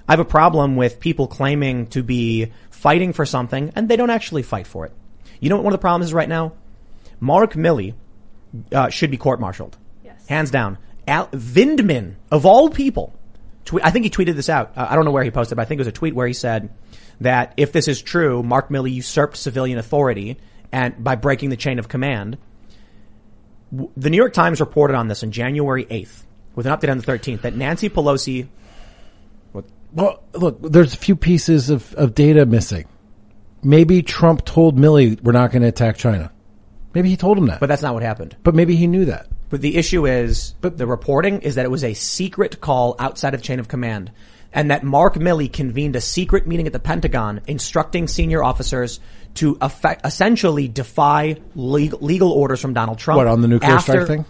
[0.07, 4.09] I have a problem with people claiming to be fighting for something and they don't
[4.09, 4.91] actually fight for it.
[5.39, 6.51] You know what one of the problems is right now?
[7.21, 7.93] Mark Milley
[8.71, 9.77] uh, should be court-martialed.
[10.03, 10.25] Yes.
[10.27, 10.77] Hands down.
[11.07, 13.13] Al- Vindman, of all people,
[13.65, 14.73] twe- I think he tweeted this out.
[14.77, 16.27] Uh, I don't know where he posted, but I think it was a tweet where
[16.27, 16.69] he said
[17.21, 20.37] that if this is true, Mark Milley usurped civilian authority
[20.71, 22.37] and by breaking the chain of command.
[23.71, 26.23] W- The New York Times reported on this on January 8th
[26.55, 28.47] with an update on the 13th that Nancy Pelosi,
[29.93, 32.85] Well, look, there's a few pieces of, of data missing.
[33.61, 36.31] Maybe Trump told Milley we're not going to attack China.
[36.93, 37.59] Maybe he told him that.
[37.59, 38.35] but that's not what happened.
[38.43, 39.27] but maybe he knew that.
[39.49, 43.33] But the issue is, but the reporting is that it was a secret call outside
[43.33, 44.11] of chain of command,
[44.51, 48.99] and that Mark Milley convened a secret meeting at the Pentagon, instructing senior officers
[49.35, 53.17] to effect, essentially defy legal, legal orders from Donald Trump.
[53.17, 54.25] What, on the nuclear strike thing?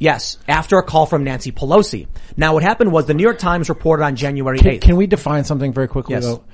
[0.00, 2.06] Yes, after a call from Nancy Pelosi.
[2.36, 4.80] Now, what happened was the New York Times reported on January Can, 8th.
[4.80, 6.24] can we define something very quickly Yes.
[6.24, 6.44] though?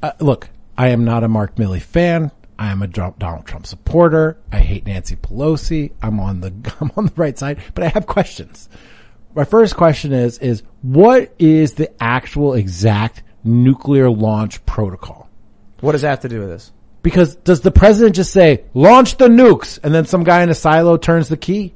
[0.00, 2.30] Uh, look, I am not a Mark Milley fan.
[2.58, 4.38] I am a Donald Trump supporter.
[4.52, 5.92] I hate Nancy Pelosi.
[6.02, 8.68] I'm on the I'm on the right side, but I have questions.
[9.34, 15.28] My first question is is what is the actual exact nuclear launch protocol?
[15.80, 16.72] what does that have to do with this?
[17.02, 20.54] Because does the president just say launch the nukes and then some guy in a
[20.54, 21.74] silo turns the key?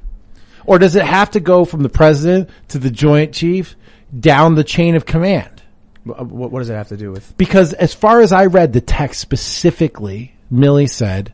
[0.65, 3.75] Or does it have to go from the president to the joint chief
[4.19, 5.61] down the chain of command?
[6.03, 7.37] What, what does it have to do with?
[7.37, 11.33] because as far as I read the text specifically, Milley said,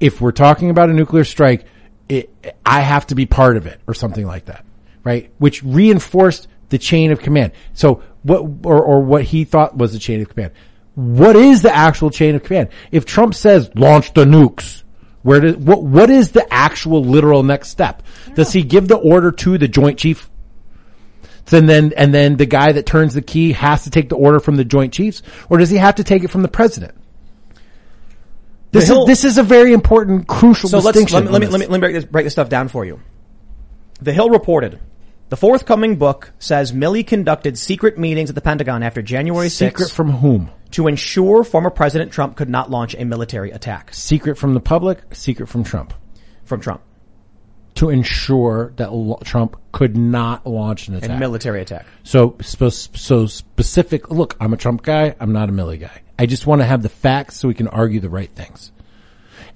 [0.00, 1.64] if we're talking about a nuclear strike,
[2.08, 2.30] it,
[2.64, 4.64] I have to be part of it or something like that,
[5.04, 5.32] right?
[5.38, 7.52] Which reinforced the chain of command.
[7.74, 10.52] So what, or, or what he thought was the chain of command.
[10.94, 12.70] What is the actual chain of command?
[12.90, 14.82] If Trump says launch the nukes,
[15.22, 18.02] where does, what, what is the actual literal next step?
[18.34, 20.30] Does he give the order to the joint chief?
[21.52, 24.40] and then and then the guy that turns the key has to take the order
[24.40, 26.94] from the Joint Chiefs, or does he have to take it from the president?
[28.72, 31.30] This Hill- is this is a very important, crucial So let's, distinction.
[31.32, 32.84] let me, let me, let me, let me break this, break this stuff down for
[32.84, 33.00] you.
[34.00, 34.78] The Hill reported,
[35.28, 39.90] the forthcoming book says Milley conducted secret meetings at the Pentagon after January 6th Secret
[39.90, 40.50] from whom?
[40.72, 45.00] to ensure former President Trump could not launch a military attack Secret from the public.
[45.14, 45.94] Secret from Trump.
[46.44, 46.82] from Trump.
[47.76, 51.10] To ensure that lo- Trump could not launch an attack.
[51.10, 51.86] A military attack.
[52.04, 54.10] So, so, so specific.
[54.10, 55.14] Look, I'm a Trump guy.
[55.20, 56.00] I'm not a Milley guy.
[56.18, 58.72] I just want to have the facts so we can argue the right things.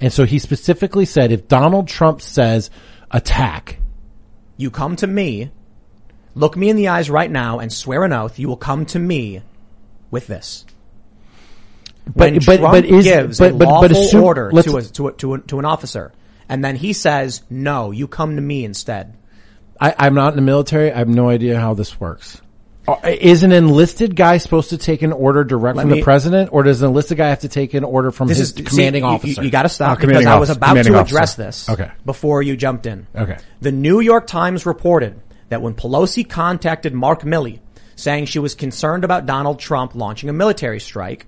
[0.01, 2.71] And so he specifically said, if Donald Trump says
[3.11, 3.79] attack,
[4.57, 5.51] You come to me,
[6.35, 8.99] look me in the eyes right now and swear an oath, you will come to
[8.99, 9.43] me
[10.11, 10.65] with this.
[12.07, 14.77] But- when but- Trump but is- gives but- a but- but lawful assume- order to
[14.77, 16.13] a, to, a, to, a, to an officer,
[16.49, 19.17] and then he says, no, you come to me instead.
[19.81, 20.93] I, I'm not in the military.
[20.93, 22.41] I have no idea how this works.
[22.89, 26.03] Uh, Is an enlisted guy supposed to take an order direct Let from me- the
[26.05, 29.03] president, or does an enlisted guy have to take an order from his is commanding
[29.05, 29.41] you- officer?
[29.43, 30.97] You, you got to stop Oh, because I was about to officer.
[30.97, 31.91] address this Okay.
[32.05, 33.07] before you jumped in.
[33.15, 33.37] Okay.
[33.61, 35.21] The New York Times reported
[35.51, 37.61] that when Pelosi contacted Mark Milley
[37.97, 41.27] saying she was concerned about Donald Trump launching a military strike,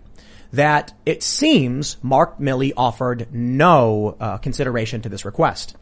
[0.55, 5.77] that it seems Mark Milley offered no uh, consideration to this request.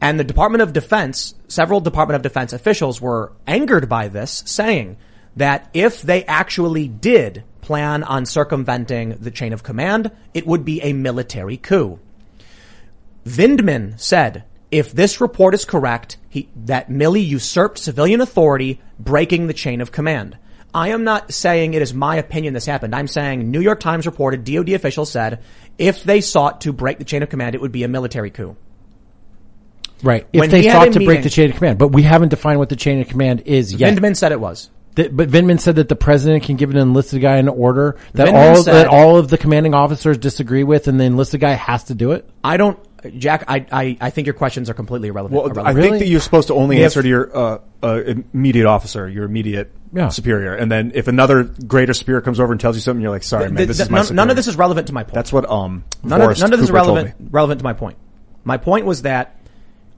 [0.00, 4.98] And the Department of Defense, several Department of Defense officials were angered by this, saying
[5.36, 10.80] that if they actually did plan on circumventing the chain of command, it would be
[10.82, 11.98] a military coup.
[13.24, 19.54] Vindman said, if this report is correct, he, that Milley usurped civilian authority, breaking the
[19.54, 20.36] chain of command.
[20.74, 22.94] I am not saying it is my opinion this happened.
[22.94, 25.42] I'm saying New York Times reported DOD officials said
[25.78, 28.56] if they sought to break the chain of command, it would be a military coup.
[30.02, 30.26] Right.
[30.32, 31.88] If when they he had sought a to break meeting- the chain of command, but
[31.88, 33.94] we haven't defined what the chain of command is yet.
[33.96, 34.70] Vindman said it was.
[34.96, 38.28] Th- but Vindman said that the president can give an enlisted guy an order that
[38.28, 41.52] Vindman all said- that all of the commanding officers disagree with, and the enlisted guy
[41.52, 42.26] has to do it.
[42.42, 42.78] I don't,
[43.18, 45.36] Jack, I, I, I think your questions are completely irrelevant.
[45.38, 45.82] Well, I irrelevant.
[45.84, 48.02] think that you're supposed to only If- answer to your uh, uh,
[48.32, 50.08] immediate officer, your immediate Yeah.
[50.08, 53.22] superior, and then if another greater superior comes over and tells you something, you're like,
[53.22, 54.30] "Sorry, man, Th- this th- is my none, none superior.
[54.30, 55.14] of this is relevant to my point.
[55.14, 57.26] That's what um none Forrest of, none of this is Cooper told relevant me.
[57.30, 57.96] relevant to my point.
[58.44, 59.36] My point was that,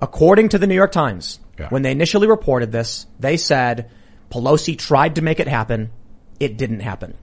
[0.01, 1.69] according to the New York Times, Yeah.
[1.70, 3.91] when they initially reported this, they said
[4.31, 5.91] Pelosi tried to make it happen,
[6.39, 7.15] it didn't happen,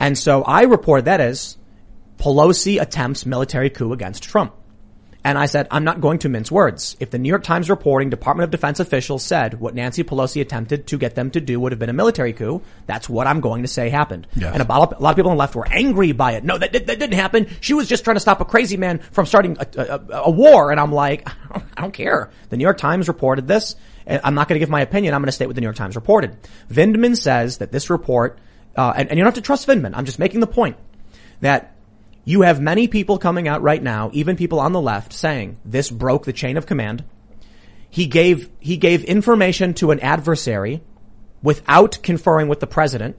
[0.00, 1.56] and so I report that as
[2.18, 4.54] Pelosi attempts military coup against Trump.
[5.24, 6.96] And I said, I'm not going to mince words.
[6.98, 10.88] If the New York Times reporting Department of Defense officials said what Nancy Pelosi attempted
[10.88, 13.62] to get them to do would have been a military coup, that's what I'm going
[13.62, 14.26] to say happened.
[14.34, 14.52] Yes.
[14.52, 16.42] And a lot, of, a lot of people on the left were angry by it.
[16.42, 17.46] No, that, that didn't happen.
[17.60, 20.72] She was just trying to stop a crazy man from starting a, a, a war.
[20.72, 21.28] And I'm like,
[21.76, 22.30] I don't care.
[22.48, 23.76] The New York Times reported this.
[24.06, 25.14] and I'm not going to give my opinion.
[25.14, 26.36] I'm going to state what the New York Times reported.
[26.70, 28.38] Vindman says that this report,
[28.76, 29.92] uh, and, and you don't have to trust Vindman.
[29.94, 30.76] I'm just making the point
[31.40, 31.71] that
[32.24, 35.90] you have many people coming out right now, even people on the left saying this
[35.90, 37.04] broke the chain of command.
[37.90, 40.82] He gave, he gave information to an adversary
[41.42, 43.16] without conferring with the president.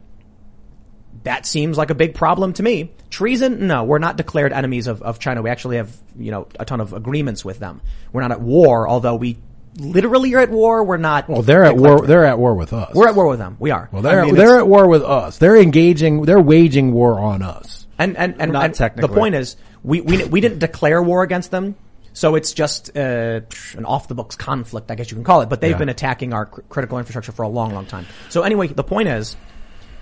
[1.24, 2.92] That seems like a big problem to me.
[3.10, 3.68] Treason?
[3.68, 5.42] No, we're not declared enemies of, of China.
[5.42, 7.82] We actually have, you know, a ton of agreements with them.
[8.12, 9.38] We're not at war, although we
[9.78, 10.84] literally are at war.
[10.84, 11.30] We're not.
[11.30, 12.06] Well, they're at war.
[12.06, 12.94] They're at war with us.
[12.94, 13.58] We're at war with them.
[13.60, 13.90] We are.
[13.92, 15.38] Well, they're I mean, they're at war with us.
[15.38, 16.24] They're engaging.
[16.24, 17.83] They're waging war on us.
[18.04, 19.08] And and and, Not and technically.
[19.08, 21.76] the point is, we we we didn't declare war against them,
[22.14, 23.42] so it's just uh,
[23.78, 25.50] an off the books conflict, I guess you can call it.
[25.50, 25.78] But they've Yeah.
[25.78, 28.06] been attacking our cr- critical infrastructure for a long, long time.
[28.30, 29.36] So anyway, the point is,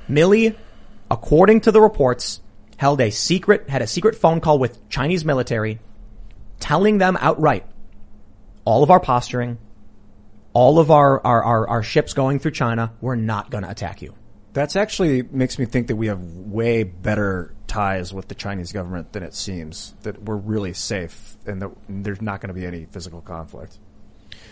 [0.10, 0.56] Milley,
[1.10, 2.42] according to the reports,
[2.78, 5.80] held a secret had a secret phone call with Chinese military,
[6.60, 7.66] telling them outright,
[8.66, 9.58] all of our posturing,
[10.54, 14.02] all of our our our, our ships going through China, we're not going to attack
[14.02, 14.14] you.
[14.54, 19.14] That's actually makes me think that we have way better ties with the Chinese government
[19.14, 19.94] than it seems.
[20.02, 23.78] That we're really safe and that there's not going to be any physical conflict.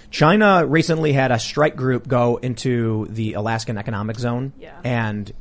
[0.09, 4.53] China recently had a strike group go into the Alaskan Economic Zone.
[4.57, 4.79] Yeah.
[4.85, 5.31] And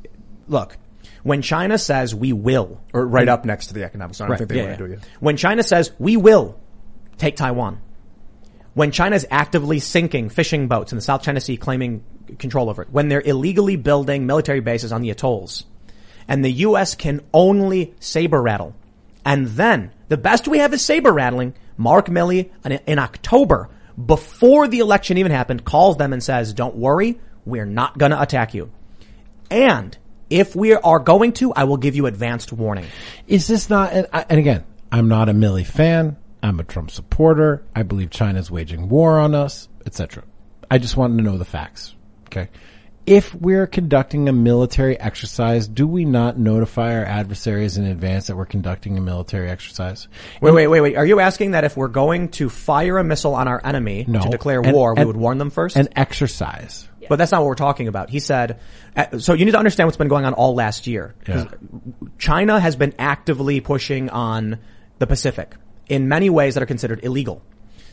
[0.48, 0.76] look,
[1.22, 4.26] when China says we will, Or right up next to the economic zone.
[4.26, 4.88] I don't right, think they yeah, want to yeah.
[4.88, 5.08] do it.
[5.20, 6.58] when China says we will
[7.16, 7.80] take Taiwan,
[8.74, 12.04] when China's actively sinking fishing boats in the South China Sea claiming
[12.38, 15.64] control over it, when they're illegally building military bases on the atolls,
[16.28, 16.94] and the U.S.
[16.94, 18.74] can only saber rattle.
[19.24, 21.54] And then the best we have is saber rattling.
[21.76, 22.50] Mark Milley
[22.86, 23.68] in, October,
[24.04, 28.20] before the election even happened, calls them and says, don't worry, we're not going to
[28.20, 28.70] attack you.
[29.50, 29.96] And
[30.28, 32.86] if we are going to, I will give you advanced warning.
[33.26, 33.92] Is this not?
[33.92, 36.16] And, and again, I'm not a Milley fan.
[36.42, 37.64] I'm a Trump supporter.
[37.74, 40.24] I believe China's waging war on us, etc.
[40.70, 41.94] I just wanted to know the facts.
[42.26, 42.48] Okay.
[43.08, 48.36] If we're conducting a military exercise, do we not notify our adversaries in advance that
[48.36, 50.08] we're conducting a military exercise?
[50.42, 50.96] Wait, wait, wait, wait.
[50.96, 54.20] Are you asking that if we're going to fire a missile on our enemy No.
[54.20, 55.76] to declare And- war, we would warn them first?
[55.76, 56.86] An exercise.
[57.08, 58.10] But that's not what we're talking about.
[58.10, 58.60] He said,
[58.94, 61.14] uh, so you need to understand what's been going on all last year.
[61.26, 61.46] Yeah.
[62.18, 64.58] China has been actively pushing on
[64.98, 65.54] the Pacific
[65.88, 67.40] in many ways that are considered illegal.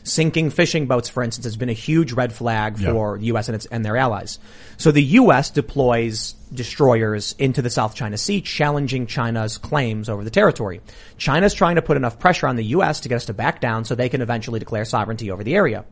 [0.06, 2.92] Sinking fishing boats, for instance, has been a huge red flag Yeah.
[2.92, 3.48] for the U.S.
[3.48, 4.38] and its and their allies.
[4.76, 5.50] So the U.S.
[5.50, 10.80] deploys destroyers into the South China Sea, challenging China's claims over the territory.
[11.18, 13.00] China's trying to put enough pressure on the U.S.
[13.00, 15.84] to get us to back down so they can eventually declare sovereignty over the area.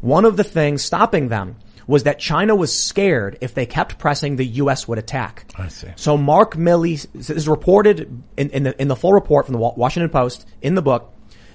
[0.00, 1.56] One of the things stopping them
[1.88, 4.86] was that China was scared if they kept pressing, the U.S.
[4.86, 5.46] would attack.
[5.56, 5.88] I see.
[5.96, 10.10] So Mark Milley is reported in, in the in the full report from the Washington
[10.10, 11.12] Post in the book.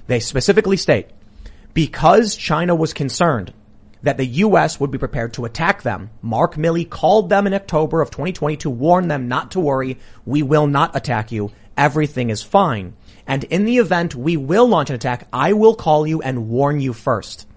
[0.08, 1.08] They specifically state
[1.74, 3.54] because China was concerned
[4.04, 4.80] that the U.S.
[4.80, 6.10] would be prepared to attack them.
[6.22, 10.00] Mark Milley called them in October of 2020 to warn them not to worry.
[10.26, 11.52] We will not attack you.
[11.78, 12.96] Everything is fine.
[13.28, 16.80] And in the event we will launch an attack, I will call you and warn
[16.80, 17.48] you first.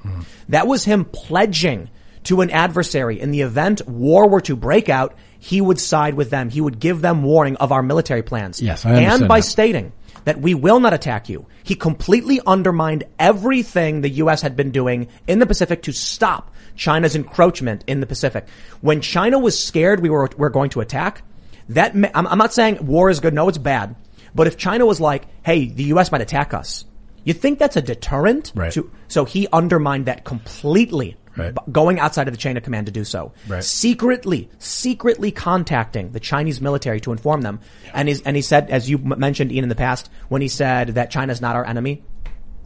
[0.51, 1.89] That was him pledging
[2.25, 6.31] to an adversary in the event war were to break out, he would side with
[6.31, 6.49] them.
[6.49, 8.63] He would give them warning of our military plans.
[8.63, 9.47] Yes, I understand And by that.
[9.47, 9.93] stating
[10.25, 14.43] that we will not attack you, he completely undermined everything the U.S.
[14.43, 18.47] had been doing in the Pacific to stop China's encroachment in the Pacific.
[18.81, 21.23] When China was scared we were, were going to attack,
[21.71, 23.35] that, ma- I'm, I'm not saying war is good.
[23.35, 23.97] No, it's bad.
[24.35, 26.11] But if China was like, hey, the U.S.
[26.11, 26.85] might attack us,
[27.23, 28.53] you think that's a deterrent?
[28.55, 28.73] Right.
[28.73, 31.17] To, so he undermined that completely.
[31.37, 31.55] Right.
[31.71, 33.33] Going outside of the chain of command to do so.
[33.49, 33.65] Right.
[33.65, 37.61] Secretly, secretly contacting the Chinese military to inform them.
[37.93, 40.89] And, he's, and he said, as you mentioned, Ian, in the past, when he said
[40.91, 42.05] that China's not our enemy,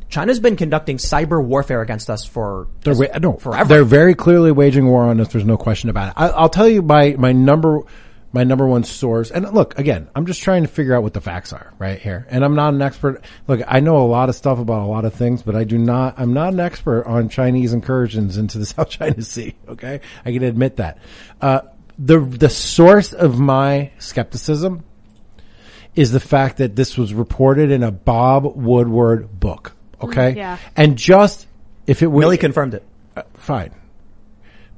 [0.08, 3.68] China's been conducting cyber warfare against us for They're wa- no, forever.
[3.68, 5.28] They're very clearly waging war on us.
[5.28, 6.14] There's no question about it.
[6.16, 7.82] I, I'll tell you my my number
[8.32, 9.30] my number one source.
[9.30, 12.26] And look, again, I'm just trying to figure out what the facts are right here.
[12.30, 13.24] And I'm not an expert.
[13.46, 15.78] Look, I know a lot of stuff about a lot of things, but I do
[15.78, 19.54] not, I'm not an expert on Chinese incursions into the South China Sea.
[19.68, 20.00] Okay.
[20.24, 20.98] I can admit that.
[21.40, 21.60] Uh,
[21.98, 24.84] the, the source of my skepticism
[25.94, 29.74] is the fact that this was reported in a Bob Woodward book.
[30.00, 30.34] Okay.
[30.36, 30.58] yeah.
[30.76, 31.46] And just,
[31.86, 32.84] if it would, Milley confirmed it.
[33.34, 33.74] fine.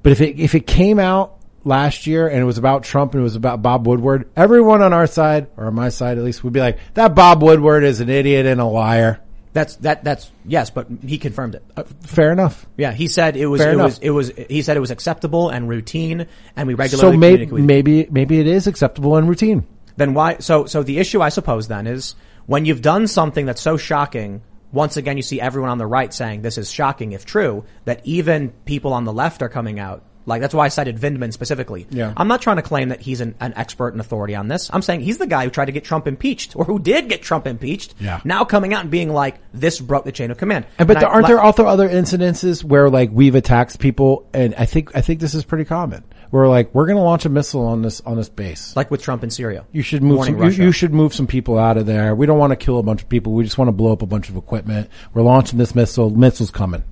[0.02, 3.20] But if it if it came out last year and it was about Trump and
[3.20, 6.42] it was about Bob Woodward, everyone on our side or on my side at least
[6.44, 9.20] would be like, "That Bob Woodward is an idiot and a liar."
[9.52, 10.04] That's that.
[10.04, 11.64] That's yes, but he confirmed it.
[11.76, 12.66] Uh, fair enough.
[12.76, 13.60] Yeah, he said it was.
[13.60, 13.84] Fair it enough.
[13.86, 13.98] was.
[13.98, 14.32] It was.
[14.48, 18.06] He said it was acceptable and routine, and we So regularly maybe communicate with maybe
[18.10, 19.66] maybe it is acceptable and routine.
[19.96, 22.14] then why so so the issue i suppose then is
[22.46, 24.40] when you've done something that's so shocking
[24.72, 28.00] once again you see everyone on the right saying this is shocking if true that
[28.04, 31.86] even people on the left are coming out like that's why i cited vindman specifically
[31.90, 32.12] Yeah.
[32.16, 34.82] i'm not trying to claim that he's an, an expert and authority on this i'm
[34.82, 37.46] saying he's the guy who tried to get trump impeached or who did get trump
[37.46, 38.20] impeached Yeah.
[38.24, 41.00] now coming out and being like this broke the chain of command And but I-
[41.00, 44.94] there, aren't la- there also other incidences where like we've attacked people and I think
[44.94, 46.04] I think this is pretty common.
[46.30, 48.74] Where like we're going to launch a missile on this on this base.
[48.76, 50.62] like with trump in syria You should move warning some, you, Russia.
[50.62, 52.14] you should move some people out of there.
[52.14, 53.32] We don't want to kill a bunch of people.
[53.32, 54.88] We just want to blow up a bunch of equipment.
[55.12, 56.10] We're launching this missile.
[56.10, 56.84] Missile's coming.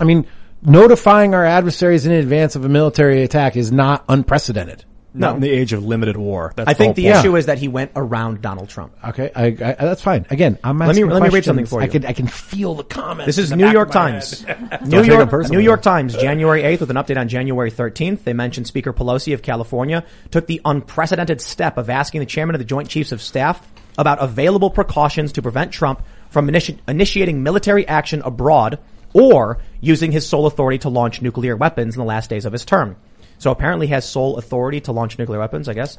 [0.00, 0.26] I mean,
[0.62, 4.84] notifying our adversaries in advance of a military attack is not unprecedented.
[5.14, 6.52] Not in the age of limited war.
[6.54, 7.16] That's i think the point.
[7.16, 10.26] issue is that he went around donald trump Okay, I, I, that's fine.
[10.30, 11.86] Again, I'm Let me- asking let me read something for you.
[11.86, 13.26] I can I can feel the comments.
[13.26, 14.44] This is New York Times.
[14.84, 15.50] New York.
[15.50, 18.24] New York Times, January 8th, with an update on January 13th.
[18.24, 22.58] They mentioned Speaker Pelosi of California took the unprecedented step of asking the chairman of
[22.58, 23.66] the Joint Chiefs of Staff
[23.96, 28.78] about available precautions to prevent Trump from initi- initiating military action abroad
[29.14, 32.64] or using his sole authority to launch nuclear weapons in the last days of his
[32.64, 32.96] term.
[33.38, 35.98] So apparently he has sole authority to launch nuclear weapons, I guess.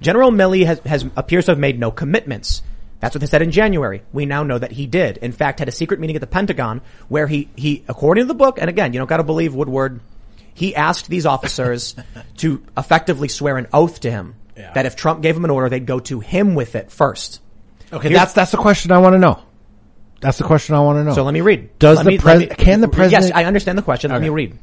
[0.00, 2.62] General Milley has, has appears to have made no commitments.
[3.00, 4.02] That's what they said in January.
[4.12, 5.18] We now know that he did.
[5.18, 8.34] In fact, had a secret meeting at the Pentagon where he, he, according to the
[8.34, 10.00] book, and again, you don't gotta believe Woodward,
[10.54, 11.94] he asked these officers
[12.38, 14.34] to effectively swear an oath to him
[14.74, 17.40] that if Trump gave him an order, they'd go to him with it first.
[17.92, 19.42] Okay, Here's- that's that's the question I want to know.
[20.20, 21.14] That's the question I want to know.
[21.14, 21.78] So let me read.
[21.78, 23.26] Does Let the pres- can the president?
[23.26, 24.10] Yes, I understand the question.
[24.10, 24.58] Let me read.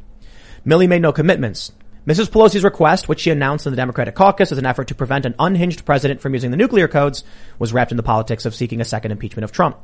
[0.66, 1.72] Milley made no commitments.
[2.08, 2.30] Mrs.
[2.30, 5.34] Pelosi's request, which she announced in the Democratic caucus as an effort to prevent an
[5.40, 7.24] unhinged president from using the nuclear codes,
[7.58, 9.78] was wrapped in the politics of seeking a second impeachment of Trump.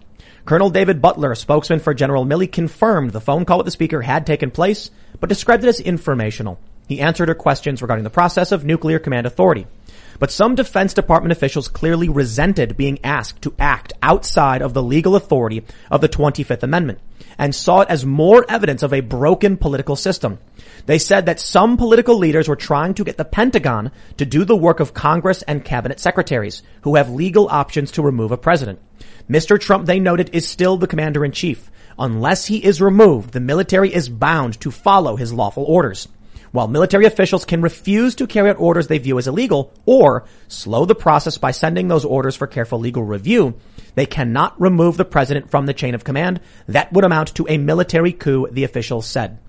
[0.45, 4.03] Colonel David Butler, a spokesman for General Milley, confirmed the phone call with the speaker
[4.03, 6.59] had taken place, but described it as informational.
[6.87, 9.65] He answered her questions regarding the process of nuclear command authority.
[10.21, 15.15] But some Defense Department officials clearly resented being asked to act outside of the legal
[15.15, 16.99] authority of the 25th Amendment
[17.39, 20.37] and saw it as more evidence of a broken political system.
[20.85, 24.55] They said that some political leaders were trying to get the Pentagon to do the
[24.55, 28.77] work of Congress and cabinet secretaries who have legal options to remove a president.
[29.27, 29.59] Mr.
[29.59, 31.71] Trump, they noted, is still the commander in chief.
[31.97, 36.07] Unless he is removed, the military is bound to follow his lawful orders.
[36.51, 40.85] While military officials can refuse to carry out orders they view as illegal or slow
[40.85, 43.55] the process by sending those orders for careful legal review,
[43.95, 46.41] they cannot remove the president from the chain of command.
[46.67, 49.39] That would amount to a military coup, the officials said.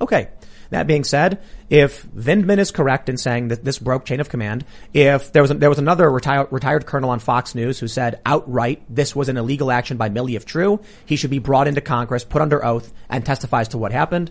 [0.00, 0.28] Okay.
[0.70, 1.40] That being said,
[1.70, 5.50] if Vindman is correct in saying that this broke chain of command, if there was
[5.50, 9.30] a, there was another retired retired colonel on Fox News who said outright this was
[9.30, 12.62] an illegal action by Milley if true, he should be brought into Congress, put under
[12.62, 14.30] oath, and testifies to what happened.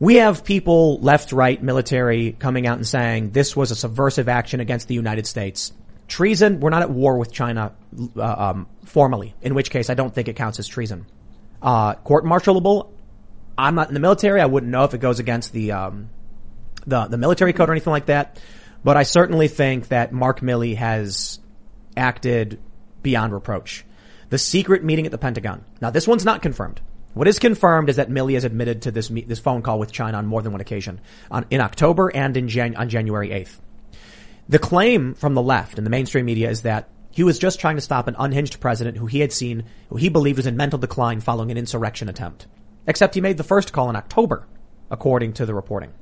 [0.00, 4.58] We have people left, right, military coming out and saying this was a subversive action
[4.58, 5.74] against the United States.
[6.08, 7.74] Treason, we're not at war with China
[8.16, 11.04] uh, um, formally, in which case I don't think it counts as treason.
[11.60, 12.90] Uh, court martialable,
[13.58, 14.40] I'm not in the military.
[14.40, 16.08] I wouldn't know if it goes against the, um,
[16.86, 18.40] the, the military code or anything like that.
[18.82, 21.40] But I certainly think that Mark Milley has
[21.94, 22.58] acted
[23.02, 23.84] beyond reproach.
[24.30, 25.62] The secret meeting at the Pentagon.
[25.82, 26.80] Now this one's not confirmed.
[27.12, 30.18] What is confirmed is that Milley has admitted to this this phone call with China
[30.18, 31.00] on more than one occasion,
[31.30, 33.58] on, in October and in Jan, on January 8th.
[34.48, 37.76] The claim from the left and the mainstream media is that he was just trying
[37.76, 40.78] to stop an unhinged president who he had seen, who he believed was in mental
[40.78, 42.46] decline following an insurrection attempt.
[42.86, 44.46] Except he made the first call in October,
[44.90, 45.92] according to the reporting.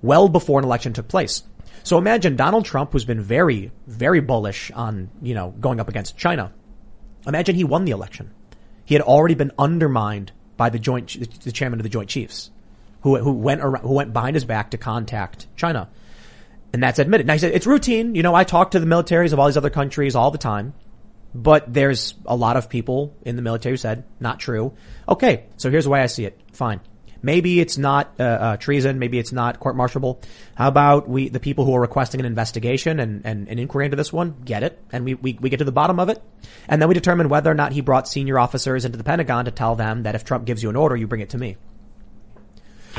[0.00, 1.44] Well before an election took place.
[1.84, 6.16] So imagine Donald Trump, who's been very, very bullish on, you know, going up against
[6.16, 6.52] China.
[7.26, 8.32] Imagine he won the election.
[8.84, 12.50] He had already been undermined by the joint, the chairman of the Joint Chiefs,
[13.02, 15.88] who, who went around, who went behind his back to contact China.
[16.72, 17.26] And that's admitted.
[17.26, 18.14] Now he said, it's routine.
[18.14, 20.74] You know, I talk to the militaries of all these other countries all the time.
[21.34, 24.74] But there's a lot of people in the military who said, not true.
[25.08, 26.38] Okay, so here's the way I see it.
[26.52, 26.80] Fine.
[27.22, 28.98] Maybe it's not uh, uh, treason.
[28.98, 30.20] Maybe it's not court martialable.
[30.54, 33.96] How about we, the people who are requesting an investigation and, and an inquiry into
[33.96, 36.20] this one, get it, and we, we we get to the bottom of it,
[36.68, 39.50] and then we determine whether or not he brought senior officers into the Pentagon to
[39.50, 41.56] tell them that if Trump gives you an order, you bring it to me.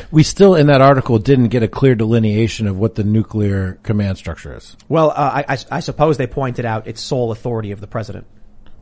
[0.09, 4.17] We still in that article didn't get a clear delineation of what the nuclear command
[4.17, 4.75] structure is.
[4.89, 8.25] Well, uh, I, I, I suppose they pointed out it's sole authority of the president.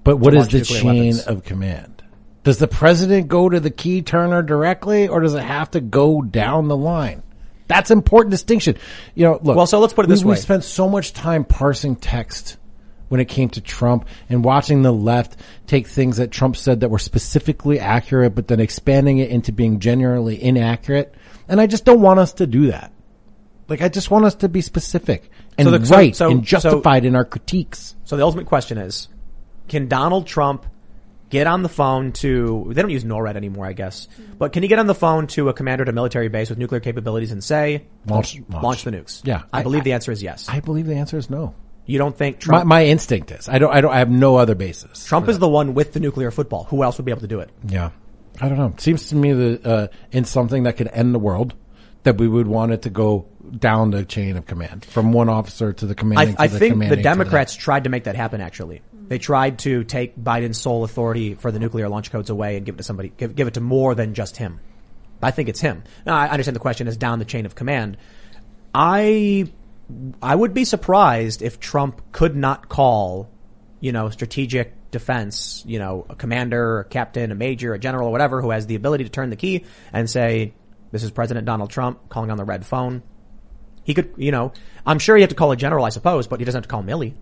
[0.04, 1.28] But what is the chain weapons.
[1.28, 2.01] of command?
[2.44, 6.22] Does the president go to the key turner directly or does it have to go
[6.22, 7.22] down the line?
[7.68, 8.78] That's important distinction.
[9.16, 9.56] You know, look.
[9.56, 10.36] Well, so let's put it this We way.
[10.36, 12.58] We spent so much time parsing text
[13.10, 15.38] when it came to Trump and watching the left
[15.68, 19.80] take things that Trump said that were specifically accurate, but then expanding it into being
[19.80, 21.14] genuinely inaccurate.
[21.48, 22.92] And I just don't want us to do that.
[23.68, 26.44] Like, I just want us to be specific and So the- so- right so- and
[26.44, 27.96] justified in our critiques.
[28.04, 29.08] So the ultimate question is,
[29.70, 30.66] can Donald Trump
[31.32, 34.70] get on the phone to, they don't use NORAD anymore, I guess, but can you
[34.70, 37.44] get on the phone to a commander at a military base with nuclear capabilities and
[37.44, 38.84] say, Launch- launch, launch.
[38.84, 39.22] the nukes?
[39.26, 39.44] Yeah.
[39.52, 40.48] I, I- believe I- the answer is yes.
[40.48, 41.56] I believe the answer is no.
[41.86, 43.50] you don't think My, Trump, my instinct is.
[43.50, 45.04] I don't, I don't, I have no other basis.
[45.06, 46.66] Trump is the one with the nuclear football.
[46.66, 47.50] Who else would be able to do it?
[47.68, 47.90] Yeah.
[48.40, 48.68] I don't know.
[48.76, 51.54] It seems to me that, uh, in something that could end the world,
[52.04, 53.28] that we would want it to go
[53.58, 56.74] down the chain of command from one officer to the commanding I, I the think
[56.74, 58.42] commanding the to Democrats tried to make that happen.
[58.42, 62.66] Actually, they tried to take Biden's sole authority for the nuclear launch codes away and
[62.66, 64.62] give it to somebody, give, give it to more than just him.
[65.22, 65.84] I think it's him.
[66.06, 67.98] Now, I understand the question is down the chain of command.
[68.74, 69.52] I,
[70.22, 73.30] I would be surprised if Trump could not call,
[73.82, 78.12] you know, strategic defense, you know, a commander, a captain, a major, a general, or
[78.14, 80.54] whatever, who has the ability to turn the key and say,
[80.92, 83.04] "This is President Donald Trump calling on the red phone."
[83.84, 84.54] He could, you know,
[84.86, 86.70] I'm sure he have to call a general, I suppose, but he doesn't have to
[86.70, 87.16] call Milley,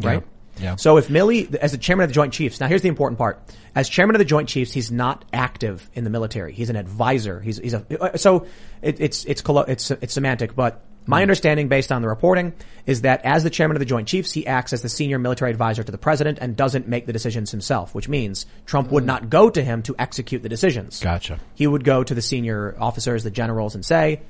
[0.00, 0.24] right?
[0.24, 0.35] Yeah.
[0.76, 3.42] So if Milley, as the chairman of the Joint Chiefs, now here's the important part.
[3.74, 6.52] As chairman of the Joint Chiefs, he's not active in the military.
[6.52, 7.40] He's an advisor.
[7.40, 8.46] He's, he's a, uh, so
[8.80, 11.22] it, it's, it's, it's, it's semantic, but my hmm.
[11.22, 12.52] understanding based on the reporting
[12.86, 15.50] is that as the chairman of the Joint Chiefs, he acts as the senior military
[15.50, 19.08] advisor to the president and doesn't make the decisions himself, which means Trump would hmm.
[19.08, 21.00] not go to him to execute the decisions.
[21.00, 21.38] Gotcha.
[21.54, 24.22] He would go to the senior officers, the generals and say,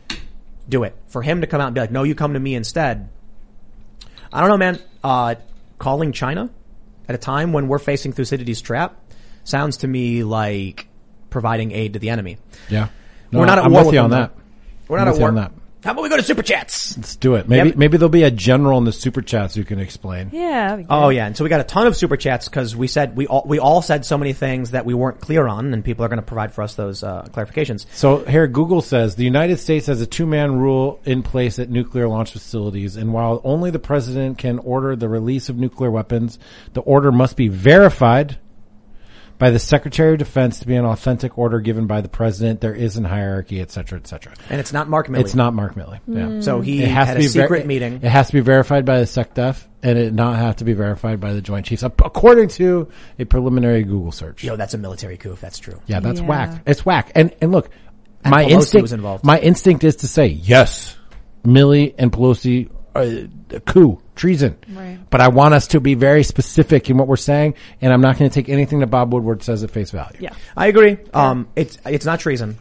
[0.68, 0.96] do it.
[1.08, 3.08] For him to come out and be like, no, you come to me instead.
[4.32, 4.78] I don't know, man.
[5.02, 5.36] Uh,
[5.78, 6.50] calling China
[7.08, 9.00] at a time when we're facing Thucydides' trap
[9.44, 10.88] sounds to me like
[11.30, 12.38] providing aid to the enemy.
[12.68, 12.88] Yeah.
[13.32, 14.32] We're not at I'm war with with you on them, that.
[14.88, 15.28] We're I'm not at war.
[15.28, 15.52] on that.
[15.86, 16.96] How about we go to super chats?
[16.96, 17.48] Let's do it.
[17.48, 17.78] Maybe, Yep.
[17.78, 20.30] maybe there'll be a general in the super chats who can explain.
[20.32, 20.70] Yeah.
[20.70, 22.88] that'd be Oh yeah, and so we got a ton of super chats because we
[22.88, 25.84] said we all we all said so many things that we weren't clear on, and
[25.84, 27.86] people are going to provide for us those uh, clarifications.
[27.92, 32.08] So here, Google says the United States has a two-man rule in place at nuclear
[32.08, 36.40] launch facilities, and while only the president can order the release of nuclear weapons,
[36.72, 38.38] the order must be verified
[39.38, 42.60] by the Secretary of Defense to be an authentic order given by the president.
[42.60, 44.32] There is an hierarchy, et cetera, et cetera.
[44.48, 45.20] And it's not Mark Milley.
[45.20, 46.00] It's not Mark Milley.
[46.06, 46.22] Yeah.
[46.22, 46.42] Mm.
[46.44, 47.94] So he It has had to be a secret ver- meeting.
[48.02, 51.20] It has to be verified by the SecDef, and it not have to be verified
[51.20, 52.88] by the Joint Chiefs, according to
[53.18, 54.42] a preliminary Google search.
[54.42, 55.80] Yo, that's a military coup if that's true.
[55.86, 56.26] Yeah, that's Yeah.
[56.26, 56.62] whack.
[56.66, 57.12] It's whack.
[57.14, 57.68] And and look,
[58.24, 59.24] And my Pelosi instinct was involved.
[59.24, 60.96] my instinct is to say yes,
[61.44, 64.56] Milley and Pelosi uh, a coup, treason.
[64.68, 64.98] Right.
[65.10, 68.18] But I want us to be very specific in what we're saying, and I'm not
[68.18, 70.18] going to take anything that Bob Woodward says at face value.
[70.20, 70.34] Yeah.
[70.56, 70.98] I agree.
[71.14, 72.58] Um, it's it's not treason.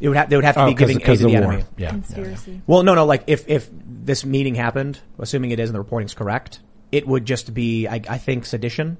[0.00, 1.34] It would have they would have to Oh, be giving aid to of the, the
[1.34, 1.56] enemy.
[1.58, 1.64] Yeah.
[1.76, 1.90] yeah.
[1.90, 2.62] Conspiracy.
[2.66, 3.04] Well, no, no.
[3.04, 6.60] Like if if this meeting happened, assuming it is and the reporting's correct,
[6.90, 8.96] it would just be, I, I think, sedition.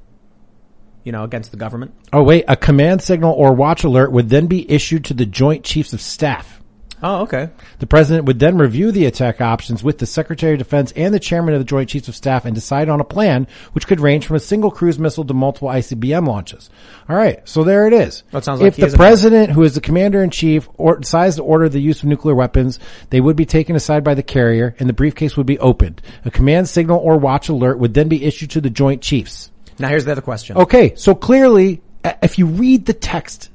[1.02, 1.94] You know, against the government.
[2.12, 5.64] Oh wait, a command signal or watch alert would then be issued to the Joint
[5.64, 6.59] Chiefs of Staff.
[7.02, 7.48] Oh, okay.
[7.78, 11.20] The president would then review the attack options with the Secretary of Defense and the
[11.20, 14.26] chairman of the Joint Chiefs of Staff and decide on a plan which could range
[14.26, 16.68] from a single cruise missile to multiple ICBM launches.
[17.08, 18.22] All right, so there it is.
[18.32, 21.42] That sounds like if the president, who is the commander in chief, or decides to
[21.42, 22.78] order the use of nuclear weapons,
[23.08, 26.02] they would be taken aside by the carrier, and the briefcase would be opened.
[26.24, 29.50] A command signal or watch alert would then be issued to the Joint Chiefs.
[29.78, 30.58] Now here's the other question.
[30.58, 31.80] Okay, so clearly,
[32.22, 33.48] if you read the text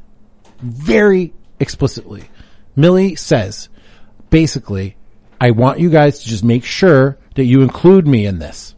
[0.60, 2.24] very explicitly,
[2.78, 3.70] Milley says,
[4.30, 4.98] basically,
[5.40, 8.76] I want you guys to just make sure that you include me in this.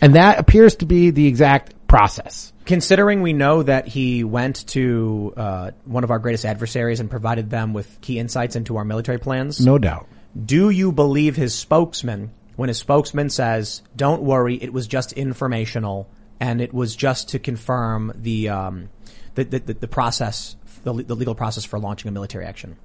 [0.00, 2.52] And that appears to be the exact process.
[2.64, 7.50] Considering we know that he went to uh, one of our greatest adversaries and provided
[7.50, 10.06] them with key insights into our military plans, No doubt.
[10.44, 16.08] do you believe his spokesman when his spokesman says, "Don't worry, it was just informational
[16.40, 18.88] and it was just to confirm the um,
[19.34, 22.76] the, the, the, the process, the, le- the legal process for launching a military action."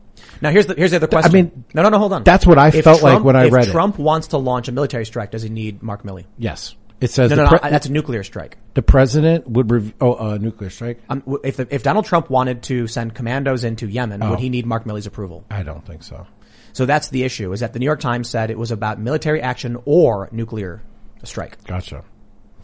[0.41, 1.32] Now here's the here's the other question.
[1.32, 2.24] I mean, no, no, no, hold on.
[2.24, 3.72] that's what I If felt like when I read it.
[3.72, 6.26] Trump wants to launch a military strike, does he need Mark Milley?
[6.38, 6.76] Yes.
[7.02, 8.58] It says No, no, no, that's a nuclear strike.
[8.76, 11.02] the president would rev- oh uh, nuclear strike.
[11.10, 14.30] Um, if the, if Donald Trump wanted to send commandos into Yemen, Oh.
[14.32, 15.44] would he need Mark Milley's approval?
[15.52, 16.28] I don't think so.
[16.72, 17.52] So that's the issue.
[17.52, 20.82] Is that the New York Times said it was about military action or nuclear
[21.24, 21.62] strike.
[21.66, 22.04] Gotcha.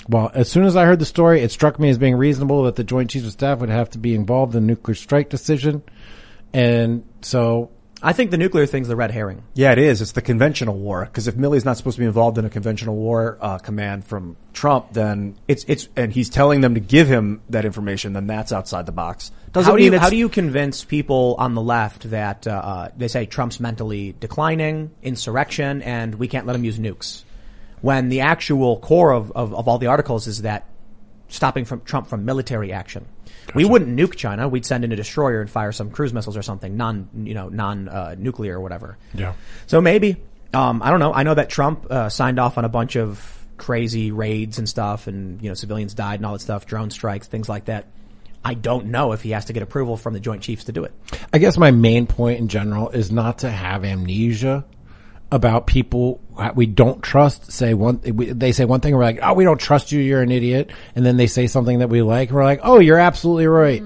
[0.08, 2.76] Well, as soon as I heard the story, it struck me as being reasonable that
[2.76, 5.84] the Joint Chiefs of Staff would have to be involved in a nuclear strike decision,
[6.54, 7.72] and so
[8.02, 9.44] I think the nuclear thing's the red herring.
[9.56, 10.02] Yeah, it is.
[10.02, 11.04] It's the conventional war.
[11.04, 14.38] Because if Milley's not supposed to be involved in a conventional war uh, command from
[14.54, 18.14] Trump, then it's it's and he's telling them to give him that information.
[18.14, 19.32] Then that's outside the box.
[19.52, 22.90] Doesn't how do you how do you convince people on the left that uh, uh,
[22.96, 27.24] they say Trump's mentally declining, insurrection, and we can't let him use nukes,
[27.82, 30.66] when the actual core of, of, of all the articles is that
[31.28, 33.06] stopping from Trump from military action.
[33.56, 34.48] We wouldn't nuke China.
[34.48, 37.50] We'd send in a destroyer and fire some cruise missiles or something, non you know
[37.50, 38.98] non uh, nuclear or whatever.
[39.14, 39.34] Yeah.
[39.68, 40.18] So maybe
[40.54, 41.14] um, I don't know.
[41.14, 45.08] I know that Trump uh, signed off on a bunch of crazy raids and stuff,
[45.08, 47.86] and you know civilians died and all that stuff, drone strikes, things like that.
[48.44, 50.86] I don't know if he has to get approval from the Joint Chiefs to do
[50.86, 50.94] it.
[51.34, 54.66] I guess my main point in general is not to have amnesia
[55.32, 56.22] about people
[56.56, 57.52] we don't trust.
[57.52, 60.22] Say one, we- they say one thing, we're like, oh, we don't trust you, you're
[60.22, 63.46] an idiot, and then they say something that we like, we're like, oh, you're absolutely
[63.48, 63.84] right.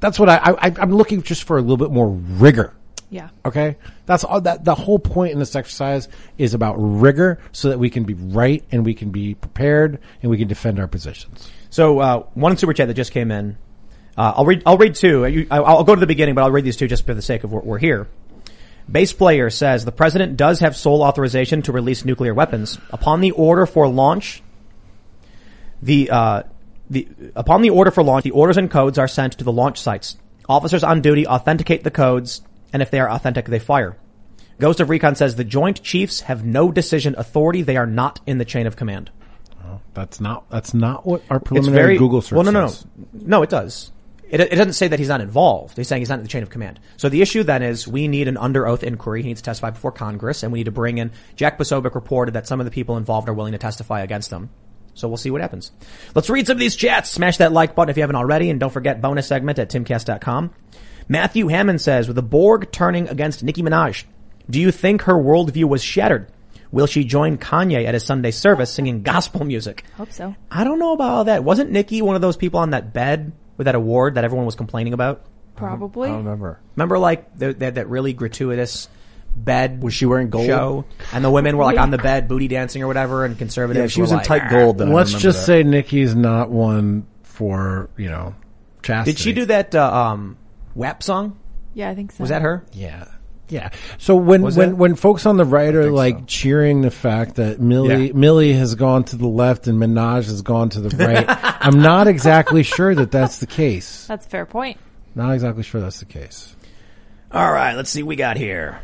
[0.00, 2.74] That's what I, I I'm looking just for a little bit more rigor.
[3.10, 3.28] Yeah.
[3.44, 4.40] Okay, that's all.
[4.40, 8.14] That the whole point in this exercise is about rigor, so that we can be
[8.14, 11.48] right and we can be prepared and we can defend our positions.
[11.70, 13.56] So uh, one super chat that just came in.
[14.16, 14.62] Uh, I'll read.
[14.66, 15.24] I'll read two.
[15.26, 17.22] You- I- I'll go to the beginning, but I'll read these two just for the
[17.22, 18.08] sake of we're, we're here.
[18.90, 23.30] Base player says the president does have sole authorization to release nuclear weapons upon the
[23.32, 24.42] order for launch.
[25.82, 26.42] The uh,
[26.90, 29.80] the upon the order for launch, the orders and codes are sent to the launch
[29.80, 30.16] sites.
[30.48, 32.42] Officers on duty authenticate the codes,
[32.72, 33.96] and if they are authentic, they fire.
[34.58, 37.62] Ghost of Recon says the Joint Chiefs have no decision authority.
[37.62, 39.10] They are not in the chain of command.
[39.94, 40.48] That's not.
[40.50, 42.72] That's not what our preliminary very Google search Well, no, no, no,
[43.12, 43.42] no.
[43.42, 43.92] It does.
[44.34, 45.76] It, it doesn't say that he's not involved.
[45.76, 46.80] He's saying he's not in the chain of command.
[46.96, 49.22] So the issue then is we need an under oath inquiry.
[49.22, 51.12] He needs to testify before Congress, and we need to bring in.
[51.36, 54.50] Jack Posobiec reported that some of the people involved are willing to testify against him.
[54.94, 55.70] So we'll see what happens.
[56.16, 57.10] Let's read some of these chats.
[57.10, 60.52] Smash that like button if you haven't already, and don't forget bonus segment at timcast.com.
[61.06, 64.02] Matthew Hammond says, with the Borg turning against Nicki Minaj,
[64.50, 66.26] do you think her worldview was shattered?
[66.72, 69.84] Will she join Kanye at his Sunday service singing gospel music?
[69.96, 70.34] Hope so.
[70.50, 71.44] I don't know about all that.
[71.44, 74.54] Wasn't Nicki one of those people on that bed with that award that everyone was
[74.54, 75.24] complaining about?
[75.56, 76.08] Probably.
[76.08, 76.60] I don't remember.
[76.76, 78.88] Remember, like the, that that really gratuitous
[79.36, 80.46] bed Was she wearing gold?
[80.46, 83.92] show, and the women were like on the bed booty dancing or whatever, and conservatives.
[83.92, 84.78] Yeah, she were was in like, tight "Ah." gold.
[84.78, 85.46] Then Let's remember just that.
[85.46, 88.34] say Nicki's not one for you know
[88.82, 89.12] chastity.
[89.14, 90.36] Did she do that uh, um,
[90.74, 91.38] WAP song?
[91.74, 92.22] Yeah, I think so.
[92.22, 92.64] Was that her?
[92.72, 93.06] Yeah.
[93.48, 93.70] Yeah.
[93.98, 94.76] So when Was when it?
[94.76, 96.24] when folks on the right are like so.
[96.26, 98.12] cheering the fact that Milley Yeah.
[98.14, 101.26] Milley has gone to the left and Minaj has gone to the right,
[101.60, 104.06] I'm not exactly sure that that's the case.
[104.06, 104.78] That's a fair point.
[105.14, 106.56] Not exactly sure that's the case.
[107.30, 108.80] All right, let's see what we got here.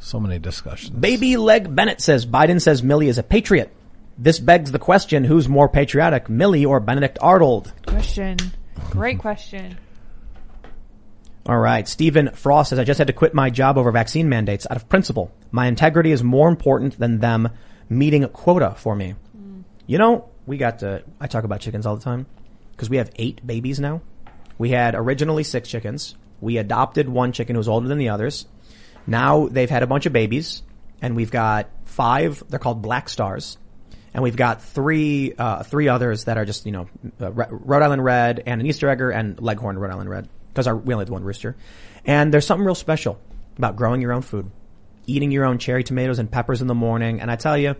[0.00, 0.90] So many discussions.
[0.90, 3.72] Baby Leg Bennett says Biden says Milley is a patriot.
[4.18, 7.72] This begs the question: Who's more patriotic, Milley or Benedict Arnold?
[7.86, 8.36] Question.
[8.90, 9.78] Great question.
[11.44, 11.88] All right.
[11.88, 14.88] Stephen Frost says, I just had to quit my job over vaccine mandates out of
[14.88, 15.32] principle.
[15.50, 17.50] My integrity is more important than them
[17.88, 19.16] meeting a quota for me.
[19.86, 22.26] You know, we got to, I talk about chickens all the time
[22.70, 24.02] because we have eight babies now.
[24.56, 26.14] We had originally six chickens.
[26.40, 28.46] We adopted one chicken who's older than the others.
[29.06, 30.62] Now they've had a bunch of babies
[31.00, 33.58] and we've got five, they're called black stars.
[34.14, 36.88] And we've got three, uh, three others that are just, you know,
[37.20, 40.28] uh, Rhode Island Red and an Easter egger and Leghorn Rhode Island Red.
[40.52, 41.56] Because we only had one rooster.
[42.04, 43.18] And there's something real special
[43.56, 44.50] about growing your own food.
[45.06, 47.20] Eating your own cherry tomatoes and peppers in the morning.
[47.20, 47.74] And I tell you,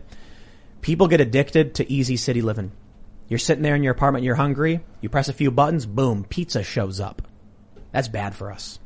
[0.81, 2.73] people get addicted to easy city living.
[3.29, 6.63] You're sitting there in your apartment, you're hungry, you press a few buttons, boom, pizza
[6.63, 7.23] shows up.
[7.93, 8.79] That's bad for us.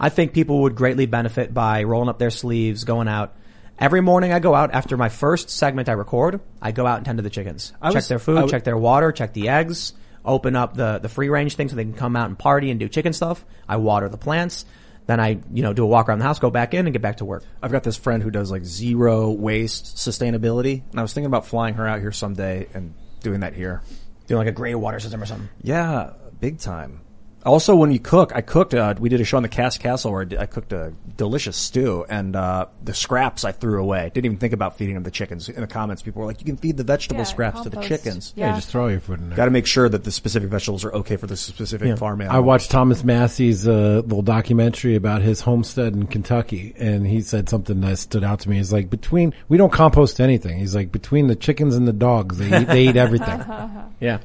[0.00, 3.34] I think people would greatly benefit by rolling up their sleeves, going out.
[3.78, 7.04] Every morning I go out after my first segment I record, I go out and
[7.06, 7.72] tend to the chickens.
[7.82, 9.92] I check was- their food, I w- check their water, check the eggs,
[10.28, 12.78] open up the, the free range thing so they can come out and party and
[12.78, 13.44] do chicken stuff.
[13.68, 14.64] I water the plants.
[15.06, 17.00] Then I, you know, do a walk around the house, go back in and get
[17.00, 17.42] back to work.
[17.62, 21.46] I've got this friend who does like zero waste sustainability, and I was thinking about
[21.46, 23.82] flying her out here someday and doing that here.
[24.26, 25.48] Doing like a gray water system or something.
[25.62, 27.00] Yeah, big time.
[27.46, 28.74] Also, when you cook, I cooked.
[28.74, 30.92] Uh, we did a show on the Cast Castle where I, did- I cooked a
[31.16, 34.10] delicious stew, and uh, the scraps I threw away.
[34.12, 35.48] Didn't even think about feeding them the chickens.
[35.48, 37.80] In the comments, people were like, "You can feed the vegetable Yeah, scraps to the
[37.80, 38.54] chickens." Yeah, Yeah.
[38.56, 39.36] just throw your food in there.
[39.36, 42.36] Got to make sure that the specific vegetables are okay for the specific farm animal.
[42.36, 47.48] I watched Thomas Massie's uh, little documentary about his homestead in Kentucky, and he said
[47.48, 48.56] something that stood out to me.
[48.56, 50.58] He's like, between we don't compost anything.
[50.58, 53.40] He's like, between the chickens and the dogs, they eat, they eat everything.
[54.00, 54.18] Yeah.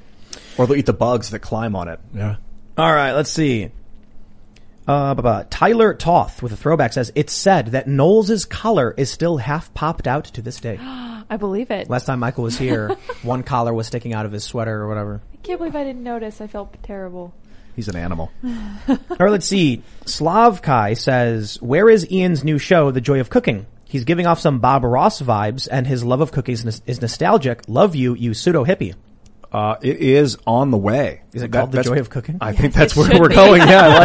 [0.58, 2.00] or they'll eat the bugs that climb on it.
[2.14, 2.36] Yeah.
[2.78, 3.66] All right, let's see.
[4.88, 5.44] Uh, blah, blah.
[5.50, 10.08] Tyler Toth with a throwback says, it's said that Knowles' collar is still half popped
[10.08, 10.78] out to this day.
[11.30, 11.90] I believe it.
[11.90, 12.90] Last time Michael was here,
[13.24, 15.22] one collar was sticking out of his sweater or whatever.
[15.34, 16.42] I can't believe I didn't notice.
[16.42, 17.34] I felt terrible.
[17.76, 18.32] He's an animal.
[19.20, 19.84] Or let's see.
[20.06, 23.66] Slavkai says, where is Ian's new show, The Joy of Cooking?
[23.86, 27.62] He's giving off some Bob Ross vibes and his love of cookies is is nostalgic.
[27.68, 28.96] Love you, you pseudo hippie.
[29.54, 31.22] Uh, it is on the way.
[31.32, 32.38] Is it That- called The that's- Joy of Cooking?
[32.42, 33.36] I think that's where we're be.
[33.36, 33.62] going.
[33.62, 33.98] Yeah, I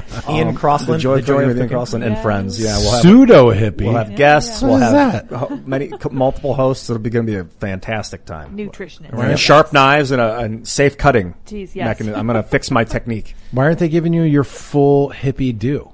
[0.00, 0.28] like it.
[0.30, 1.68] Ian Um, Crossland, the joy, The Joy of of Ian Cooking.
[1.76, 2.60] Crossland and friends.
[2.60, 3.84] Yeah, we'll have Pseudo hippie.
[3.84, 4.62] we'll have guests.
[4.62, 5.66] What We'll is have that?
[5.68, 6.90] many multiple hosts.
[6.90, 8.56] It'll be going to be a fantastic time.
[8.56, 9.12] Nutritionist.
[9.16, 11.34] And sharp knives and a and safe cutting.
[11.46, 11.86] Jeez, yes.
[11.86, 12.18] mechanism.
[12.18, 13.36] I'm going to fix my technique.
[13.52, 15.92] Why aren't they giving you your full hippie due?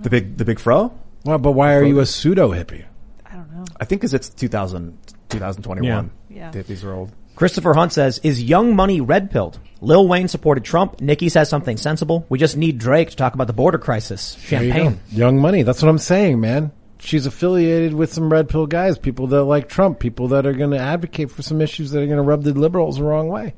[0.00, 0.90] The big the big fro.
[1.24, 2.84] Well, but why are you a pseudo hippie?
[3.26, 3.64] I don't know.
[3.78, 4.96] I think because it's 2000,
[5.30, 6.10] 2021.
[6.30, 6.50] Yeah.
[6.50, 7.12] The hippies are old.
[7.36, 9.58] Christopher Hunt says, is Young Money red pilled?
[9.80, 11.00] Lil Wayne supported Trump.
[11.00, 12.24] Nicki says something sensible.
[12.28, 14.36] We just need Drake to talk about the border crisis.
[14.48, 15.00] There you Champagne.
[15.10, 15.62] Young money.
[15.62, 16.72] That's what I'm saying, man.
[17.00, 20.70] She's affiliated with some red pill guys, people that like Trump, people that are going
[20.70, 23.54] to advocate for some issues that are going to rub the liberals the wrong way.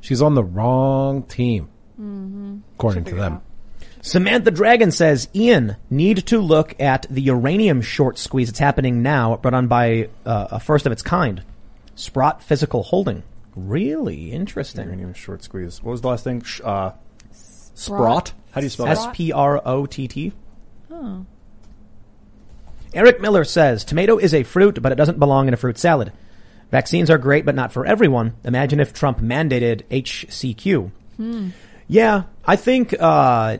[0.00, 1.68] She's on the wrong team,
[2.76, 3.42] according to them.
[4.00, 9.36] Samantha Dragon says, Ian, need to look at the uranium short squeeze that's happening now,
[9.36, 11.42] brought on by uh, a first of its kind.
[11.98, 13.22] Sprott Physical Holding.
[13.56, 14.84] Really interesting.
[14.86, 15.82] Uranium short squeeze.
[15.82, 16.42] What was the last thing?
[16.42, 16.92] Sh- Uh,
[17.32, 18.32] Sprott.
[18.52, 19.14] How do you spell S that?
[19.14, 20.32] P R O T T.
[22.94, 26.12] Eric Miller says, tomato is a fruit, but it doesn't belong in a fruit salad.
[26.70, 28.34] Vaccines are great, but not for everyone.
[28.44, 30.90] Imagine if Trump mandated HCQ.
[31.86, 33.58] Yeah, I think, uh,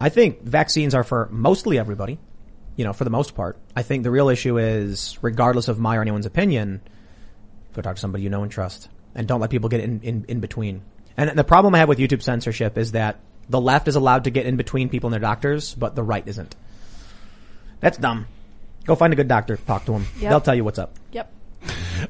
[0.00, 2.18] I think vaccines are for mostly everybody.
[2.76, 3.56] You know, for the most part.
[3.74, 6.82] I think the real issue is, regardless of my or anyone's opinion,
[7.76, 8.88] go talk to somebody you know and trust.
[9.14, 10.82] And don't let people get in, in, in between.
[11.16, 14.30] And the problem I have with YouTube censorship is that the left is allowed to
[14.30, 16.54] get in between people and their doctors, but the right isn't.
[17.80, 18.26] That's dumb.
[18.84, 20.06] Go find a good doctor, talk to them.
[20.20, 20.30] Yep.
[20.30, 20.94] They'll tell you what's up.
[21.12, 21.32] Yep.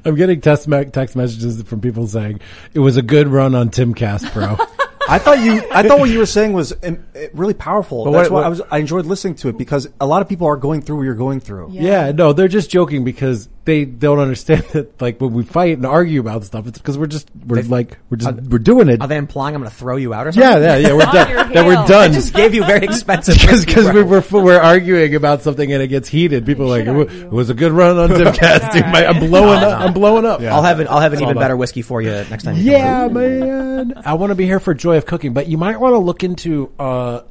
[0.05, 2.41] I'm getting text, me- text messages from people saying
[2.73, 4.57] it was a good run on Timcast, bro.
[5.09, 5.63] I thought you.
[5.71, 8.03] I thought what you were saying was um, really powerful.
[8.03, 8.61] But That's what- why I was.
[8.69, 11.15] I enjoyed listening to it because a lot of people are going through what you're
[11.15, 11.69] going through.
[11.71, 14.99] yeah, no, they're just joking because they don't understand that.
[14.99, 18.17] Like when we fight and argue about stuff, it's because we're just we're like we're
[18.17, 19.01] just we're doing it.
[19.01, 20.49] Are they implying I'm going to throw you out or something?
[20.63, 20.93] Yeah, yeah, yeah.
[20.93, 21.51] We're done.
[21.53, 22.09] That we're done.
[22.11, 24.23] I just gave you very expensive because because we bro.
[24.31, 26.45] we're we're arguing about something and it gets heated.
[26.45, 28.71] People are like it it was a good run on Timcast.
[28.73, 28.83] dude.
[28.83, 29.81] All I'm blowing up.
[29.81, 30.41] I'm blowing up.
[30.41, 32.55] I'll have an, I'll have an even about- better whiskey for you next time.
[32.55, 33.93] you Yeah, man.
[34.05, 36.23] I want to be here for joy of cooking, but you might want to look
[36.23, 37.21] into uh,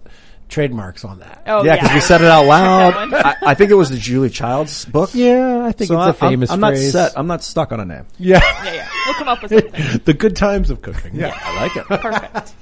[0.48, 1.42] trademarks on that.
[1.46, 1.82] Oh, Yeah, yeah.
[1.82, 3.12] because we said it out loud.
[3.14, 5.10] I, I think it was the Julie Childs book.
[5.12, 6.94] Yeah, I think So I- it's a famous I'm, I'm phrase.
[6.94, 7.18] not set.
[7.18, 8.06] I'm not stuck on a name.
[8.18, 8.40] Yeah.
[8.64, 8.88] Yeah, yeah.
[9.06, 10.00] We'll come up with something.
[10.04, 11.16] the good times of cooking.
[11.16, 11.84] Yeah, I like it.
[11.88, 12.54] Perfect.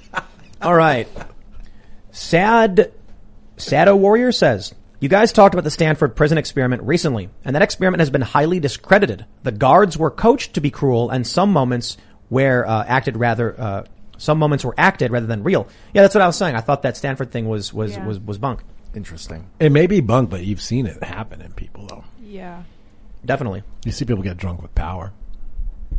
[0.63, 1.09] All right.
[2.11, 2.93] Sad,
[3.57, 8.01] Sado Warrior says, you guys talked about the Stanford prison experiment recently, and that experiment
[8.01, 9.27] has been highly discredited.
[9.43, 11.97] The guards were coached to be cruel, and some moments
[12.29, 13.85] where uh, acted rather, uh,
[14.19, 15.69] some moments were acted rather than real.
[15.93, 16.55] Yeah, that's what I was saying.
[16.57, 18.07] I thought that Stanford thing was was Yeah.
[18.07, 18.61] was, was bunk.
[18.95, 19.47] Interesting.
[19.59, 22.05] It may be bunk, but you've seen it happen in people though.
[22.23, 22.63] Yeah.
[23.25, 23.63] Definitely.
[23.85, 25.13] You see people get drunk with power.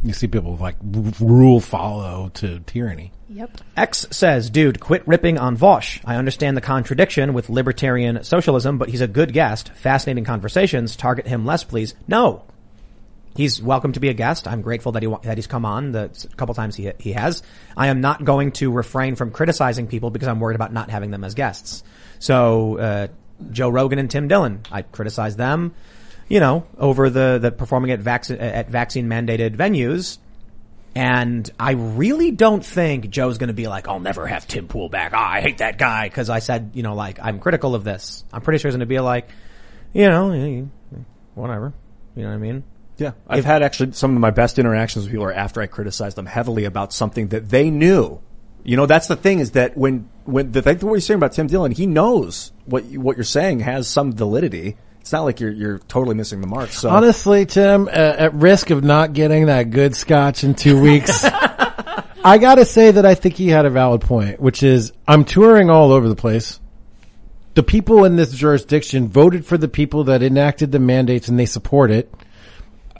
[0.04, 3.12] You see people like r- rule follow to tyranny.
[3.30, 3.58] Yep.
[3.76, 6.00] X says, dude, quit ripping on Vaush.
[6.06, 9.70] I understand the contradiction with libertarian socialism, but he's a good guest.
[9.74, 10.96] Fascinating conversations.
[10.96, 11.96] Target him less, please.
[12.08, 12.44] No.
[13.36, 14.48] He's welcome to be a guest.
[14.48, 17.44] I'm grateful that he that he's come on the couple times he he has.
[17.76, 21.12] I am not going to refrain from criticizing people because I'm worried about not having
[21.12, 21.84] them as guests.
[22.20, 23.07] So uh,
[23.52, 25.76] Joe Rogan and Tim Dillon, I criticize them,
[26.30, 30.18] you know, over the the performing at vac- at vaccine mandated venues.
[30.98, 34.88] And I really don't think Joe's going to be like, I'll never have Tim Pool
[34.88, 35.12] back.
[35.14, 38.24] Ah, I hate that guy because I said, you know, like I'm critical of this.
[38.32, 39.28] I'm pretty sure he's going to be like,
[39.91, 40.70] you know,
[41.34, 41.74] whatever.
[42.16, 42.64] You know what I mean?
[42.98, 46.16] Yeah, I've had actually some of my best interactions with people are after I criticized
[46.16, 48.22] them heavily about something that they knew.
[48.64, 51.34] You know, that's the thing is that when when the thing what you're saying about
[51.34, 54.78] Tim Dillon, he knows what you, what you're saying has some validity.
[55.02, 56.72] It's not like you're you're totally missing the mark.
[56.72, 61.24] So Honestly, Tim, uh, at risk of not getting that good scotch in two weeks,
[62.24, 65.70] I gotta say that I think he had a valid point, which is I'm touring
[65.70, 66.60] all over the place.
[67.54, 71.46] The people in this jurisdiction voted for the people that enacted the mandates and they
[71.46, 72.12] support it.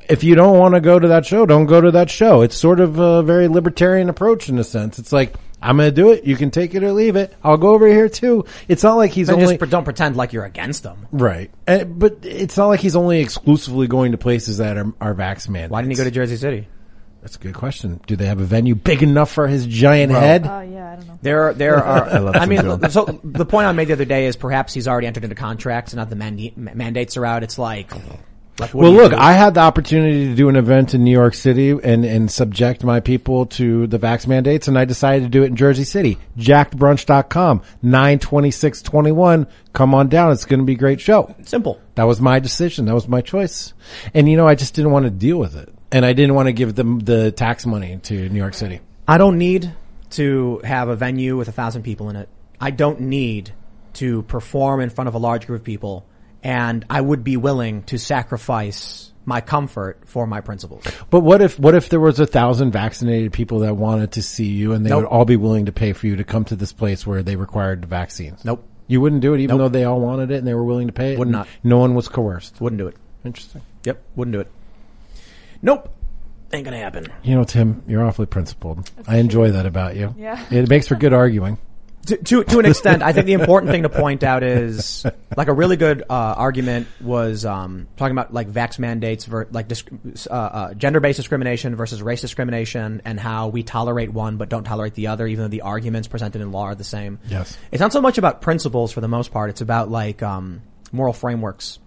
[0.10, 2.41] If you don't want to go to that show, don't go to that show.
[2.41, 4.99] It's sort of a very libertarian approach in a sense.
[4.99, 6.26] It's like, I'm going to do it.
[6.26, 7.34] You can take it or leave it.
[7.44, 8.45] I'll go over here too.
[8.68, 11.07] It's not like he's Then only, just don't pretend like you're against them.
[11.11, 11.49] right.
[11.68, 15.49] Uh, but it's not like he's only exclusively going to places that are, are vax
[15.49, 15.72] mandates.
[15.72, 16.68] Why didn't he go to Jersey City?
[17.22, 17.99] That's a good question.
[18.06, 20.45] Do they have a venue big enough for his giant head?
[20.45, 21.19] Oh yeah, I don't know.
[21.23, 22.19] There, there are.
[22.19, 24.88] love I, mean, Tim so the point I made the other day is perhaps he's
[24.88, 27.41] already entered into contracts and now the manda- mandates are out.
[27.41, 27.91] It's like,
[28.60, 29.14] like Well, look?
[29.14, 32.84] I had the opportunity to do an event in New York City and, and subject
[32.84, 36.18] my people to the vax mandates, and I decided to do it in Jersey City.
[36.38, 39.48] JackedBrunch.com, 92621.
[39.73, 40.32] Come on down.
[40.32, 41.36] It's going to be a great show.
[41.44, 41.80] simple.
[41.95, 42.86] That was my decision.
[42.86, 43.73] That was my choice.
[44.14, 45.73] And you know, I just didn't want to deal with it.
[45.91, 48.82] And I didn't want to give them the tax money to New York City.
[49.07, 49.73] I don't need
[50.11, 52.30] to have a venue with a thousand people in it.
[52.60, 53.52] I don't need
[53.95, 56.06] to perform in front of a large group of people,
[56.46, 60.84] and I would be willing to sacrifice my comfort for my principles.
[61.10, 64.46] But what if, what if there was a thousand vaccinated people that wanted to see
[64.46, 65.02] you and they Nope.
[65.02, 67.36] would all be willing to pay for you to come to this place where they
[67.36, 68.46] required the vaccines?
[68.46, 68.64] Nope.
[68.86, 69.66] You wouldn't do it even Nope.
[69.72, 71.20] though they all wanted it and they were willing to pay it?
[71.20, 71.48] Would not.
[71.64, 72.62] No one was coerced.
[72.62, 72.96] Wouldn't do it.
[73.26, 73.64] Interesting.
[73.84, 74.52] Yep, wouldn't do it.
[75.64, 75.90] Nope.
[76.54, 77.08] Ain't gonna happen.
[77.24, 78.88] You know, Tim, you're awfully principled.
[79.08, 80.14] I enjoy that about you.
[80.16, 80.40] Yeah.
[80.52, 81.58] It makes for good arguing.
[82.06, 85.06] To, to, to an extent, I think the important thing to point out is
[85.36, 89.68] like a really good uh, argument was um, talking about like vax mandates, ver- like
[89.68, 89.90] disc-
[90.30, 94.94] uh, uh, gender-based discrimination versus race discrimination, and how we tolerate one but don't tolerate
[94.94, 97.19] the other, even though the arguments presented in law are the same.
[97.27, 97.57] Yes.
[97.72, 100.61] it's not so much about principles for the most part; it's about like um,
[100.91, 101.80] moral frameworks.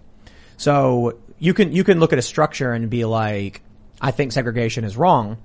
[0.57, 3.61] So you can you can look at a structure and be like,
[4.01, 5.37] I think segregation is wrong.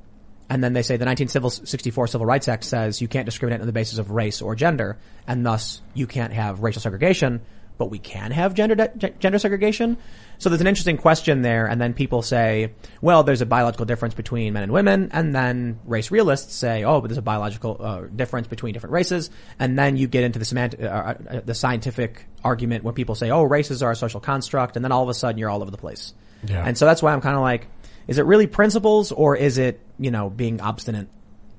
[0.54, 3.72] And then they say the 1964 Civil Rights Act says you can't discriminate on the
[3.72, 7.40] basis of race or gender, and thus you can't have racial segregation,
[7.76, 9.96] but we can have gender de- gender segregation.
[10.38, 14.14] So there's an interesting question there, and then people say, well, there's a biological difference
[14.14, 18.02] between men and women, and then race realists say, oh, but there's a biological uh,
[18.14, 22.26] difference between different races, and then you get into the semantic, uh, uh, the scientific
[22.44, 25.14] argument where people say, oh, races are a social construct, and then all of a
[25.14, 26.14] sudden you're all over the place.
[26.46, 26.64] Yeah.
[26.64, 27.66] And so that's why I'm kind of like,
[28.08, 31.08] is it really principles or is it, you know, being obstinate?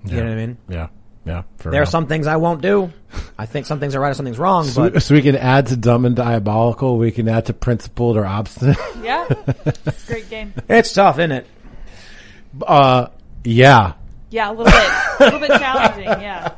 [0.05, 0.57] You know what I mean?
[0.69, 0.87] Yeah.
[1.25, 1.41] Yeah.
[1.57, 1.83] For There real.
[1.83, 2.93] are some things I won't do.
[3.37, 5.67] I think some things are right or something's wrong, So, but so we can add
[5.67, 6.97] to dumb and diabolical.
[6.99, 8.77] We can add to principled or obstinate.
[9.03, 9.25] Yeah,
[9.65, 10.53] it's a great game.
[10.69, 11.47] it's tough, isn't it?
[12.65, 13.07] uh,
[13.43, 13.93] yeah.
[14.29, 14.75] Yeah, a little bit,
[15.19, 16.05] a little bit challenging.
[16.05, 16.53] Yeah.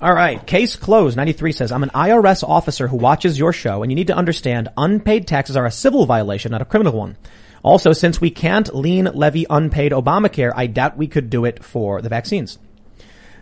[0.00, 0.44] All right.
[0.46, 1.16] Case closed.
[1.16, 4.68] 93 says, I'm an IRS officer who watches your show and you need to understand
[4.76, 7.16] unpaid taxes are a civil violation, not a criminal one.
[7.62, 12.00] Also, since we can't lien levy unpaid Obamacare, I doubt we could do it for
[12.00, 12.58] the vaccines.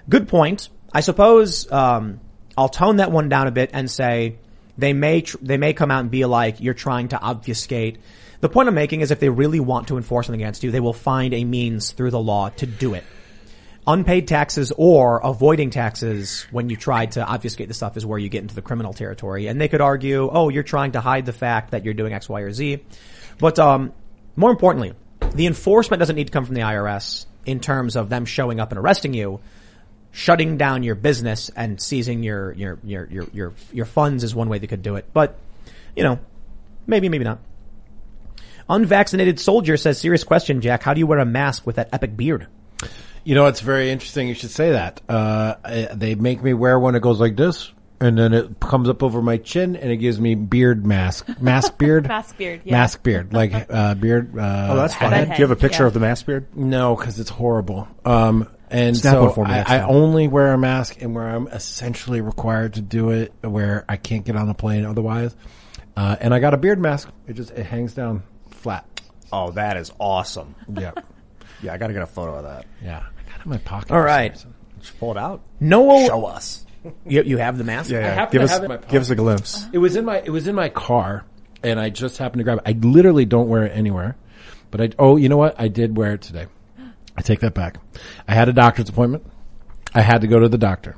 [0.09, 0.69] Good point.
[0.93, 2.21] I suppose, um,
[2.57, 4.39] I'll tone that one down a bit and say
[4.77, 7.99] they may, tr- they may come out and be like, you're trying to obfuscate.
[8.41, 10.81] The point I'm making is if they really want to enforce something against you, they
[10.81, 13.05] will find a means through the law to do it
[13.89, 18.29] unpaid taxes or avoiding taxes when you try to obfuscate the stuff is where you
[18.29, 19.47] get into the criminal territory.
[19.47, 22.29] And they could argue, oh, you're trying to hide the fact that you're doing X,
[22.29, 22.85] Y, or Z.
[23.39, 23.95] But um,
[24.39, 24.95] more importantly,
[25.35, 28.71] the enforcement doesn't need to come from the IRS in terms of them showing up
[28.71, 29.41] and arresting you.
[30.11, 34.49] Shutting down your business and seizing your your your your your, your funds is one
[34.49, 35.07] way they could do it.
[35.13, 35.39] But
[35.95, 36.19] you know,
[36.87, 37.41] maybe maybe not.
[38.71, 40.83] Unvaccinated soldier says, serious question, Jack.
[40.83, 42.47] How do you wear a mask with that epic beard?
[43.25, 44.29] You know, it's very interesting.
[44.29, 45.01] You should say that.
[45.09, 45.57] Uh,
[45.95, 49.21] they make me wear one that goes like this, and then it comes up over
[49.23, 52.73] my chin, and it gives me beard mask, mask beard, Mask beard, yeah.
[52.73, 54.37] mask beard, like uh, beard.
[54.39, 55.11] Uh, Oh, that's fun.
[55.11, 55.89] That Do you have a picture yeah.
[55.89, 56.47] of the mask beard?
[56.57, 57.89] No, because it's horrible.
[58.05, 61.47] Um, and Snap so for me I, I only wear a mask and where I'm
[61.49, 65.35] essentially required to do it, where I can't get on the plane otherwise.
[65.97, 67.09] Uh, and I got a beard mask.
[67.27, 68.85] It just it hangs down flat.
[69.33, 70.55] Oh, that is awesome.
[70.73, 70.93] Yeah,
[71.63, 72.67] Yeah, I gotta get a photo of that.
[72.83, 72.99] yeah.
[72.99, 73.91] I got it in my pocket.
[73.91, 74.33] All right.
[74.81, 75.41] Just pull it out.
[75.61, 76.67] Noel, Show us.
[77.07, 77.91] You, you have the mask?
[77.91, 78.15] Yeah, yeah.
[78.15, 78.91] happen Give to us, have it in my pocket.
[78.91, 79.57] give us a glimpse.
[79.57, 79.71] Uh-huh.
[79.73, 81.25] It was in my it was in my car,
[81.63, 82.65] and I just happened to grab it.
[82.67, 84.17] I literally don't wear it anywhere,
[84.71, 86.47] but I oh you know what I did wear it today.
[87.17, 87.79] I take that back.
[88.29, 89.27] I had a doctor's appointment.
[89.95, 90.97] I had to go to the doctor.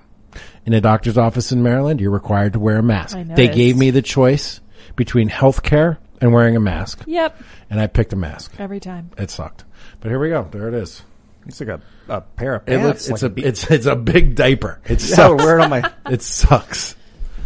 [0.67, 3.17] In a doctor's office in Maryland, you're required to wear a mask.
[3.17, 3.57] I They noticed.
[3.57, 4.61] gave me the choice
[4.97, 7.41] between health care and wearing a mask, Yep.
[7.71, 8.53] and I picked a mask.
[8.59, 9.11] Every time.
[9.17, 9.65] It sucked,
[10.01, 10.47] but here we go.
[10.51, 11.03] There it is.
[11.47, 12.85] It's like a, a pair of It pants.
[12.87, 14.81] looks, it's like a be- it's it's a big diaper.
[14.85, 15.43] It Yeah, sucks.
[15.45, 15.93] wear it on my.
[16.11, 16.97] it sucks.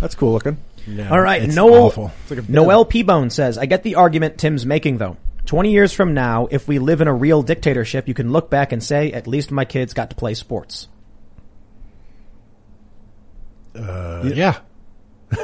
[0.01, 0.59] That's cool looking.
[0.87, 1.85] Yeah, All right, it's Noel.
[1.85, 2.13] awful.
[2.49, 5.17] Noel P Bone says, "I get the argument Tim's making, though.
[5.47, 8.73] 20 years from now, if we live in a real dictatorship, you can look back
[8.73, 10.89] and say, at least my kids got to play sports.
[13.75, 14.59] Uh, yeah.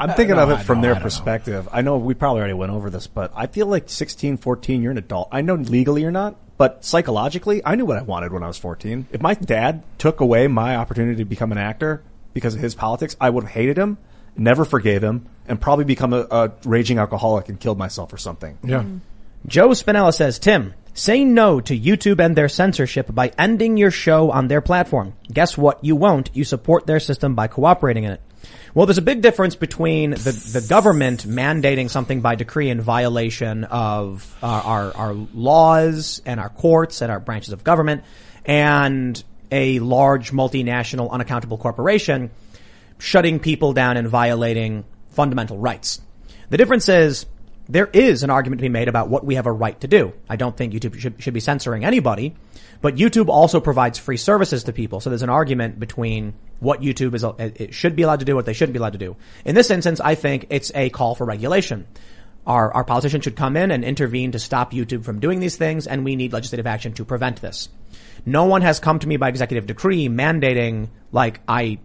[0.00, 1.02] I'm thinking of it I from know, their I don't know.
[1.02, 1.68] perspective.
[1.70, 4.92] I know we probably already went over this, but I feel like 16, 14, you're
[4.92, 5.28] an adult.
[5.32, 8.58] I know legally you're not, but psychologically, I knew what I wanted when I was
[8.58, 9.08] 14.
[9.12, 12.02] If my dad took away my opportunity to become an actor
[12.32, 13.98] because of his politics, I would have hated him,
[14.36, 18.58] never forgave him, and probably become a, a raging alcoholic and killed myself or something.
[18.62, 18.80] Yeah.
[18.80, 18.98] Mm-hmm.
[19.46, 24.30] Joe Spinella says, Tim, say no to YouTube and their censorship by ending your show
[24.30, 25.14] on their platform.
[25.30, 25.84] Guess what?
[25.84, 26.30] You won't.
[26.32, 28.20] You support their system by cooperating in it.
[28.74, 33.64] Well, there's a big difference between the, the government mandating something by decree in violation
[33.64, 38.04] of our, our, our laws and our courts and our branches of government
[38.44, 42.30] and a large multinational unaccountable corporation
[42.98, 46.00] shutting people down and violating fundamental rights.
[46.50, 47.26] The difference is
[47.68, 50.12] there is an argument to be made about what we have a right to do.
[50.28, 52.34] I don't think YouTube should, should be censoring anybody,
[52.80, 55.00] but YouTube also provides free services to people.
[55.00, 58.46] So there's an argument between what YouTube is, it should be allowed to do, what
[58.46, 59.16] they shouldn't be allowed to do.
[59.44, 61.86] In this instance, I think it's a call for regulation.
[62.46, 65.86] Our, our politicians should come in and intervene to stop YouTube from doing these things,
[65.86, 67.70] and we need legislative action to prevent this.
[68.26, 71.78] No one has come to me by executive decree mandating, like, I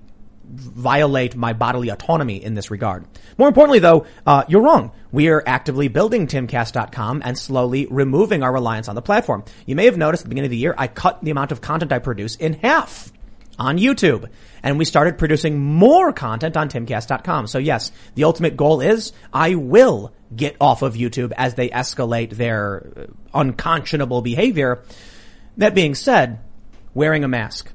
[0.50, 3.06] violate my bodily autonomy in this regard.
[3.38, 4.92] More importantly though, uh, you're wrong.
[5.12, 9.44] We are actively building timcast.com and slowly removing our reliance on the platform.
[9.66, 11.62] You may have noticed at the beginning of the year, I cut the amount of
[11.62, 13.12] content I produce in half
[13.58, 14.30] on YouTube.
[14.64, 17.48] And we started producing more content on timcast.com.
[17.48, 22.32] So yes, the ultimate goal is I will get off of YouTube as they escalate
[22.32, 24.84] their uh, unconscionable behavior.
[25.58, 26.40] That being said,
[26.94, 27.72] wearing a mask.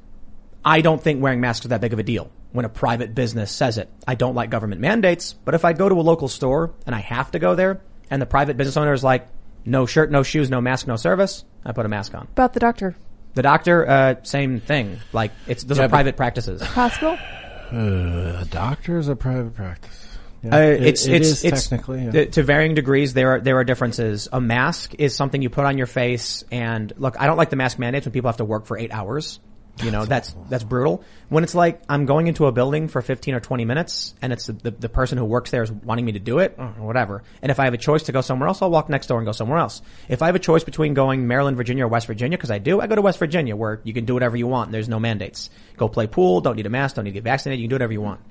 [0.63, 3.51] I don't think wearing masks is that big of a deal when a private business
[3.51, 3.89] says it.
[4.07, 6.99] I don't like government mandates, but if I go to a local store and I
[6.99, 9.27] have to go there and the private business owner is like,
[9.65, 12.27] no shirt, no shoes, no mask, no service, I put a mask on.
[12.31, 12.95] About the doctor.
[13.33, 14.99] The doctor, uh, same thing.
[15.11, 16.61] Like, it's, those Yeah, are private practices.
[16.63, 17.17] Hospital?
[17.73, 20.01] Uh, a doctor is a private practice.
[20.43, 20.55] Yeah.
[20.55, 22.11] Uh, It- it's it it's is it's technically yeah.
[22.11, 23.13] to, to varying degrees.
[23.15, 24.29] There are there are differences.
[24.31, 27.55] A mask is something you put on your face, and look, I don't like the
[27.55, 29.39] mask mandates when people have to work for eight hours.
[29.83, 31.03] You know, that's that's brutal.
[31.27, 34.45] When it's like I'm going into a building for 15 or 20 minutes, and it's
[34.45, 37.23] the, the, the person who works there is wanting me to do it, or whatever.
[37.41, 39.25] And if I have a choice to go somewhere else, I'll walk next door and
[39.25, 39.81] go somewhere else.
[40.07, 42.79] If I have a choice between going Maryland, Virginia, or West Virginia, because I do,
[42.79, 44.67] I go to West Virginia, where you can do whatever you want.
[44.67, 45.49] And there's no mandates.
[45.75, 46.39] Go play pool.
[46.39, 46.95] Don't need a mask.
[46.95, 47.59] Don't need to get vaccinated.
[47.61, 48.21] You can do whatever you want.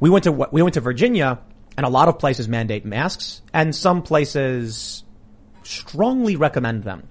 [0.00, 1.38] We went to we went to Virginia,
[1.76, 5.04] and a lot of places mandate masks, and some places
[5.62, 7.08] strongly recommend them.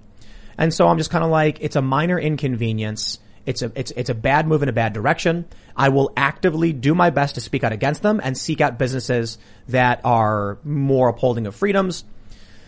[0.58, 3.18] And so I'm just kind of like, it's a minor inconvenience.
[3.44, 5.46] It's a it's it's a bad move in a bad direction.
[5.76, 9.38] I will actively do my best to speak out against them and seek out businesses
[9.68, 12.04] that are more upholding of freedoms.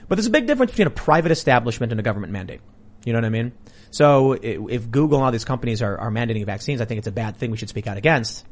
[0.08, 2.60] But there's a big difference between a private establishment and a government mandate.
[3.04, 3.52] You know what I mean?
[3.90, 7.12] So if Google and all these companies are, are mandating vaccines, I think it's a
[7.12, 8.44] bad thing we should speak out against.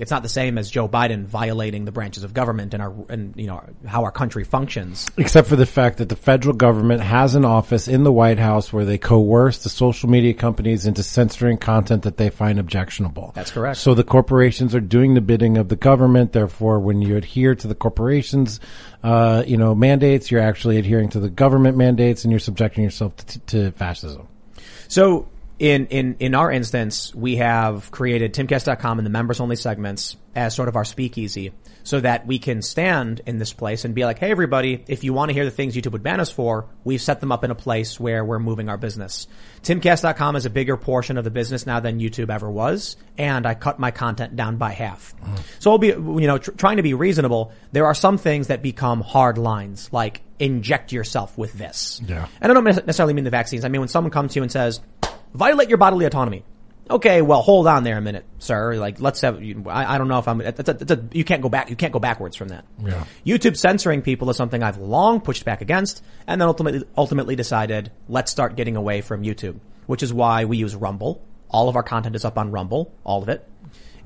[0.00, 3.34] It's not the same as Joe Biden violating the branches of government and our and
[3.36, 5.06] you know how our country functions.
[5.18, 8.72] Except for the fact that the federal government has an office in the White House
[8.72, 13.32] where they coerce the social media companies into censoring content that they find objectionable.
[13.34, 13.76] That's correct.
[13.76, 16.32] So the corporations are doing the bidding of the government.
[16.32, 18.58] Therefore, when you adhere to the corporations,
[19.02, 23.14] uh, you know, mandates, you're actually adhering to the government mandates and you're subjecting yourself
[23.16, 24.26] to, to fascism.
[24.88, 25.28] So
[25.60, 30.54] in, in, in our instance, we have created timcast.com and the members only segments as
[30.54, 34.18] sort of our speakeasy so that we can stand in this place and be like,
[34.18, 37.02] hey everybody, if you want to hear the things YouTube would ban us for, we've
[37.02, 39.26] set them up in a place where we're moving our business.
[39.62, 43.52] Timcast.com is a bigger portion of the business now than YouTube ever was, and I
[43.52, 45.14] cut my content down by half.
[45.58, 47.52] So I'll be, you know, tr- trying to be reasonable.
[47.72, 52.00] There are some things that become hard lines, like inject yourself with this.
[52.06, 52.28] Yeah.
[52.40, 53.66] And I don't necessarily mean the vaccines.
[53.66, 54.80] I mean when someone comes to you and says,
[55.34, 56.44] violate your bodily autonomy.
[56.88, 58.74] Okay, well, hold on there a minute, sir.
[58.74, 59.40] Like, let's have.
[59.40, 60.38] you- I, I don't know if I'm.
[60.38, 61.70] That's a, that's a, you can't go back.
[61.70, 62.64] You can't go backwards from that.
[62.84, 63.04] Yeah.
[63.24, 67.92] YouTube censoring people is something I've long pushed back against, and then ultimately, ultimately decided
[68.08, 71.24] let's start getting away from YouTube, which is why we use Rumble.
[71.48, 73.48] All of our content is up on Rumble, all of it,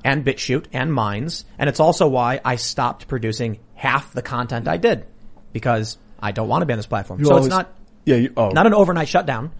[0.03, 4.77] and BitChute and Minds, and it's also why I stopped producing half the content I
[4.77, 5.05] did
[5.53, 7.19] because I don't want to be on this platform.
[7.19, 7.73] You so always- it's not
[8.05, 8.49] Yeah, you, oh.
[8.49, 9.51] not an overnight shutdown,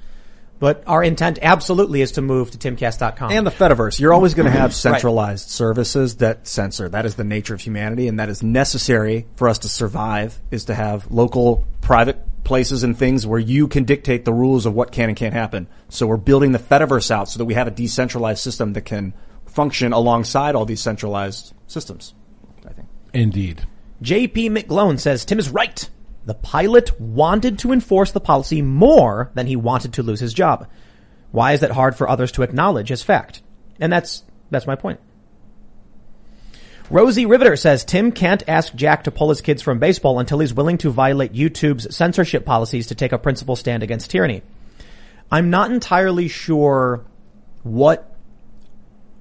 [0.65, 3.31] but our intent absolutely is to move to timcast.com.
[3.31, 3.99] and the Fediverse.
[3.99, 6.89] You're always going to have centralized services that censor.
[6.89, 10.41] That is the nature of humanity, and that is necessary for us to survive.
[10.49, 14.73] Is to have local, private places and things where you can dictate the rules of
[14.73, 15.67] what can and can't happen.
[15.89, 19.13] So we're building the Fediverse out so that we have a decentralized system that can
[19.45, 22.15] function alongside all these centralized systems.
[22.65, 22.87] I think.
[23.13, 23.67] Indeed.
[24.01, 25.87] JP McGlone says Tim is right.
[26.25, 30.67] The pilot wanted to enforce the policy more than he wanted to lose his job.
[31.31, 33.41] Why is that hard for others to acknowledge as fact?
[33.79, 34.99] And that's, that's my point.
[36.89, 40.53] Rosie Riveter says Tim can't ask Jack to pull his kids from baseball until he's
[40.53, 44.43] willing to violate YouTube's censorship policies to take a principled stand against tyranny.
[45.31, 47.03] I'm not entirely sure
[47.63, 48.15] what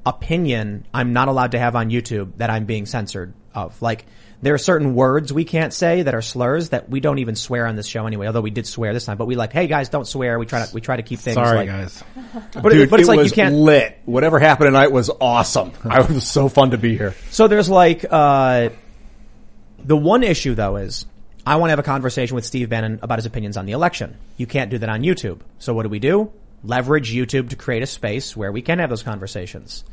[0.04, 3.80] opinion I'm not allowed to have on YouTube that I'm being censored of.
[3.80, 4.04] Like,
[4.44, 7.66] there are certain words we can't say that are slurs that we don't even swear
[7.66, 9.88] on this show anyway, although we did swear this time, but we like, hey guys,
[9.88, 10.38] don't swear.
[10.38, 12.04] We try to, we try to keep things Sorry, like, guys.
[12.52, 13.98] but, Dude, but it's it like was you can't, lit.
[14.04, 15.72] Whatever happened tonight was awesome.
[15.84, 17.14] I was so fun to be here.
[17.30, 18.68] So there's like uh
[19.82, 21.06] the one issue though is
[21.46, 24.16] I want to have a conversation with Steve Bannon about his opinions on the election.
[24.36, 25.40] You can't do that on YouTube.
[25.58, 26.32] So what do we do?
[26.62, 29.84] Leverage YouTube to create a space where we can have those conversations.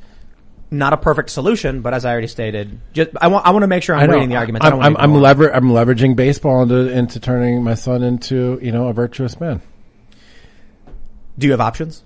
[0.74, 3.68] Not a perfect solution, but as I already stated, just I want I want to
[3.68, 4.66] make sure I'm reading the arguments.
[4.66, 8.72] I I'm, I'm, I'm, lever- I'm leveraging baseball into, into turning my son into, you
[8.72, 9.62] know, a virtuous man.
[11.38, 12.06] Do you have options?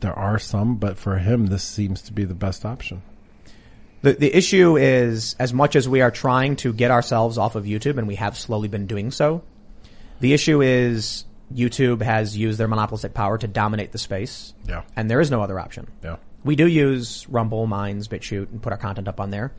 [0.00, 3.00] There are some, but for him, this seems to be the best option.
[4.02, 7.64] The the issue is as much as we are trying to get ourselves off of
[7.64, 9.42] YouTube and we have slowly been doing so,
[10.20, 14.52] the issue is YouTube has used their monopolistic power to dominate the space.
[14.68, 14.82] Yeah.
[14.94, 15.88] And there is no other option.
[16.04, 16.16] Yeah.
[16.44, 19.52] We do use Rumble, Minds, BitChute, and put our content up on there.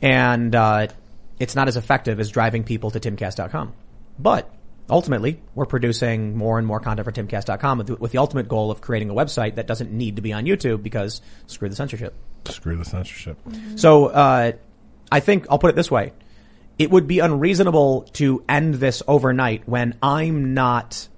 [0.00, 0.88] And uh,
[1.38, 3.72] it's not as effective as driving people to timcast.com.
[4.18, 4.52] But
[4.90, 8.80] ultimately, we're producing more and more content for timcast.com with, with the ultimate goal of
[8.80, 12.14] creating a website that doesn't need to be on YouTube because screw the censorship.
[12.46, 13.38] Screw the censorship.
[13.76, 14.52] So uh,
[15.10, 16.12] I think I'll put it this way:
[16.78, 21.08] it would be unreasonable to end this overnight when I'm not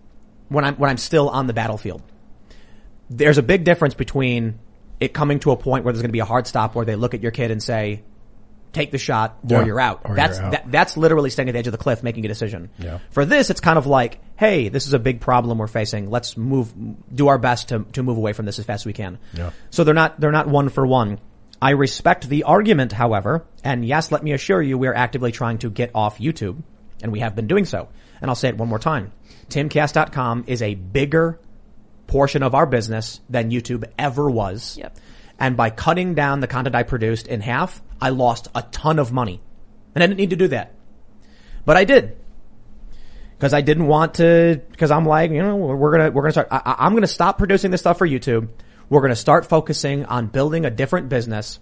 [0.48, 2.02] when I'm when I'm still on the battlefield.
[3.10, 4.58] There's a big difference between
[5.00, 6.96] it coming to a point where there's going to be a hard stop where they
[6.96, 8.02] look at your kid and say,
[8.72, 10.52] "Take the shot, or Yeah, you're out." or that's you're out.
[10.52, 12.70] That, that's literally standing at the edge of the cliff making a decision.
[12.78, 12.98] Yeah.
[13.10, 16.10] For this, it's kind of like, "Hey, this is a big problem we're facing.
[16.10, 16.72] Let's move,
[17.14, 19.50] do our best to to move away from this as fast as we can." Yeah.
[19.70, 21.18] So they're not they're not one for one.
[21.62, 25.58] I respect the argument, however, and yes, let me assure you, we are actively trying
[25.58, 26.62] to get off YouTube,
[27.02, 27.88] and we have been doing so.
[28.20, 29.12] And I'll say it one more time:
[29.48, 31.38] TimCast.com is a bigger
[32.06, 34.76] portion of our business than YouTube ever was.
[34.78, 34.96] Yep.
[35.38, 39.12] And by cutting down the content I produced in half, I lost a ton of
[39.12, 39.40] money,
[39.94, 40.74] and I didn't need to do that,
[41.64, 42.16] but I did
[43.36, 44.60] because I didn't want to.
[44.70, 46.48] Because I'm like, you know, we're gonna we're gonna start.
[46.50, 48.48] I, I- I'm gonna stop producing this stuff for YouTube.
[48.88, 51.58] We're gonna start focusing on building a different business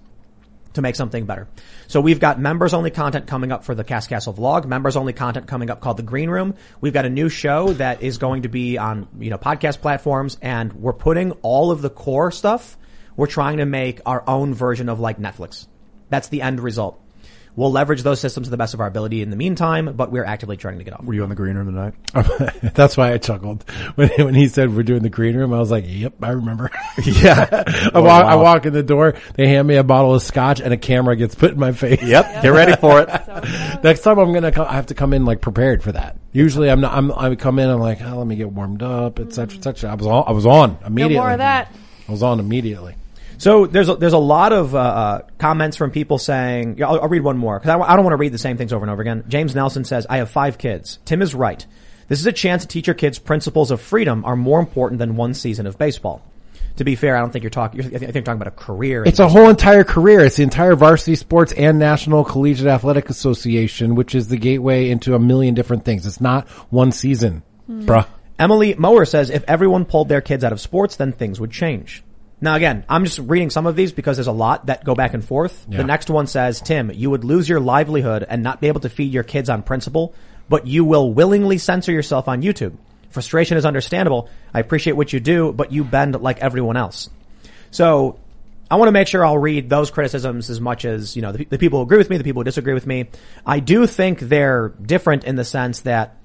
[0.74, 1.48] to make something better.
[1.86, 5.12] So we've got members only content coming up for the Cast Castle vlog, members only
[5.12, 6.54] content coming up called the Green Room.
[6.80, 10.38] We've got a new show that is going to be on, you know, podcast platforms
[10.40, 12.78] and we're putting all of the core stuff.
[13.16, 15.66] We're trying to make our own version of like Netflix.
[16.08, 17.01] That's the end result.
[17.54, 20.24] We'll leverage those systems to the best of our ability in the meantime, but we're
[20.24, 21.04] actively trying to get off.
[21.04, 21.94] Were you on the green room tonight?
[22.74, 23.62] That's why I chuckled
[23.94, 25.52] when when he said we're doing the green room.
[25.52, 26.70] I was like, "Yep, I remember."
[27.04, 27.46] Yeah.
[27.94, 29.14] I walk, I walk in the door.
[29.34, 32.02] They hand me a bottle of scotch, and a camera gets put in my face.
[32.02, 32.42] Yep.
[32.42, 33.08] Get ready for it.
[33.84, 36.16] Next time I'm gonna come, I have to come in like prepared for that.
[36.32, 36.94] Usually I'm not.
[36.94, 37.68] I'm, I come in.
[37.68, 39.90] I'm like, oh, let me get warmed up, et cetera, et cetera.
[39.90, 40.24] I was on.
[40.26, 41.16] I was on No immediately.
[41.16, 41.74] more of that.
[42.08, 42.94] I was on immediately.
[43.42, 47.00] So there's a, there's a lot of uh, uh, comments from people saying, yeah, I'll,
[47.00, 48.84] I'll read one more because I, I don't want to read the same things over
[48.84, 49.24] and over again.
[49.26, 51.00] James Nelson says, I have five kids.
[51.04, 51.66] Tim is right.
[52.06, 55.16] This is a chance to teach your kids principles of freedom are more important than
[55.16, 56.22] one season of baseball.
[56.76, 57.80] To be fair, I don't think you're talking.
[57.80, 59.02] I think you're talking about a career.
[59.02, 60.20] in It's a whole entire career.
[60.20, 65.16] It's the entire varsity sports and National Collegiate Athletic Association, which is the gateway into
[65.16, 66.06] a million different things.
[66.06, 68.06] It's not one season, bruh.
[68.38, 72.04] Emily Mower says if everyone pulled their kids out of sports, then things would change.
[72.42, 75.14] Now again, I'm just reading some of these because there's a lot that go back
[75.14, 75.64] and forth.
[75.68, 75.78] Yeah.
[75.78, 78.88] The next one says, Tim, you would lose your livelihood and not be able to
[78.88, 80.12] feed your kids on principle,
[80.48, 82.76] but you will willingly censor yourself on YouTube.
[83.10, 84.28] Frustration is understandable.
[84.52, 87.08] I appreciate what you do, but you bend like everyone else.
[87.70, 88.18] So
[88.68, 91.44] I want to make sure I'll read those criticisms as much as, you know, the,
[91.44, 93.08] the people who agree with me, the people who disagree with me.
[93.46, 96.16] I do think they're different in the sense that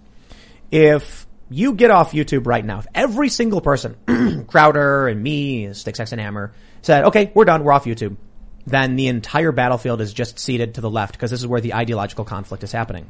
[0.72, 3.95] if you get off YouTube right now, if every single person,
[4.48, 6.52] Crowder and me, Styxhexenhammer,
[6.82, 8.18] said, okay, we're done, we're off YouTube,
[8.65, 11.74] then the entire battlefield is just ceded to the left because this is where the
[11.74, 13.10] ideological conflict is happening.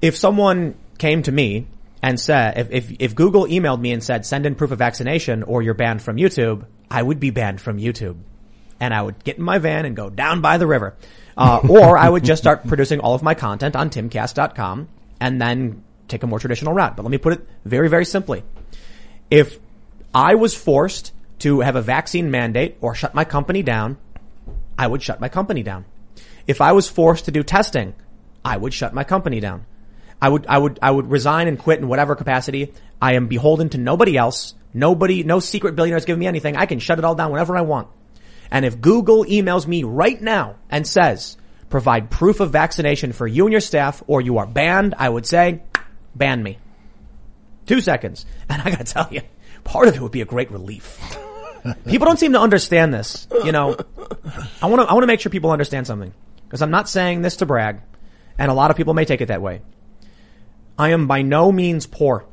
[0.00, 1.66] If someone came to me
[2.02, 5.42] and said, if, if, if Google emailed me and said, send in proof of vaccination
[5.42, 8.16] or you're banned from YouTube, I would be banned from YouTube.
[8.80, 10.94] And I would get in my van and go down by the river.
[11.36, 14.88] Uh, or I would just start producing all of my content on timcast.com
[15.20, 16.96] and then take a more traditional route.
[16.96, 18.42] But let me put it very, very simply.
[19.30, 19.58] If
[20.14, 23.98] I was forced to have a vaccine mandate or shut my company down,
[24.78, 25.84] I would shut my company down.
[26.46, 27.94] If I was forced to do testing,
[28.44, 29.66] I would shut my company down.
[30.20, 32.72] I would, I would, I would resign and quit in whatever capacity.
[33.02, 34.54] I am beholden to nobody else.
[34.72, 36.56] Nobody, no secret billionaires giving me anything.
[36.56, 37.88] I can shut it all down whenever I want.
[38.50, 41.36] And if Google emails me right now and says,
[41.68, 45.26] provide proof of vaccination for you and your staff or you are banned, I would
[45.26, 45.62] say,
[46.16, 46.58] ban me.
[47.66, 48.26] Two seconds.
[48.48, 49.22] And I gotta tell you,
[49.64, 51.00] part of it would be a great relief.
[51.86, 53.26] people don't seem to understand this.
[53.44, 53.76] You know,
[54.62, 56.12] I want to, I want to make sure people understand something
[56.44, 57.80] because I'm not saying this to brag
[58.38, 59.62] and a lot of people may take it that way.
[60.78, 62.24] I am by no means poor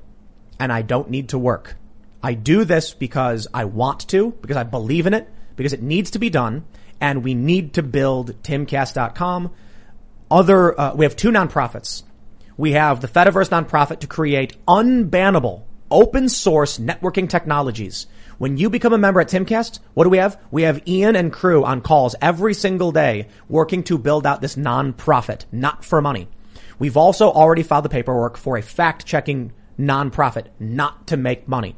[0.60, 1.76] and I don't need to work.
[2.22, 6.12] I do this because I want to, because I believe in it, because it needs
[6.12, 6.66] to be done
[7.02, 9.52] and we need to build timcast.com.
[10.32, 12.04] Other, uh, we have two nonprofits.
[12.58, 18.08] We have the Fediverse nonprofit to create unbannable open source networking technologies.
[18.38, 20.40] When you become a member at Timcast, what do we have?
[20.52, 24.56] We have Ian and crew on calls every single day working to build out this
[24.56, 26.28] nonprofit, not for money.
[26.80, 31.76] We've also already filed the paperwork for a fact checking nonprofit, not to make money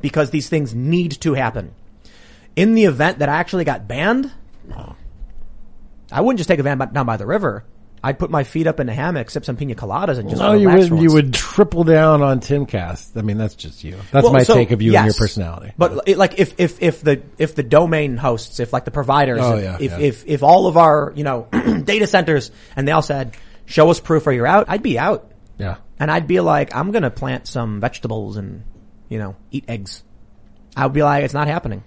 [0.00, 1.74] because these things need to happen.
[2.54, 4.30] In the event that I actually got banned,
[6.10, 7.64] I wouldn't just take a van down by the river.
[8.02, 10.52] I'd put my feet up in a hammock, sip some pina coladas, and just No,
[10.52, 13.16] you relax would you would triple down on Timcast.
[13.16, 13.96] I mean, that's just you.
[14.12, 15.72] That's Well, my so, take of you and your personality.
[15.76, 18.90] But uh, it, like if if if the if the domain hosts, if like the
[18.90, 19.98] providers, Oh, if, yeah, if, yeah.
[19.98, 21.48] if if all of our you know
[21.84, 25.30] data centers and they all said, "Show us proof or you're out," I'd be out,
[25.58, 28.62] yeah, and I'd be like, "I'm gonna plant some vegetables and
[29.08, 30.02] you know eat eggs."
[30.76, 31.82] I'd be like, "It's not happening,"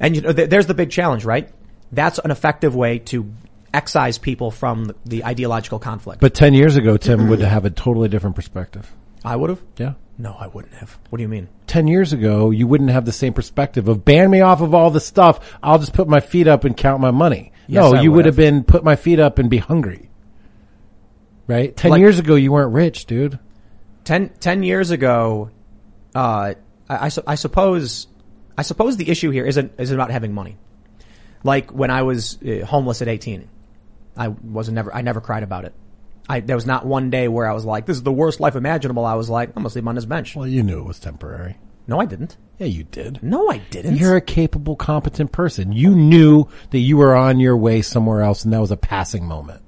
[0.00, 1.48] and you know th- there's the big challenge, right?
[1.92, 3.30] That's an effective way to
[3.74, 6.20] excise people from the, ideological conflict.
[6.20, 8.92] but ten years ago, Tim would have a totally different perspective.
[9.24, 9.62] I would have.
[9.78, 9.94] Yeah.
[10.18, 10.98] No, I wouldn't have.
[11.10, 11.48] What do you mean?
[11.68, 14.90] 10 years ago, you wouldn't have the same perspective of ban me off of all
[14.90, 15.56] the stuff.
[15.62, 17.50] I'll just put my feet up and count my money.
[17.66, 18.36] Yes, no, I you would have.
[18.36, 20.10] been put my feet up and be hungry.
[21.46, 21.74] Right?
[21.76, 23.38] 10 Like- years ago, you weren't rich, dude.
[24.04, 25.50] Ten, 10 years ago,
[26.14, 26.54] uh,
[26.88, 28.06] I, I, su- I suppose,
[28.58, 30.56] I suppose the issue here isn't, isn't about having money.
[31.44, 33.48] Like when I was uh, homeless at 18,
[34.16, 35.74] I wasn't never, I never cried about it.
[36.28, 38.54] I, there was not one day where I was like, this is the worst life
[38.54, 39.04] imaginable.
[39.04, 40.36] I was like, I'm gonna sleep on this bench.
[40.36, 41.56] Well, you knew it was temporary.
[41.86, 42.36] No, I didn't.
[42.58, 43.22] Yeah, you did.
[43.22, 43.96] No, I didn't.
[43.96, 45.72] You're a capable, competent person.
[45.72, 49.26] You knew that you were on your way somewhere else and that was a passing
[49.26, 49.62] moment.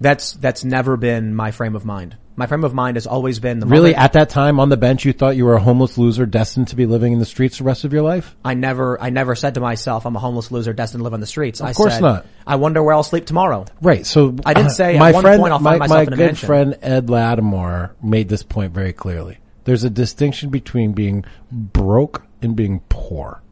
[0.00, 2.16] That's, that's never been my frame of mind.
[2.38, 4.76] My frame of mind has always been the Really, moment- at that time on the
[4.76, 7.58] bench, you thought you were a homeless loser destined to be living in the streets
[7.58, 8.36] the rest of your life?
[8.44, 11.20] I never, I never said to myself, I'm a homeless loser destined to live on
[11.20, 11.62] the streets.
[11.62, 12.26] I course said, not.
[12.46, 13.64] I wonder where I'll sleep tomorrow.
[13.80, 14.04] Right.
[14.04, 16.04] So I didn't uh, say at my one friend, point I'll my, find myself my
[16.04, 16.46] good mansion.
[16.46, 19.38] friend Ed Latimore made this point very clearly.
[19.64, 23.42] There's a distinction between being broke and being poor.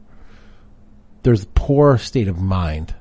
[1.23, 2.93] There's a poor state of mind.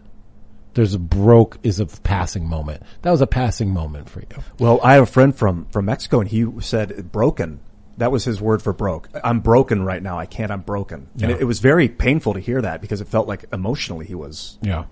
[0.74, 2.82] There's a broke is a passing moment.
[3.02, 4.26] That was a passing moment for you.
[4.58, 7.60] Well, I have a friend from, from Mexico and he said broken.
[7.98, 9.08] That was his word for broke.
[9.22, 10.18] I'm broken right now.
[10.18, 10.50] I can't.
[10.50, 11.06] I'm broken.
[11.14, 11.36] And Yeah.
[11.36, 14.58] it, it was very painful to hear that because it felt like emotionally he was.
[14.62, 14.86] Yeah.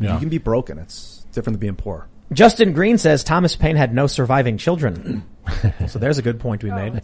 [0.00, 0.78] You can be broken.
[0.78, 2.08] It's different than being poor.
[2.32, 5.24] Justin Green says Thomas Paine had no surviving children.
[5.86, 7.00] so there's a good point to be made.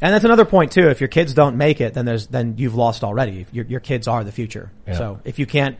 [0.00, 0.88] And that's another point too.
[0.88, 3.46] If your kids don't make it, then there's, then you've lost already.
[3.52, 4.72] Your, your kids are the future.
[4.88, 4.94] Yeah.
[4.98, 5.76] So if you can't,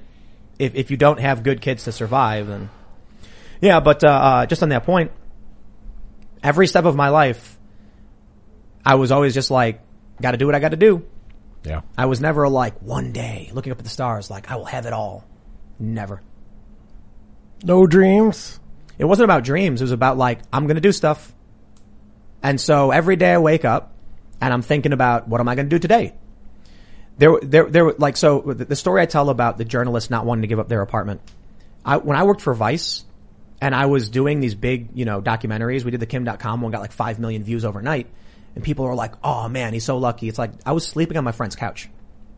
[0.59, 2.70] if, if you don't have good kids to survive, then
[3.60, 5.10] yeah, but, uh, uh, just on that point,
[6.43, 7.59] every step of my life,
[8.85, 9.81] I was always just like,
[10.20, 11.05] gotta do what I gotta do.
[11.64, 11.81] Yeah.
[11.97, 14.86] I was never like one day looking up at the stars like I will have
[14.86, 15.24] it all.
[15.78, 16.20] Never.
[17.64, 18.60] No dreams.
[18.98, 19.81] It wasn't about dreams.
[19.81, 21.35] It was about like, I'm going to do stuff.
[22.43, 23.93] And so every day I wake up
[24.40, 26.14] and I'm thinking about what am I going to do today?
[27.16, 30.49] There, there, there, like, so the story I tell about the journalist not wanting to
[30.49, 31.20] give up their apartment.
[31.85, 33.05] I, when I worked for Vice
[33.61, 36.73] and I was doing these big, you know, documentaries, we did the Kim Dotcom one,
[36.73, 38.09] got like 5 million views overnight.
[38.55, 40.28] And people were like, oh man, he's so lucky.
[40.28, 41.89] It's like, I was sleeping on my friend's couch.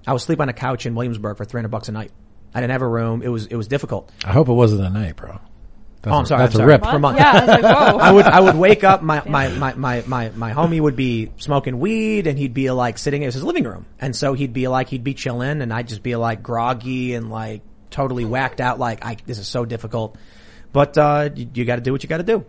[0.06, 2.12] I was sleeping on a couch in Williamsburg for 300 bucks a night.
[2.54, 3.22] I didn't have a room.
[3.22, 4.10] It was, it was difficult.
[4.24, 5.40] I hope it wasn't a night, bro.
[6.06, 6.38] That's Oh, I'm sorry.
[6.42, 6.72] That's I'm a sorry.
[6.72, 6.84] rip.
[6.84, 7.20] For months.
[7.20, 7.62] Yeah, I was like,
[7.92, 7.98] whoa.
[7.98, 11.32] I would I would wake up my my, my, my, my, my homie would be
[11.38, 13.86] smoking weed and he'd be like sitting in his living room.
[13.98, 17.28] And so he'd be like he'd be chilling and I'd just be like groggy and
[17.30, 20.16] like totally whacked out like I this is so difficult.
[20.72, 22.44] But uh you, you gotta do what you gotta do.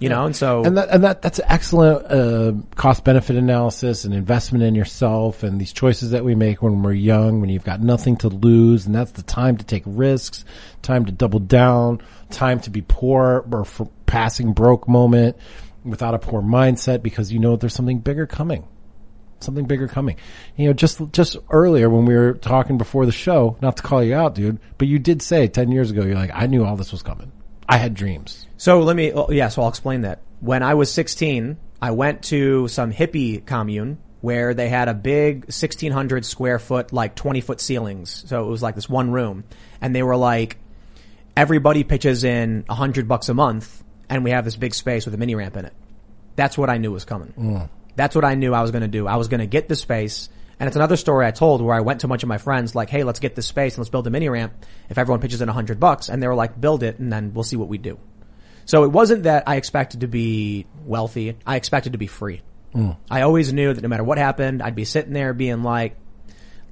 [0.00, 4.14] You know, and so and that and that that's excellent uh, cost benefit analysis and
[4.14, 7.80] investment in yourself and these choices that we make when we're young when you've got
[7.80, 10.44] nothing to lose and that's the time to take risks
[10.82, 12.00] time to double down
[12.30, 15.36] time to be poor or for passing broke moment
[15.84, 18.66] without a poor mindset because you know there's something bigger coming.
[19.40, 20.16] Something bigger coming.
[20.56, 24.02] You know just just earlier when we were talking before the show not to call
[24.02, 26.76] you out dude but you did say 10 years ago you're like I knew all
[26.76, 27.30] this was coming
[27.68, 28.46] I had dreams.
[28.56, 30.20] So let me, oh, yeah, so I'll explain that.
[30.40, 35.44] When I was 16, I went to some hippie commune where they had a big
[35.44, 38.24] 1600 square foot, like 20 foot ceilings.
[38.26, 39.44] So it was like this one room.
[39.80, 40.56] And they were like,
[41.36, 45.14] everybody pitches in a hundred bucks a month and we have this big space with
[45.14, 45.72] a mini ramp in it.
[46.34, 47.32] That's what I knew was coming.
[47.38, 47.68] Mm.
[47.94, 49.06] That's what I knew I was going to do.
[49.06, 50.28] I was going to get the space.
[50.60, 52.74] And it's another story I told where I went to a bunch of my friends
[52.74, 54.52] like, Hey, let's get this space and let's build a mini ramp.
[54.88, 57.32] If everyone pitches in a hundred bucks and they were like, build it and then
[57.32, 57.98] we'll see what we do.
[58.64, 61.36] So it wasn't that I expected to be wealthy.
[61.46, 62.42] I expected to be free.
[63.10, 65.96] I always knew that no matter what happened, I'd be sitting there being like,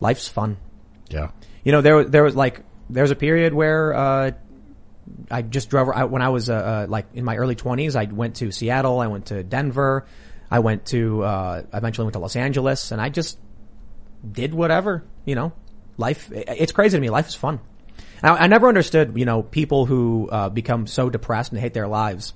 [0.01, 0.59] life's fun.
[1.09, 1.31] Yeah.
[1.65, 2.61] You know, there there was like
[2.91, 4.31] there was a period where uh,
[5.31, 7.97] I just drove I, when I was uh, uh, like in my early twenties.
[7.97, 9.01] I went to Seattle.
[9.01, 10.07] I went to Denver.
[10.51, 13.39] I went to uh, I eventually went to Los Angeles, and I just
[14.31, 15.05] did whatever.
[15.25, 15.53] You know,
[15.97, 16.31] life.
[16.33, 17.11] It's crazy to me.
[17.11, 17.61] Life is fun.
[18.23, 19.17] I, I never understood.
[19.17, 22.35] You know, people who uh, become so depressed and hate their lives,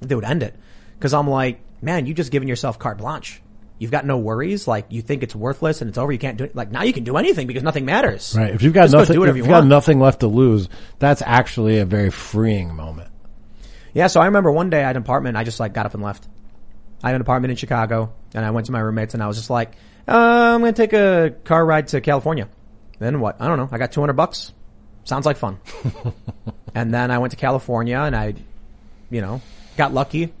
[0.00, 0.54] they would end it.
[0.98, 3.42] Because I'm like, man, you just given yourself carte blanche.
[3.78, 4.68] You've got no worries.
[4.68, 6.12] Like you think it's worthless and it's over.
[6.12, 6.54] You can't do it.
[6.54, 8.34] Like now you can do anything because nothing matters.
[8.36, 8.52] Right.
[8.52, 10.68] If you've got Just nothing, if you you've got nothing left to lose,
[10.98, 13.08] that's actually a very freeing moment.
[13.94, 15.94] Yeah, so I remember one day I had an apartment, I just like got up
[15.94, 16.28] and left.
[17.02, 19.38] I had an apartment in Chicago, and I went to my roommates and I was
[19.38, 19.72] just like,
[20.10, 22.48] uh, I'm gonna take a car ride to California.
[22.98, 23.36] Then what?
[23.40, 23.68] I don't know.
[23.70, 24.52] I got 200 bucks.
[25.04, 25.58] Sounds like fun.
[26.74, 28.34] and then I went to California and I,
[29.10, 29.40] you know,
[29.76, 30.32] got lucky.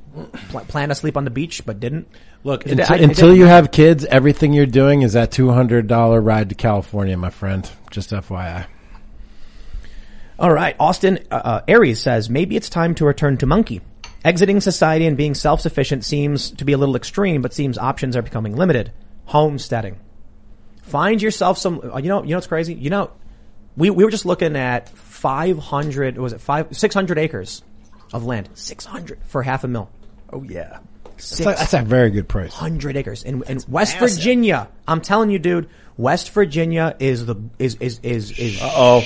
[0.50, 2.08] Pl- planned to sleep on the beach, but didn't.
[2.44, 5.86] Look, It- until, I- until you have kids, everything you're doing is that two hundred
[5.86, 7.68] dollar ride to California, my friend.
[7.90, 8.66] Just FYI.
[10.38, 10.74] All right.
[10.80, 13.80] Austin uh, uh, Aries says maybe it's time to return to monkey.
[14.24, 18.22] Exiting society and being self-sufficient seems to be a little extreme, but seems options are
[18.22, 18.92] becoming limited.
[19.30, 19.98] Homesteading.
[20.82, 21.80] Find yourself some.
[21.94, 22.22] uh, You know.
[22.24, 22.74] You know what's crazy?
[22.74, 23.10] You know,
[23.76, 26.18] we we were just looking at five hundred.
[26.18, 27.62] Was it five six hundred acres
[28.12, 28.48] of land?
[28.54, 29.88] Six hundred for half a mil.
[30.32, 30.80] Oh yeah.
[31.16, 32.52] That's a, that's a very good price.
[32.52, 34.68] hundred acres in, in West Virginia.
[34.88, 35.68] I'm telling you, dude.
[35.96, 38.58] West Virginia is the is is is is.
[38.62, 39.04] Oh.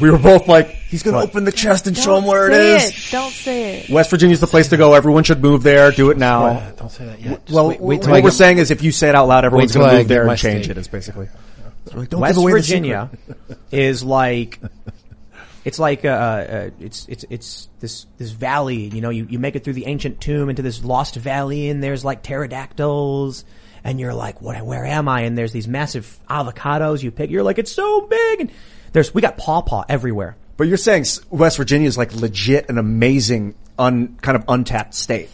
[0.00, 2.76] We were both like, he's gonna open the chest and show him where it say
[2.88, 3.10] is.
[3.10, 3.90] Don't say it.
[3.90, 4.94] West Virginia's the place to go.
[4.94, 5.90] Everyone should move there.
[5.92, 6.70] Do it now.
[6.76, 7.48] Don't say that yet.
[7.50, 9.44] Well, wait, wait till what we're get- saying is if you say it out loud,
[9.44, 10.76] everyone's till going I to move get there my and change steak.
[10.76, 10.78] it.
[10.78, 11.28] It's basically.
[11.94, 13.10] Like, don't West give away the Virginia
[13.70, 14.60] is like
[15.64, 18.88] it's like uh, uh, it's it's it's this this valley.
[18.88, 21.82] You know, you you make it through the ancient tomb into this lost valley, and
[21.82, 23.44] there's like pterodactyls,
[23.84, 24.60] and you're like, what?
[24.64, 25.22] Where am I?
[25.22, 27.30] And there's these massive avocados you pick.
[27.30, 28.40] You're like, it's so big.
[28.40, 28.50] And
[28.92, 30.36] there's we got pawpaw everywhere.
[30.56, 35.30] But you're saying West Virginia is like legit an amazing, un, kind of untapped state.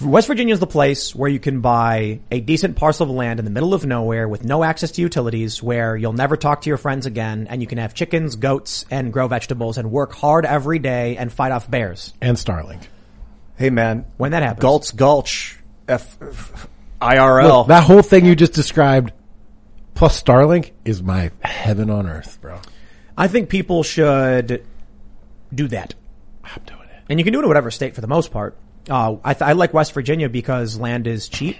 [0.00, 3.44] West Virginia is the place where you can buy a decent parcel of land in
[3.44, 6.76] the middle of nowhere with no access to utilities where you'll never talk to your
[6.76, 10.80] friends again and you can have chickens, goats, and grow vegetables and work hard every
[10.80, 12.14] day and fight off bears.
[12.20, 12.82] and Starlink.
[13.56, 14.62] Hey man, When that happens.
[14.62, 16.68] Gulch Gulch, F, F-
[17.00, 17.58] IRL.
[17.58, 19.12] Look, that whole thing you just described,
[19.94, 22.58] plus Starlink, is my heaven on earth, bro.
[23.16, 24.64] I think people should
[25.54, 25.94] do that.
[26.44, 27.02] I'm doing it.
[27.08, 28.56] And you can do it in whatever state for the most part.
[28.88, 31.56] Uh, I, th- I like West Virginia because land is cheap.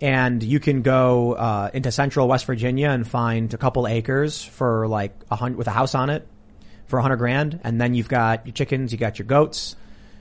[0.00, 4.88] And you can go uh, into central West Virginia and find a couple acres for
[4.88, 6.26] like a hundred with a house on it
[6.86, 9.76] for a hundred grand, and then you've got your chickens, you got your goats,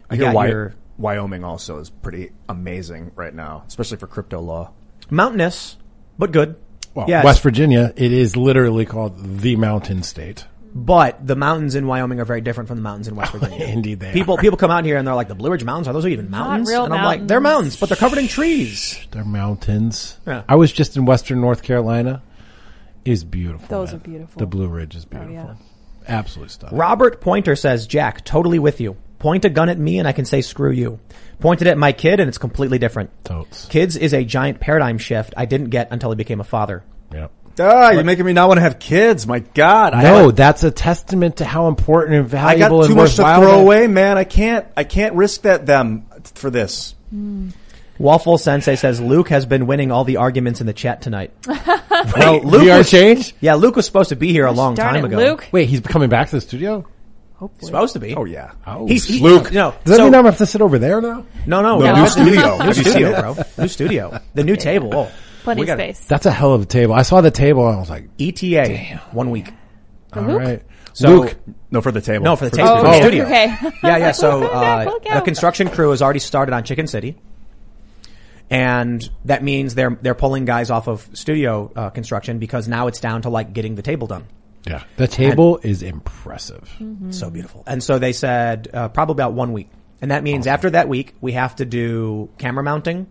[0.09, 4.07] I you hear got Wy- your Wyoming also is pretty amazing right now, especially for
[4.07, 4.71] crypto law.
[5.09, 5.77] mountainous,
[6.17, 6.57] but good.
[6.99, 7.25] Well, Yes.
[7.25, 10.45] West Virginia, it is literally called the mountain state.
[10.73, 13.65] But the mountains in Wyoming are very different from the mountains in West oh, Virginia.
[13.65, 14.41] Indeed they people are.
[14.41, 15.87] people come out here and they're like the Blue Ridge Mountains.
[15.87, 16.69] Are those even mountains?
[16.69, 17.73] real and I'm like, they're mountains.
[17.73, 18.99] mountains, but they're covered in trees.
[19.11, 20.17] They're mountains.
[20.27, 20.43] Yeah.
[20.47, 22.21] I was just in Western North Carolina.
[23.05, 23.65] Is beautiful.
[23.67, 23.95] Those man.
[23.95, 24.39] are beautiful.
[24.39, 25.33] The Blue Ridge is Oh, beautiful.
[25.33, 25.55] yeah.
[26.07, 26.77] Absolutely stunning.
[26.77, 28.97] Robert Pointer says, Jack, totally with you.
[29.19, 30.99] Point a gun at me and I can say screw you.
[31.39, 33.11] Pointed at my kid and it's completely different.
[33.23, 33.65] Totes.
[33.67, 36.83] Kids is a giant paradigm shift I didn't get until I became a father.
[37.13, 37.31] Yep.
[37.61, 39.27] Ah, you're making me not want to have kids.
[39.27, 42.85] My God, No, have- that's a testament to how important and I got valuable too
[42.87, 44.17] and much to worthwhile throw away, man.
[44.17, 44.65] I can't.
[44.77, 46.05] I can't risk that them
[46.35, 46.95] for this.
[47.97, 51.31] Waffle Sensei says Luke has been winning all the arguments in the chat tonight.
[51.47, 53.35] well, Luke VR was, change?
[53.41, 55.17] yeah, Luke was supposed to be here a long Darn time it, ago.
[55.17, 55.47] Luke.
[55.51, 56.85] Wait, he's coming back to the studio?
[57.39, 57.67] Hopefully.
[57.67, 58.13] supposed to be.
[58.15, 58.51] Oh yeah.
[58.67, 59.51] Oh, He's he, Luke.
[59.53, 61.25] No, Does that so- mean I'm gonna have to sit over there now?
[61.47, 62.33] no, no, No, no, new studio.
[62.57, 63.37] new Have you seen studio, bro.
[63.57, 64.19] New studio.
[64.33, 64.89] The new table.
[64.93, 65.11] Oh,
[65.43, 65.99] Plenty we of space.
[66.05, 66.93] That's a hell of a table.
[66.93, 68.99] I saw the table and I was like, ETA.
[69.13, 69.53] One week.
[70.13, 70.39] all Luke?
[70.41, 70.61] right.
[70.91, 71.35] So- Luke,
[71.71, 72.25] No, for the table.
[72.25, 72.67] No, for the table.
[72.69, 72.99] Oh, for the okay.
[73.01, 73.23] studio.
[73.25, 73.55] okay.
[73.83, 74.11] Yeah, yeah.
[74.11, 77.15] So uh, the construction crew has already started on Chicken City,
[78.49, 82.99] and that means they're they're pulling guys off of studio uh, construction because now it's
[82.99, 84.25] down to like getting the table done.
[84.69, 84.83] Yeah.
[84.97, 86.69] The table is impressive.
[87.09, 87.63] So beautiful.
[87.65, 89.69] And so they said uh, probably about one week.
[90.01, 93.07] And that means after that week, we have to do camera mounting.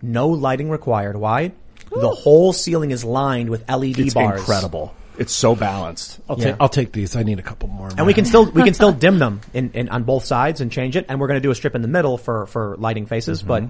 [0.00, 1.16] No lighting required.
[1.16, 1.52] Why?
[1.90, 4.40] The whole ceiling is lined with LED It's bars.
[4.40, 4.94] incredible.
[5.18, 6.20] It's so balanced.
[6.28, 6.44] I'll, Yeah.
[6.44, 7.16] take, I'll take these.
[7.16, 7.88] I need a couple more.
[7.88, 10.70] And we can still we can still dim them in, in on both sides and
[10.70, 11.06] change it.
[11.08, 13.42] And we're going to do a strip in the middle for for lighting faces.
[13.42, 13.64] But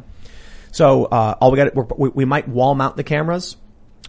[0.73, 3.57] so uh, all we got we we might wall mount the cameras,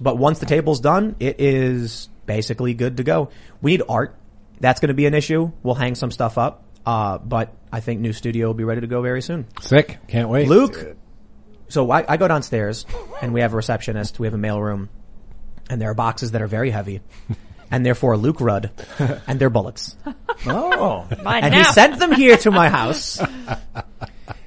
[0.01, 3.30] but once the table's done, it is basically good to go.
[3.64, 4.16] We need art.
[4.60, 5.52] That's going to be an issue.
[5.64, 6.64] We'll hang some stuff up.
[6.86, 9.48] Uh, but I think new studio will be ready to go very soon.
[9.62, 9.98] Sick.
[10.08, 10.48] Can't wait.
[10.48, 10.95] Luke.
[11.70, 12.86] So I, I go downstairs
[13.22, 14.20] and we have a receptionist.
[14.20, 14.90] We have a mail room
[15.70, 17.02] and there are boxes that are very heavy
[17.72, 18.72] and therefore Luke Rudd
[19.28, 19.98] and they're bullets.
[20.45, 21.06] Oh.
[21.24, 21.58] Mine And now.
[21.66, 23.20] he sent them here to my house.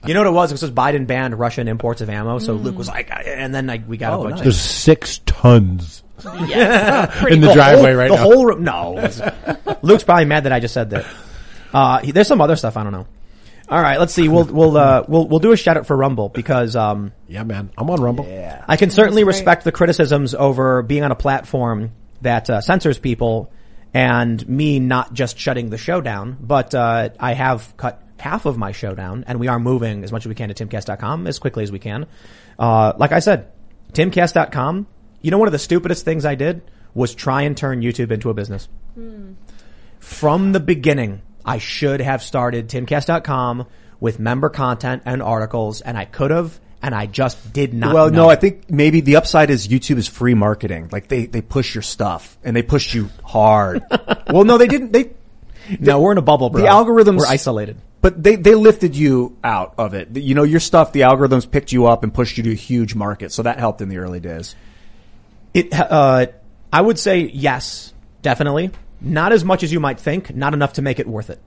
[0.06, 0.52] You know what it was?
[0.52, 2.38] It was Biden banned Russian imports of ammo.
[2.38, 4.38] So Luke was like, and then I, we got Oh, a bunch nice.
[4.40, 6.02] of There's six tons
[6.46, 7.24] yes.
[7.30, 8.22] In the driveway whole, right the now.
[8.22, 8.64] whole room.
[8.64, 9.10] No,
[9.82, 11.06] Luke's probably mad that I just said that.
[11.72, 13.06] Uh, he- there's some other stuff I don't know.
[13.68, 14.28] All right, let's see.
[14.28, 17.70] We'll we'll uh, we'll we'll do a shout out for Rumble because um, yeah, man.
[17.78, 18.26] I'm on Rumble.
[18.66, 21.92] I can certainly respect the criticisms over being on a platform
[22.22, 23.52] that uh, censors people
[23.94, 28.58] and me not just shutting the show down, but uh, I have cut half of
[28.58, 31.38] my show down and we are moving as much as we can to timcast.com as
[31.38, 32.06] quickly as we can.
[32.58, 33.52] Uh, like I said,
[33.92, 34.86] timcast.com,
[35.20, 36.62] you know one of the stupidest things I did
[36.94, 38.68] was try and turn YouTube into a business.
[39.98, 43.66] From the beginning, I should have started timcast.com
[44.00, 48.10] with member content and articles and I could have and I just did not Well,
[48.10, 48.22] know.
[48.24, 50.88] no, I think maybe the upside is YouTube is free marketing.
[50.90, 53.82] Like they, they push your stuff and they push you hard.
[54.30, 54.92] well, no, they didn't.
[54.92, 55.10] They,
[55.78, 56.62] No, we're in a bubble, bro.
[56.62, 57.76] the algorithms We're isolated.
[58.00, 60.16] but they, they lifted you out of it.
[60.16, 62.94] You know, your stuff, the algorithms picked you up and pushed you to a huge
[62.94, 63.30] market.
[63.32, 64.54] So that helped in the early days.
[65.52, 66.26] It, uh,
[66.72, 68.70] I would say yes, definitely.
[69.00, 71.40] Not as much as you might think, not enough to make it worth it.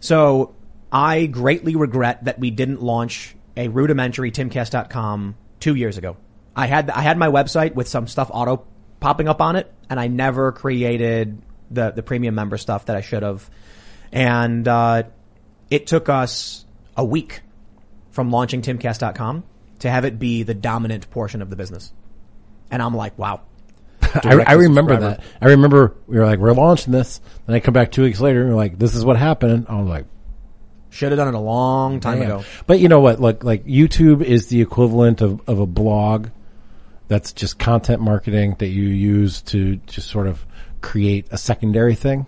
[0.00, 0.54] So
[0.92, 6.16] I greatly regret that we didn't launch a rudimentary timcast.com two years ago.
[6.56, 8.64] I had, I had my website with some stuff auto
[9.00, 13.00] popping up on it and I never created the, the premium member stuff that I
[13.00, 13.48] should have.
[14.12, 15.04] And, uh,
[15.70, 16.64] it took us
[16.96, 17.40] a week
[18.10, 19.42] from launching timcast.com
[19.80, 21.92] to have it be the dominant portion of the business.
[22.74, 23.40] And I'm like, wow.
[24.02, 25.22] I, I remember that.
[25.40, 27.20] I remember we were like, we're launching this.
[27.46, 29.66] Then I come back two weeks later and we're like, this is what happened.
[29.68, 30.06] I was like,
[30.90, 32.42] Should have done it a long time ago.
[32.66, 33.20] But you know what?
[33.20, 36.30] Like, like YouTube is the equivalent of, of a blog.
[37.06, 40.44] That's just content marketing that you use to just sort of
[40.80, 42.26] create a secondary thing.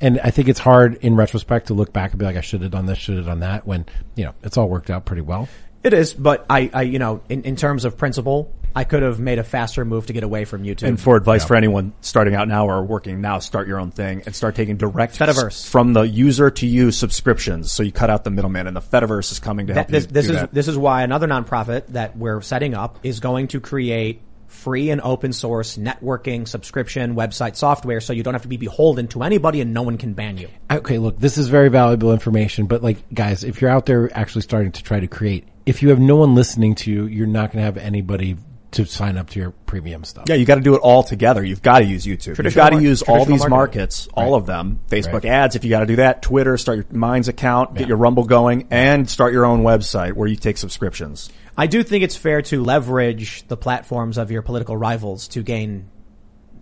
[0.00, 2.62] And I think it's hard in retrospect to look back and be like, I should
[2.62, 3.84] have done this, should have done that when,
[4.14, 5.46] you know, it's all worked out pretty well.
[5.82, 9.20] It is, but I, I you know, in, in terms of principle, I could have
[9.20, 10.88] made a faster move to get away from YouTube.
[10.88, 14.22] And for advice for anyone starting out now or working now, start your own thing
[14.26, 15.46] and start taking direct Fediverse.
[15.46, 17.70] s- from the user to you subscriptions.
[17.70, 20.04] So you cut out the middleman and the Fediverse is coming to help That- this,
[20.04, 20.54] you this do is that.
[20.54, 25.00] this is why another nonprofit that we're setting up is going to create free and
[25.02, 29.60] open source networking subscription website software, so you don't have to be beholden to anybody
[29.60, 30.48] and no one can ban you.
[30.70, 34.42] Okay, look, this is very valuable information, but like, guys, if you're out there actually
[34.42, 37.50] starting to try to create, if you have no one listening to you, you're not
[37.52, 38.36] going to have anybody
[38.74, 40.24] to sign up to your premium stuff.
[40.28, 41.44] Yeah, you got to do it all together.
[41.44, 42.42] You've got to use YouTube.
[42.42, 43.50] You've got to use all these marketing.
[43.50, 44.80] markets, all of them.
[44.88, 45.26] Facebook Right.
[45.26, 46.22] ads, if you got to do that.
[46.22, 50.28] Twitter, start your Minds account, get your Rumble going, and start your own website where
[50.28, 51.30] you take subscriptions.
[51.56, 55.88] I do think it's fair to leverage the platforms of your political rivals to gain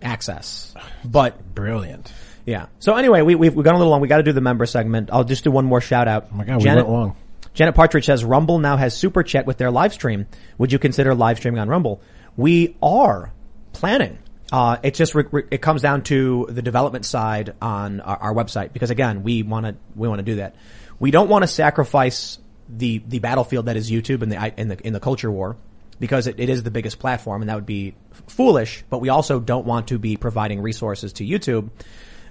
[0.01, 0.73] access,
[1.03, 2.11] but Brilliant.
[2.45, 2.65] Yeah.
[2.79, 4.01] So anyway, we, we've, we've gone a little long.
[4.01, 5.09] We got to do the member segment.
[5.13, 6.27] I'll just do one more shout out.
[6.31, 7.15] Oh my God, we went long.
[7.53, 10.27] Janet Partridge says Rumble now has super chat with their live stream.
[10.57, 12.01] Would you consider live streaming on Rumble?
[12.35, 13.31] We are
[13.73, 14.19] planning.
[14.51, 18.33] Uh, it just re- re- it comes down to the development side on our, our
[18.33, 20.55] website because again, we want to we want to do that.
[20.99, 22.39] We don't want to sacrifice
[22.69, 25.57] the the battlefield that is YouTube and the in the in the culture war
[25.99, 27.95] because it, it is the biggest platform and that would be
[28.27, 28.83] foolish.
[28.89, 31.69] But we also don't want to be providing resources to YouTube,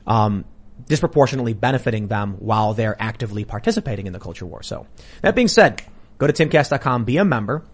[0.06, 0.44] um,
[0.88, 4.62] disproportionately benefiting them while they're actively participating in the culture war.
[4.62, 4.86] So
[5.22, 5.82] that being said,
[6.18, 7.64] go to timcast.com, be a member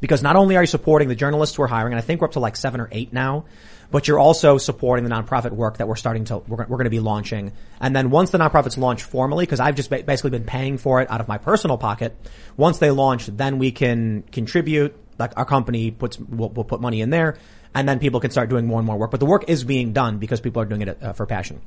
[0.00, 2.32] because not only are you supporting the journalists we're hiring, and I think we're up
[2.32, 3.44] to like seven or eight now,
[3.90, 6.90] but you're also supporting the nonprofit work that we're starting to, we're, we're going to
[6.90, 7.52] be launching.
[7.80, 11.00] And then once the nonprofits launch formally, because I've just ba- basically been paying for
[11.02, 12.16] it out of my personal pocket,
[12.56, 17.00] once they launch, then we can contribute, like our company puts, will will put money
[17.00, 17.36] in there,
[17.74, 19.10] and then people can start doing more and more work.
[19.10, 21.60] But the work is being done because people are doing it uh, for passion.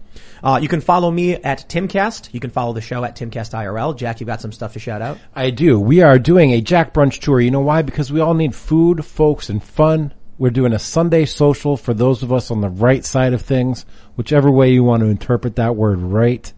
[0.43, 2.33] Uh, you can follow me at Timcast.
[2.33, 3.95] You can follow the show at Timcast IRL.
[3.97, 5.17] Jack, you got some stuff to shout out?
[5.33, 5.79] I do.
[5.79, 7.39] We are doing a Jack Brunch tour.
[7.39, 7.81] You know why?
[7.81, 10.13] Because we all need food, folks, and fun.
[10.37, 13.85] We're doing a Sunday social for those of us on the right side of things,
[14.15, 16.51] whichever way you want to interpret that word right.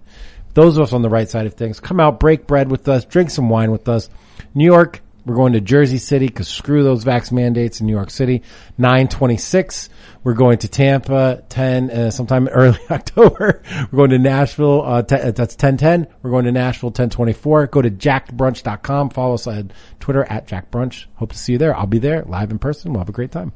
[0.54, 3.04] Those of us on the right side of things, come out, break bread with us,
[3.04, 4.10] drink some wine with us.
[4.54, 8.12] New York, we're going to Jersey City because screw those vax mandates in New York
[8.12, 8.44] City.
[8.78, 9.90] 926.
[10.24, 13.62] We're going to Tampa 10, uh, sometime early October.
[13.92, 16.08] We're going to Nashville, uh, te- uh, that's 1010.
[16.22, 17.68] We're going to Nashville 1024.
[17.68, 19.10] Go to jackedbrunch.com.
[19.10, 21.06] Follow us on Twitter at jackbrunch.
[21.16, 21.76] Hope to see you there.
[21.76, 22.94] I'll be there live in person.
[22.94, 23.52] We'll have a great time.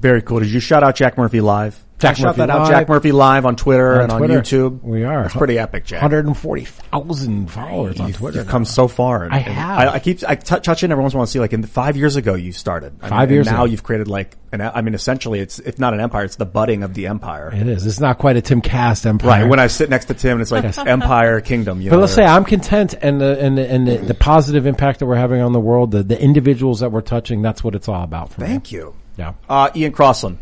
[0.00, 0.40] Very cool.
[0.40, 1.82] Did you shout out Jack Murphy live?
[2.04, 2.58] Jack I shout Murphy that out.
[2.60, 2.68] Live.
[2.70, 4.34] Jack Murphy live on Twitter and Twitter.
[4.38, 4.82] on YouTube.
[4.82, 5.24] We are.
[5.24, 6.02] It's pretty epic, Jack.
[6.02, 8.38] 140,000 followers on Twitter.
[8.38, 9.24] You've come so far.
[9.24, 9.78] And- I have.
[9.78, 11.26] I, I keep I t- touch in every once in a while.
[11.26, 12.94] to See, like in five years ago, you started.
[13.02, 13.70] I Five mean, years and now ago.
[13.70, 14.60] you've created like an.
[14.60, 17.50] I mean, essentially, it's if not an empire, it's the budding of the empire.
[17.52, 17.86] It is.
[17.86, 19.42] It's not quite a Tim Cast empire.
[19.42, 19.48] Right.
[19.50, 21.80] When I sit next to Tim, it's like empire, kingdom.
[21.80, 24.66] You But know, let's say I'm content and the, and the, and the, the positive
[24.66, 27.74] impact that we're having on the world, the, the individuals that we're touching, that's what
[27.74, 28.46] it's all about for me.
[28.46, 28.94] Thank you.
[29.16, 29.34] Yeah.
[29.48, 30.38] Uh, Ian Crossland.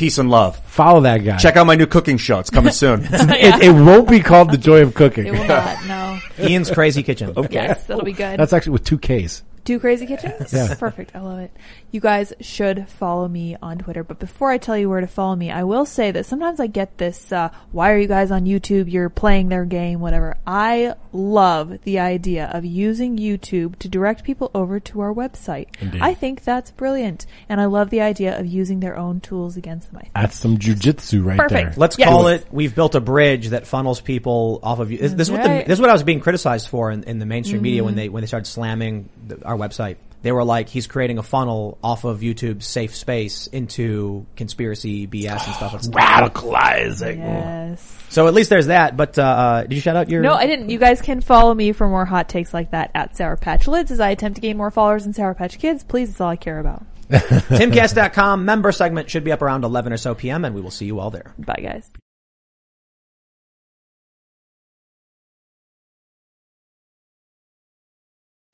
[0.00, 0.56] Peace and love.
[0.64, 1.36] Follow that guy.
[1.36, 2.38] Check out my new cooking show.
[2.38, 3.00] It's coming soon.
[3.10, 5.26] it, it won't be called the joy of cooking.
[5.26, 5.84] It will not.
[5.84, 6.18] No.
[6.42, 7.34] Ian's Crazy Kitchen.
[7.50, 8.40] Yes, that'll be good.
[8.40, 9.42] That's actually with two Ks.
[9.66, 10.54] Two crazy kitchens?
[10.54, 10.74] Yeah.
[10.74, 11.14] Perfect.
[11.14, 11.54] I love it.
[11.92, 14.04] You guys should follow me on Twitter.
[14.04, 16.66] But before I tell you where to follow me, I will say that sometimes I
[16.68, 18.90] get this, uh, why are you guys on YouTube?
[18.90, 20.36] You're playing their game, whatever.
[20.46, 25.66] I love the idea of using YouTube to direct people over to our website.
[25.80, 26.00] Indeed.
[26.00, 27.26] I think that's brilliant.
[27.48, 29.98] And I love the idea of using their own tools against them.
[29.98, 30.14] I think.
[30.14, 31.72] That's some jujitsu right Perfect.
[31.72, 31.74] there.
[31.76, 32.08] Let's Yes.
[32.08, 32.46] call it.
[32.52, 34.98] We've built a bridge that funnels people off of you.
[34.98, 37.18] This, this is what the, this is what I was being criticized for in, in
[37.18, 39.96] the mainstream media when they when they started slamming the, our website.
[40.22, 45.46] They were like, "He's creating a funnel off of YouTube's safe space into conspiracy BS
[45.46, 47.18] and stuff." It's- Radicalizing.
[47.18, 47.96] Yes.
[48.10, 48.96] So at least there's that.
[48.96, 50.22] But uh, uh, did you shout out your?
[50.22, 50.68] No, I didn't.
[50.70, 53.90] You guys can follow me for more hot takes like that at Sour Patch Lyds
[53.90, 55.84] as I attempt to gain more followers than Sour Patch Kids.
[55.84, 56.84] Please, it's all I care about.
[57.10, 60.44] Timcast.com member segment should be up around 11 or so p.m.
[60.44, 61.34] and we will see you all there.
[61.38, 61.90] Bye, guys.